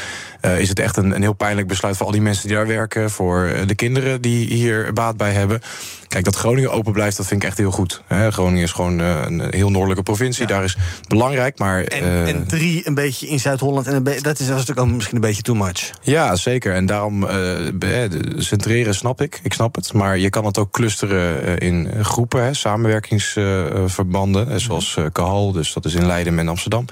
is 0.58 0.68
het 0.68 0.78
echt 0.78 0.96
een, 0.96 1.14
een 1.14 1.22
heel 1.22 1.32
pijnlijk 1.32 1.68
besluit 1.68 1.96
voor 1.96 2.06
al 2.06 2.12
die 2.12 2.20
mensen 2.20 2.48
die 2.48 2.56
daar 2.56 2.66
werken. 2.66 3.10
Voor 3.10 3.52
de 3.66 3.74
kinderen 3.74 4.20
die 4.20 4.46
hier 4.46 4.92
baat 4.92 5.16
bij 5.16 5.32
hebben. 5.32 5.60
Kijk, 6.08 6.24
dat 6.24 6.36
Groningen 6.36 6.72
open 6.72 6.92
blijft, 6.92 7.16
dat 7.16 7.26
vind 7.26 7.42
ik 7.42 7.48
echt 7.48 7.58
heel 7.58 7.70
goed. 7.70 8.02
Groningen 8.08 8.62
is 8.62 8.72
gewoon 8.72 9.00
uh, 9.00 9.22
een 9.26 9.42
heel 9.50 9.70
noordelijke 9.70 10.02
provincie. 10.02 10.42
Ja. 10.42 10.48
Daar 10.54 10.64
is 10.64 10.76
belangrijk, 11.08 11.58
maar... 11.58 11.84
En, 11.84 12.02
uh, 12.02 12.28
en 12.28 12.46
drie 12.46 12.86
een 12.86 12.94
beetje 12.94 13.28
in 13.28 13.40
Zuid-Holland. 13.40 13.86
en 13.86 14.02
Dat 14.02 14.14
is, 14.14 14.22
dat 14.22 14.40
is 14.40 14.48
natuurlijk 14.48 14.80
ook 14.80 14.88
misschien 14.88 15.14
een 15.14 15.20
beetje 15.20 15.42
too 15.42 15.54
much. 15.54 15.90
Ja, 16.02 16.36
zeker. 16.36 16.74
En 16.74 16.86
daarom 16.86 17.22
uh, 17.22 17.30
centreren 18.36 18.94
snap 18.94 19.20
ik. 19.20 19.40
Ik 19.42 19.52
snap 19.52 19.74
het. 19.74 19.92
Maar 19.92 20.18
je 20.18 20.30
kan 20.30 20.44
het 20.44 20.58
ook 20.58 20.70
clusteren 20.70 21.58
in 21.58 22.04
groepen. 22.04 22.56
Samenwerkingsverbanden. 22.56 24.60
zoals 24.60 24.96
Kahal, 25.12 25.52
dus 25.52 25.72
dat 25.72 25.84
is 25.84 25.94
in 25.94 26.06
Leiden 26.06 26.38
en 26.38 26.48
Amsterdam. 26.48 26.84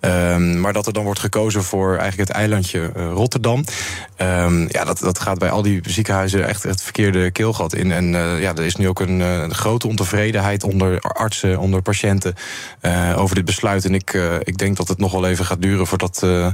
Ja. 0.00 0.34
Um, 0.34 0.60
maar 0.60 0.72
dat 0.72 0.86
er 0.86 0.92
dan 0.92 1.04
wordt 1.04 1.20
gekozen 1.20 1.64
voor 1.64 1.96
eigenlijk 1.96 2.28
het 2.28 2.38
eilandje 2.38 2.90
Rotterdam. 2.94 3.64
Um, 4.16 4.66
ja, 4.68 4.84
dat, 4.84 4.98
dat 4.98 5.18
gaat 5.18 5.38
bij 5.38 5.50
al 5.50 5.62
die 5.62 5.80
ziekenhuizen 5.82 6.48
echt 6.48 6.62
het 6.62 6.82
verkeerde 6.82 7.30
keelgat 7.30 7.74
in. 7.74 7.92
En 7.92 8.06
ja, 8.40 8.49
er 8.56 8.64
is 8.64 8.76
nu 8.76 8.88
ook 8.88 9.00
een, 9.00 9.20
een, 9.20 9.54
grote 9.54 9.88
ontevredenheid 9.88 10.64
onder 10.64 11.00
artsen, 11.00 11.58
onder 11.58 11.82
patiënten 11.82 12.34
uh, 12.82 13.14
over 13.18 13.34
dit 13.34 13.44
besluit. 13.44 13.84
En 13.84 13.94
ik, 13.94 14.12
uh, 14.12 14.34
ik 14.42 14.58
denk 14.58 14.76
dat 14.76 14.88
het 14.88 14.98
nog 14.98 15.12
wel 15.12 15.26
even 15.26 15.44
gaat 15.44 15.62
duren 15.62 15.86
voordat. 15.86 16.20
Uh, 16.24 16.46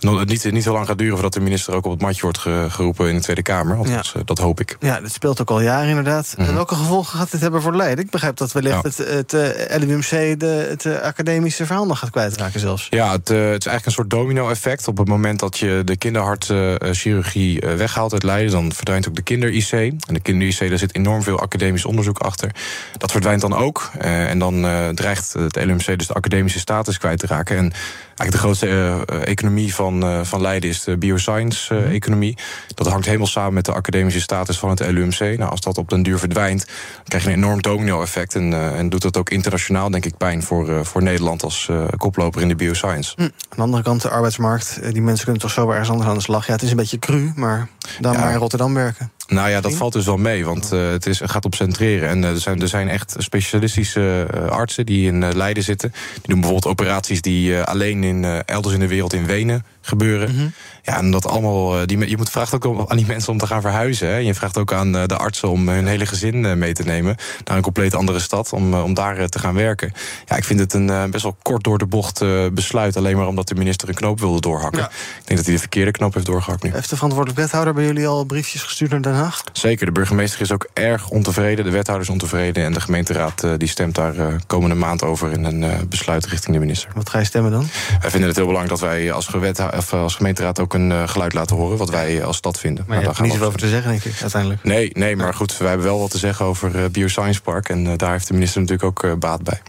niet, 0.00 0.52
niet 0.52 0.64
heel 0.64 0.72
lang 0.72 0.86
gaat 0.86 0.98
duren 0.98 1.14
voordat 1.14 1.32
de 1.32 1.40
minister 1.40 1.74
ook 1.74 1.84
op 1.84 1.90
het 1.90 2.00
matje 2.00 2.22
wordt 2.22 2.38
geroepen 2.72 3.08
in 3.08 3.14
de 3.14 3.22
Tweede 3.22 3.42
Kamer. 3.42 3.76
Althans, 3.76 4.12
ja. 4.16 4.22
dat 4.24 4.38
hoop 4.38 4.60
ik. 4.60 4.76
Ja, 4.80 5.00
dat 5.00 5.12
speelt 5.12 5.40
ook 5.40 5.50
al 5.50 5.60
jaren 5.60 5.88
inderdaad. 5.88 6.34
Mm 6.36 6.44
-hmm. 6.44 6.54
Welke 6.54 6.74
gevolgen 6.74 7.18
gaat 7.18 7.30
dit 7.30 7.40
hebben 7.40 7.62
voor 7.62 7.76
Leiden? 7.76 8.04
Ik 8.04 8.10
begrijp 8.10 8.36
dat 8.36 8.52
wellicht 8.52 8.98
ja. 8.98 9.04
het, 9.04 9.30
het 9.30 9.84
LUMC 9.84 10.40
de, 10.40 10.66
het 10.68 10.86
academische 11.02 11.66
verhaal 11.66 11.86
nog 11.86 11.98
gaat 11.98 12.10
kwijtraken 12.10 12.60
zelfs. 12.60 12.86
Ja, 12.90 13.10
het, 13.10 13.28
het 13.28 13.38
is 13.38 13.66
eigenlijk 13.66 13.86
een 13.86 13.92
soort 13.92 14.10
domino-effect. 14.10 14.88
Op 14.88 14.98
het 14.98 15.08
moment 15.08 15.38
dat 15.38 15.58
je 15.58 15.82
de 15.84 15.96
kinderhartchirurgie 15.96 17.60
weghaalt 17.76 18.12
uit 18.12 18.22
Leiden, 18.22 18.52
dan 18.52 18.72
verdwijnt 18.72 19.08
ook 19.08 19.14
de 19.14 19.22
kinder-IC. 19.22 19.72
En 19.72 20.14
de 20.14 20.20
kinder-IC, 20.20 20.68
daar 20.68 20.78
zit 20.78 20.94
enorm 20.94 21.22
veel 21.22 21.40
academisch 21.44 21.84
onderzoek 21.84 22.18
achter. 22.18 22.50
Dat 22.96 23.10
verdwijnt 23.10 23.40
dan 23.40 23.54
ook. 23.54 23.90
Uh, 23.98 24.30
en 24.30 24.38
dan 24.38 24.64
uh, 24.64 24.88
dreigt 24.88 25.32
het 25.32 25.64
LUMC 25.64 25.98
dus 25.98 26.06
de 26.06 26.14
academische 26.14 26.58
status 26.58 26.98
kwijt 26.98 27.18
te 27.18 27.26
raken. 27.26 27.56
En 27.56 27.72
eigenlijk 28.16 28.30
de 28.30 28.38
grootste 28.38 28.66
uh, 28.66 29.28
economie 29.28 29.74
van, 29.74 30.24
van 30.26 30.40
Leiden 30.40 30.70
is 30.70 30.84
de 30.84 30.96
bioscience-economie. 30.96 32.36
Dat 32.74 32.86
hangt 32.86 33.06
helemaal 33.06 33.26
samen 33.26 33.54
met 33.54 33.64
de 33.64 33.72
academische 33.72 34.20
status 34.20 34.58
van 34.58 34.70
het 34.70 34.80
LUMC. 34.80 35.18
Nou, 35.18 35.50
als 35.50 35.60
dat 35.60 35.78
op 35.78 35.88
den 35.88 36.02
duur 36.02 36.18
verdwijnt, 36.18 36.66
krijg 37.04 37.24
je 37.24 37.30
een 37.30 37.36
enorm 37.36 37.62
domino-effect. 37.62 38.34
En, 38.34 38.74
en 38.76 38.88
doet 38.88 39.02
dat 39.02 39.16
ook 39.16 39.30
internationaal, 39.30 39.90
denk 39.90 40.04
ik, 40.04 40.16
pijn 40.16 40.42
voor, 40.42 40.86
voor 40.86 41.02
Nederland 41.02 41.42
als 41.42 41.70
koploper 41.96 42.42
in 42.42 42.48
de 42.48 42.56
bioscience. 42.56 43.12
Hm. 43.16 43.22
Aan 43.22 43.30
de 43.56 43.62
andere 43.62 43.82
kant, 43.82 44.02
de 44.02 44.10
arbeidsmarkt. 44.10 44.80
Die 44.92 45.02
mensen 45.02 45.24
kunnen 45.24 45.42
toch 45.42 45.50
zo 45.50 45.70
ergens 45.70 45.90
anders 45.90 46.08
aan 46.08 46.16
de 46.16 46.22
slag. 46.22 46.46
Ja, 46.46 46.52
het 46.52 46.62
is 46.62 46.70
een 46.70 46.76
beetje 46.76 46.98
cru, 46.98 47.32
maar 47.36 47.68
dan 48.00 48.12
ja. 48.12 48.18
maar 48.18 48.32
in 48.32 48.38
Rotterdam 48.38 48.74
werken. 48.74 49.12
Nou 49.26 49.50
ja, 49.50 49.60
dat 49.60 49.74
valt 49.74 49.92
dus 49.92 50.04
wel 50.04 50.16
mee, 50.16 50.44
want 50.44 50.72
uh, 50.72 50.90
het, 50.90 51.06
is, 51.06 51.20
gaat 51.24 51.44
op 51.44 51.54
centreren. 51.54 52.08
En 52.08 52.22
uh, 52.22 52.28
er, 52.28 52.40
zijn, 52.40 52.60
er 52.60 52.68
zijn 52.68 52.88
echt 52.88 53.14
specialistische 53.18 54.26
uh, 54.34 54.46
artsen 54.46 54.86
die 54.86 55.06
in 55.06 55.34
Leiden 55.34 55.62
zitten. 55.62 55.92
Die 56.12 56.22
doen 56.22 56.40
bijvoorbeeld 56.40 56.72
operaties 56.72 57.20
die 57.20 57.60
alleen 57.60 58.03
in, 58.04 58.24
elders 58.44 58.74
in 58.74 58.80
de 58.80 58.86
wereld 58.86 59.12
in 59.12 59.26
Wenen 59.26 59.64
gebeuren. 59.84 60.30
Mm 60.30 60.38
-hmm. 60.38 60.52
Ja, 60.82 60.98
en 60.98 61.10
dat 61.10 61.26
allemaal. 61.26 61.86
Die, 61.86 62.08
je 62.08 62.16
moet, 62.16 62.30
vraagt 62.30 62.54
ook 62.54 62.90
aan 62.90 62.96
die 62.96 63.06
mensen 63.06 63.32
om 63.32 63.38
te 63.38 63.46
gaan 63.46 63.60
verhuizen. 63.60 64.08
Hè. 64.08 64.16
Je 64.16 64.34
vraagt 64.34 64.58
ook 64.58 64.72
aan 64.72 64.92
de 64.92 65.16
artsen 65.16 65.48
om 65.48 65.68
hun 65.68 65.86
hele 65.86 66.06
gezin 66.06 66.58
mee 66.58 66.72
te 66.72 66.82
nemen 66.82 67.16
naar 67.44 67.56
een 67.56 67.62
compleet 67.62 67.94
andere 67.94 68.18
stad 68.18 68.52
om, 68.52 68.74
om 68.74 68.94
daar 68.94 69.28
te 69.28 69.38
gaan 69.38 69.54
werken. 69.54 69.92
Ja, 70.26 70.36
ik 70.36 70.44
vind 70.44 70.60
het 70.60 70.72
een 70.72 71.10
best 71.10 71.22
wel 71.22 71.36
kort 71.42 71.64
door 71.64 71.78
de 71.78 71.86
bocht 71.86 72.24
besluit. 72.52 72.96
Alleen 72.96 73.16
maar 73.16 73.26
omdat 73.26 73.48
de 73.48 73.54
minister 73.54 73.88
een 73.88 73.94
knoop 73.94 74.20
wilde 74.20 74.40
doorhakken. 74.40 74.80
Ja. 74.80 74.86
Ik 74.86 75.24
denk 75.24 75.36
dat 75.36 75.44
hij 75.44 75.54
de 75.54 75.60
verkeerde 75.60 75.90
knoop 75.90 76.14
heeft 76.14 76.26
doorgehakt 76.26 76.62
nu. 76.62 76.72
Heeft 76.72 76.90
de 76.90 76.94
verantwoordelijk 76.94 77.40
wethouder 77.40 77.74
bij 77.74 77.84
jullie 77.84 78.06
al 78.06 78.24
briefjes 78.24 78.62
gestuurd 78.62 78.90
naar 78.90 79.02
Den 79.02 79.14
Haag? 79.14 79.42
Zeker, 79.52 79.86
de 79.86 79.92
burgemeester 79.92 80.40
is 80.40 80.52
ook 80.52 80.68
erg 80.72 81.08
ontevreden. 81.08 81.64
De 81.64 81.70
wethouder 81.70 82.06
is 82.06 82.12
ontevreden. 82.12 82.64
En 82.64 82.72
de 82.72 82.80
gemeenteraad 82.80 83.46
die 83.56 83.68
stemt 83.68 83.94
daar 83.94 84.14
komende 84.46 84.74
maand 84.74 85.02
over 85.02 85.32
in 85.32 85.44
een 85.44 85.88
besluit 85.88 86.26
richting 86.26 86.54
de 86.54 86.60
minister. 86.60 86.90
Wat 86.94 87.10
ga 87.10 87.18
je 87.18 87.24
stemmen 87.24 87.50
dan? 87.50 87.68
Wij 88.00 88.10
vinden 88.10 88.28
het 88.28 88.36
heel 88.36 88.46
belangrijk 88.46 88.80
dat 88.80 88.88
wij 88.90 89.12
als, 89.12 89.28
of 89.76 89.92
als 89.92 90.14
gemeenteraad 90.14 90.60
ook 90.60 90.74
een 90.74 91.08
geluid 91.08 91.32
laten 91.32 91.56
horen. 91.56 91.78
Wat 91.78 91.90
wij 91.90 92.24
als 92.24 92.36
stad 92.36 92.58
vinden. 92.58 92.84
Maar, 92.86 92.96
maar 92.96 93.04
daar 93.04 93.14
gaan 93.14 93.24
niet 93.24 93.32
zoveel 93.32 93.46
over 93.46 93.58
te 93.58 93.68
zeggen, 93.68 93.90
denk 93.90 94.04
ik, 94.04 94.20
uiteindelijk. 94.20 94.64
Nee, 94.64 94.90
nee 94.92 95.16
maar 95.16 95.34
goed, 95.34 95.56
wij 95.56 95.68
hebben 95.68 95.86
wel 95.86 96.00
wat 96.00 96.10
te 96.10 96.18
zeggen 96.18 96.46
over 96.46 96.90
Bioscience 96.90 97.42
Park. 97.42 97.68
En 97.68 97.96
daar 97.96 98.12
heeft 98.12 98.26
de 98.26 98.32
minister 98.34 98.60
natuurlijk 98.60 99.04
ook 99.04 99.18
baat 99.18 99.42
bij. 99.42 99.60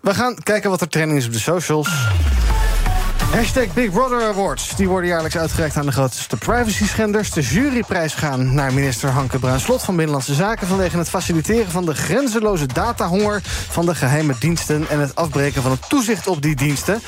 We 0.00 0.14
gaan 0.14 0.34
kijken 0.42 0.70
wat 0.70 0.80
er 0.80 0.88
trending 0.88 1.18
is 1.18 1.26
op 1.26 1.32
de 1.32 1.38
socials. 1.38 1.88
Hashtag 3.18 3.72
Big 3.74 3.90
Brother 3.90 4.22
Awards. 4.22 4.76
Die 4.76 4.88
worden 4.88 5.10
jaarlijks 5.10 5.36
uitgereikt 5.36 5.76
aan 5.76 5.86
de 5.86 5.92
grootste 5.92 6.36
privacy-schenders. 6.36 7.30
De 7.30 7.40
juryprijs 7.40 8.14
gaan 8.14 8.54
naar 8.54 8.72
minister 8.72 9.08
Hanke 9.10 9.38
Bruinslot 9.38 9.82
van 9.82 9.96
Binnenlandse 9.96 10.34
Zaken... 10.34 10.66
vanwege 10.66 10.98
het 10.98 11.08
faciliteren 11.08 11.70
van 11.70 11.84
de 11.84 11.94
grenzeloze 11.94 12.66
datahonger 12.66 13.40
van 13.68 13.86
de 13.86 13.94
geheime 13.94 14.34
diensten... 14.38 14.88
en 14.88 15.00
het 15.00 15.14
afbreken 15.14 15.62
van 15.62 15.70
het 15.70 15.88
toezicht 15.88 16.26
op 16.26 16.42
die 16.42 16.56
diensten. 16.56 17.02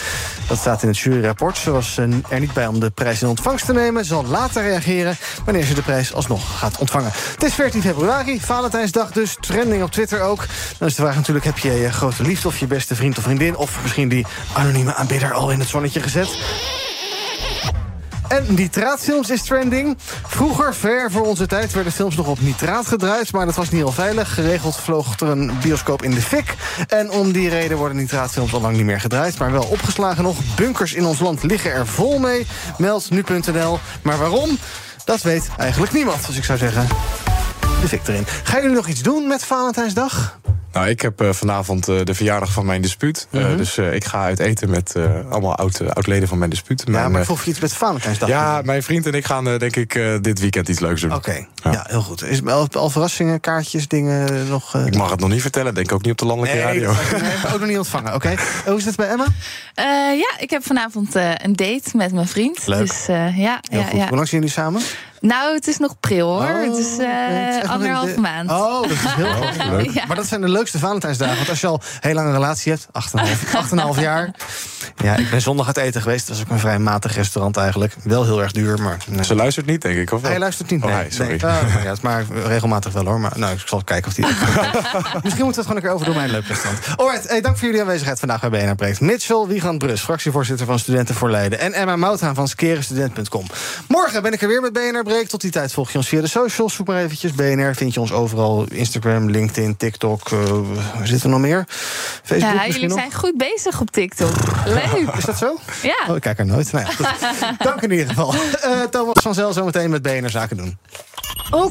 Dat 0.48 0.58
staat 0.58 0.82
in 0.82 0.88
het 0.88 0.98
juryrapport. 0.98 1.58
Ze 1.58 1.70
was 1.70 1.96
er 1.96 2.40
niet 2.40 2.52
bij 2.52 2.66
om 2.66 2.80
de 2.80 2.90
prijs 2.90 3.22
in 3.22 3.28
ontvangst 3.28 3.66
te 3.66 3.72
nemen. 3.72 4.04
Zal 4.04 4.24
later 4.24 4.62
reageren 4.62 5.16
wanneer 5.44 5.64
ze 5.64 5.74
de 5.74 5.82
prijs 5.82 6.14
alsnog 6.14 6.58
gaat 6.58 6.78
ontvangen. 6.78 7.10
Het 7.14 7.42
is 7.42 7.54
14 7.54 7.82
februari, 7.82 8.40
Valentijnsdag 8.40 9.10
dus. 9.10 9.36
Trending 9.40 9.82
op 9.82 9.90
Twitter 9.90 10.20
ook. 10.20 10.46
Dan 10.78 10.88
is 10.88 10.94
de 10.94 11.02
vraag 11.02 11.16
natuurlijk, 11.16 11.46
heb 11.46 11.58
je 11.58 11.72
je 11.72 11.92
grote 11.92 12.22
liefde... 12.22 12.48
of 12.48 12.58
je 12.58 12.66
beste 12.66 12.94
vriend 12.94 13.18
of 13.18 13.24
vriendin... 13.24 13.56
of 13.56 13.78
misschien 13.82 14.08
die 14.08 14.26
anonieme 14.52 14.94
aanbidder 14.94 15.32
al 15.32 15.50
in 15.50 15.58
het 15.58 15.68
zonnetje 15.68 15.99
gezet. 16.02 16.38
En 18.30 18.44
nitraatfilms 18.48 19.30
is 19.30 19.42
trending. 19.42 19.96
Vroeger, 20.26 20.74
ver 20.74 21.10
voor 21.10 21.26
onze 21.26 21.46
tijd, 21.46 21.72
werden 21.72 21.92
films 21.92 22.16
nog 22.16 22.26
op 22.26 22.40
nitraat 22.40 22.86
gedraaid... 22.86 23.32
maar 23.32 23.46
dat 23.46 23.54
was 23.54 23.70
niet 23.70 23.80
heel 23.80 23.92
veilig. 23.92 24.34
Geregeld 24.34 24.76
vloog 24.76 25.20
er 25.20 25.28
een 25.28 25.52
bioscoop 25.62 26.02
in 26.02 26.10
de 26.10 26.20
fik. 26.20 26.54
En 26.88 27.10
om 27.10 27.32
die 27.32 27.48
reden 27.48 27.76
worden 27.76 27.96
nitraatfilms 27.96 28.52
al 28.52 28.60
lang 28.60 28.76
niet 28.76 28.84
meer 28.84 29.00
gedraaid... 29.00 29.38
maar 29.38 29.52
wel 29.52 29.64
opgeslagen 29.64 30.22
nog. 30.22 30.36
Bunkers 30.56 30.94
in 30.94 31.04
ons 31.04 31.20
land 31.20 31.42
liggen 31.42 31.72
er 31.72 31.86
vol 31.86 32.18
mee, 32.18 32.46
meldt 32.78 33.10
nu.nl. 33.10 33.78
Maar 34.02 34.18
waarom? 34.18 34.58
Dat 35.04 35.22
weet 35.22 35.48
eigenlijk 35.58 35.92
niemand, 35.92 36.26
als 36.26 36.36
ik 36.36 36.44
zou 36.44 36.58
zeggen. 36.58 36.86
De 37.80 37.88
fik 37.88 38.08
erin. 38.08 38.26
Gaan 38.42 38.60
jullie 38.60 38.76
nog 38.76 38.88
iets 38.88 39.02
doen 39.02 39.28
met 39.28 39.44
Valentijnsdag? 39.44 40.38
Nou, 40.72 40.88
ik 40.88 41.00
heb 41.00 41.22
uh, 41.22 41.32
vanavond 41.32 41.88
uh, 41.88 42.04
de 42.04 42.14
verjaardag 42.14 42.52
van 42.52 42.66
mijn 42.66 42.82
dispuut. 42.82 43.28
Uh, 43.30 43.40
mm 43.40 43.48
-hmm. 43.48 43.56
dus 43.56 43.78
ik 43.78 44.04
ga 44.04 44.22
uit 44.22 44.38
eten 44.38 44.70
met 44.70 44.94
allemaal 45.30 45.56
oud, 45.56 45.94
oud-leden 45.94 46.28
van 46.28 46.38
mijn 46.38 46.50
dispuut. 46.50 46.82
Ja, 46.86 46.92
mijn, 46.92 47.10
maar 47.10 47.20
ik 47.20 47.26
vroeg 47.26 47.44
je 47.44 47.50
iets 47.50 47.60
met 47.60 47.72
Valentijnsdag. 47.72 48.28
Ja, 48.28 48.60
mijn 48.64 48.82
vriend 48.82 49.06
en 49.06 49.12
ik 49.12 49.24
gaan 49.24 49.44
denk 49.44 49.76
ik 49.76 50.00
dit 50.20 50.40
weekend 50.40 50.68
iets 50.68 50.80
leuks 50.80 51.00
doen. 51.00 51.14
Oké, 51.14 51.28
okay. 51.28 51.48
ja. 51.54 51.72
ja. 51.72 51.84
heel 51.88 52.02
goed. 52.02 52.22
Is 52.24 52.36
het 52.36 52.48
al, 52.48 52.68
al 52.72 52.90
verrassingen, 52.90 53.40
kaartjes, 53.40 53.88
dingen 53.88 54.48
nog? 54.48 54.74
Ik 54.74 54.96
mag 54.96 55.10
het 55.10 55.20
nog 55.20 55.28
niet 55.28 55.42
vertellen. 55.42 55.74
Denk 55.74 55.92
ook 55.92 56.02
niet 56.02 56.12
op 56.12 56.18
de 56.18 56.26
landelijke 56.26 56.56
nee, 56.56 56.66
radio. 56.66 56.92
Nee, 56.92 57.22
heb 57.22 57.52
ook 57.52 57.60
nog 57.60 57.68
niet 57.68 57.78
ontvangen. 57.78 58.14
Oké. 58.14 58.28
Okay. 58.30 58.44
Hoe 58.66 58.76
is 58.76 58.84
het 58.84 58.96
bij 58.96 59.08
Emma? 59.08 59.26
ja, 60.14 60.32
ik 60.38 60.50
heb 60.50 60.66
vanavond 60.66 61.14
een 61.14 61.56
date 61.56 61.90
met 61.96 62.12
mijn 62.12 62.28
vriend. 62.28 62.66
Leuk. 62.66 62.80
Dus, 62.80 63.06
ja, 63.06 63.26
ja, 63.34 63.60
ja. 63.70 63.88
Hoe 63.88 64.16
lang 64.16 64.28
zijn 64.28 64.40
jullie 64.40 64.48
samen? 64.48 64.82
Nou, 65.20 65.54
het 65.54 65.66
is 65.66 65.78
nog 65.78 66.00
pril 66.00 66.26
hoor. 66.26 66.50
Oh, 66.50 66.60
het 66.60 66.76
is 66.76 66.98
uh, 66.98 67.70
anderhalf 67.70 68.14
de... 68.14 68.20
maand. 68.20 68.50
Oh, 68.50 68.82
dat 68.82 68.90
is 68.90 68.98
heel 69.02 69.26
oh, 69.26 69.70
leuk. 69.76 69.90
Ja. 69.90 70.06
Maar 70.06 70.16
dat 70.16 70.26
zijn 70.26 70.40
de 70.40 70.48
leukste 70.48 70.78
Valentijnsdagen. 70.78 71.36
Want 71.36 71.48
als 71.48 71.60
je 71.60 71.66
al 71.66 71.80
heel 72.00 72.14
lang 72.14 72.26
een 72.26 72.32
relatie 72.32 72.72
hebt, 72.72 72.86
8,5 73.96 74.00
jaar. 74.00 74.30
Ja, 74.96 75.16
ik 75.16 75.30
ben 75.30 75.40
zondag 75.40 75.66
uit 75.66 75.76
eten 75.76 76.02
geweest. 76.02 76.26
Dat 76.26 76.36
was 76.36 76.46
ook 76.46 76.52
een 76.52 76.58
vrij 76.58 76.78
matig 76.78 77.14
restaurant 77.14 77.56
eigenlijk. 77.56 77.94
Wel 78.02 78.24
heel 78.24 78.42
erg 78.42 78.52
duur, 78.52 78.80
maar... 78.80 78.96
Nee. 79.06 79.24
Ze 79.24 79.34
luistert 79.34 79.66
niet, 79.66 79.82
denk 79.82 79.98
ik, 79.98 80.12
of 80.12 80.20
wel? 80.20 80.30
Hij 80.30 80.40
luistert 80.40 80.70
niet, 80.70 80.84
nee. 80.84 80.92
Oh, 80.92 80.98
nee 80.98 81.10
sorry. 81.10 81.30
Nee. 81.30 81.38
Uh, 81.38 81.84
ja, 81.84 81.90
het 81.90 82.02
maar 82.02 82.24
regelmatig 82.44 82.92
wel, 82.92 83.04
hoor. 83.04 83.20
Maar 83.20 83.32
nou, 83.36 83.52
ik 83.54 83.62
zal 83.64 83.84
kijken 83.84 84.08
of 84.08 84.14
die... 84.14 84.26
Misschien 85.22 85.44
moeten 85.44 85.44
we 85.44 85.46
het 85.46 85.54
gewoon 85.54 85.76
een 85.76 85.82
keer 85.82 85.90
over 85.90 86.06
doen 86.06 86.16
mijn 86.16 86.30
leuk 86.30 86.46
restaurant. 86.46 86.84
Alright, 86.96 87.28
hey, 87.28 87.40
dank 87.40 87.56
voor 87.56 87.66
jullie 87.66 87.80
aanwezigheid 87.80 88.18
vandaag 88.18 88.40
bij 88.40 88.50
BNR 88.50 88.74
Breekt. 88.74 89.00
Mitchell 89.00 89.44
Wiegand 89.46 89.78
Brus, 89.78 90.00
fractievoorzitter 90.00 90.66
van 90.66 90.78
Studenten 90.78 91.14
voor 91.14 91.30
Leiden. 91.30 91.58
En 91.58 91.72
Emma 91.72 91.96
Mouthaan 91.96 92.34
van 92.34 92.48
skerenstudent.com. 92.48 93.46
Morgen 93.88 94.22
ben 94.22 94.32
ik 94.32 94.42
er 94.42 94.48
weer 94.48 94.60
met 94.60 94.72
BNR 94.72 95.02
Breekt. 95.02 95.09
Tot 95.10 95.40
die 95.40 95.50
tijd 95.50 95.72
volg 95.72 95.90
je 95.90 95.98
ons 95.98 96.08
via 96.08 96.20
de 96.20 96.26
socials. 96.26 96.74
Zoek 96.74 96.86
maar 96.86 97.02
eventjes. 97.02 97.32
BNR 97.32 97.74
vind 97.74 97.94
je 97.94 98.00
ons 98.00 98.12
overal. 98.12 98.64
Instagram, 98.70 99.30
LinkedIn, 99.30 99.76
TikTok. 99.76 100.30
Uh, 100.30 100.40
waar 100.94 101.06
zitten 101.06 101.26
we 101.26 101.28
nog 101.28 101.40
meer? 101.40 101.64
Facebook 101.68 102.52
ja, 102.52 102.66
jullie 102.66 102.88
nog? 102.88 102.98
zijn 102.98 103.12
goed 103.12 103.36
bezig 103.36 103.80
op 103.80 103.90
TikTok. 103.90 104.34
Leuk. 104.66 105.14
Is 105.16 105.24
dat 105.24 105.38
zo? 105.38 105.58
Ja. 105.82 105.96
Oh, 106.08 106.16
ik 106.16 106.22
kijk 106.22 106.38
er 106.38 106.46
nooit. 106.46 106.72
Nou 106.72 106.86
ja, 106.86 107.54
Dank 107.58 107.82
in 107.82 107.90
ieder 107.90 108.06
geval. 108.06 108.34
Uh, 108.34 108.82
Thomas 108.82 109.22
van 109.22 109.34
Zel 109.34 109.52
zometeen 109.52 109.90
met 109.90 110.02
BNR 110.02 110.30
Zaken 110.30 110.56
doen. 110.56 110.78
Ook 111.50 111.70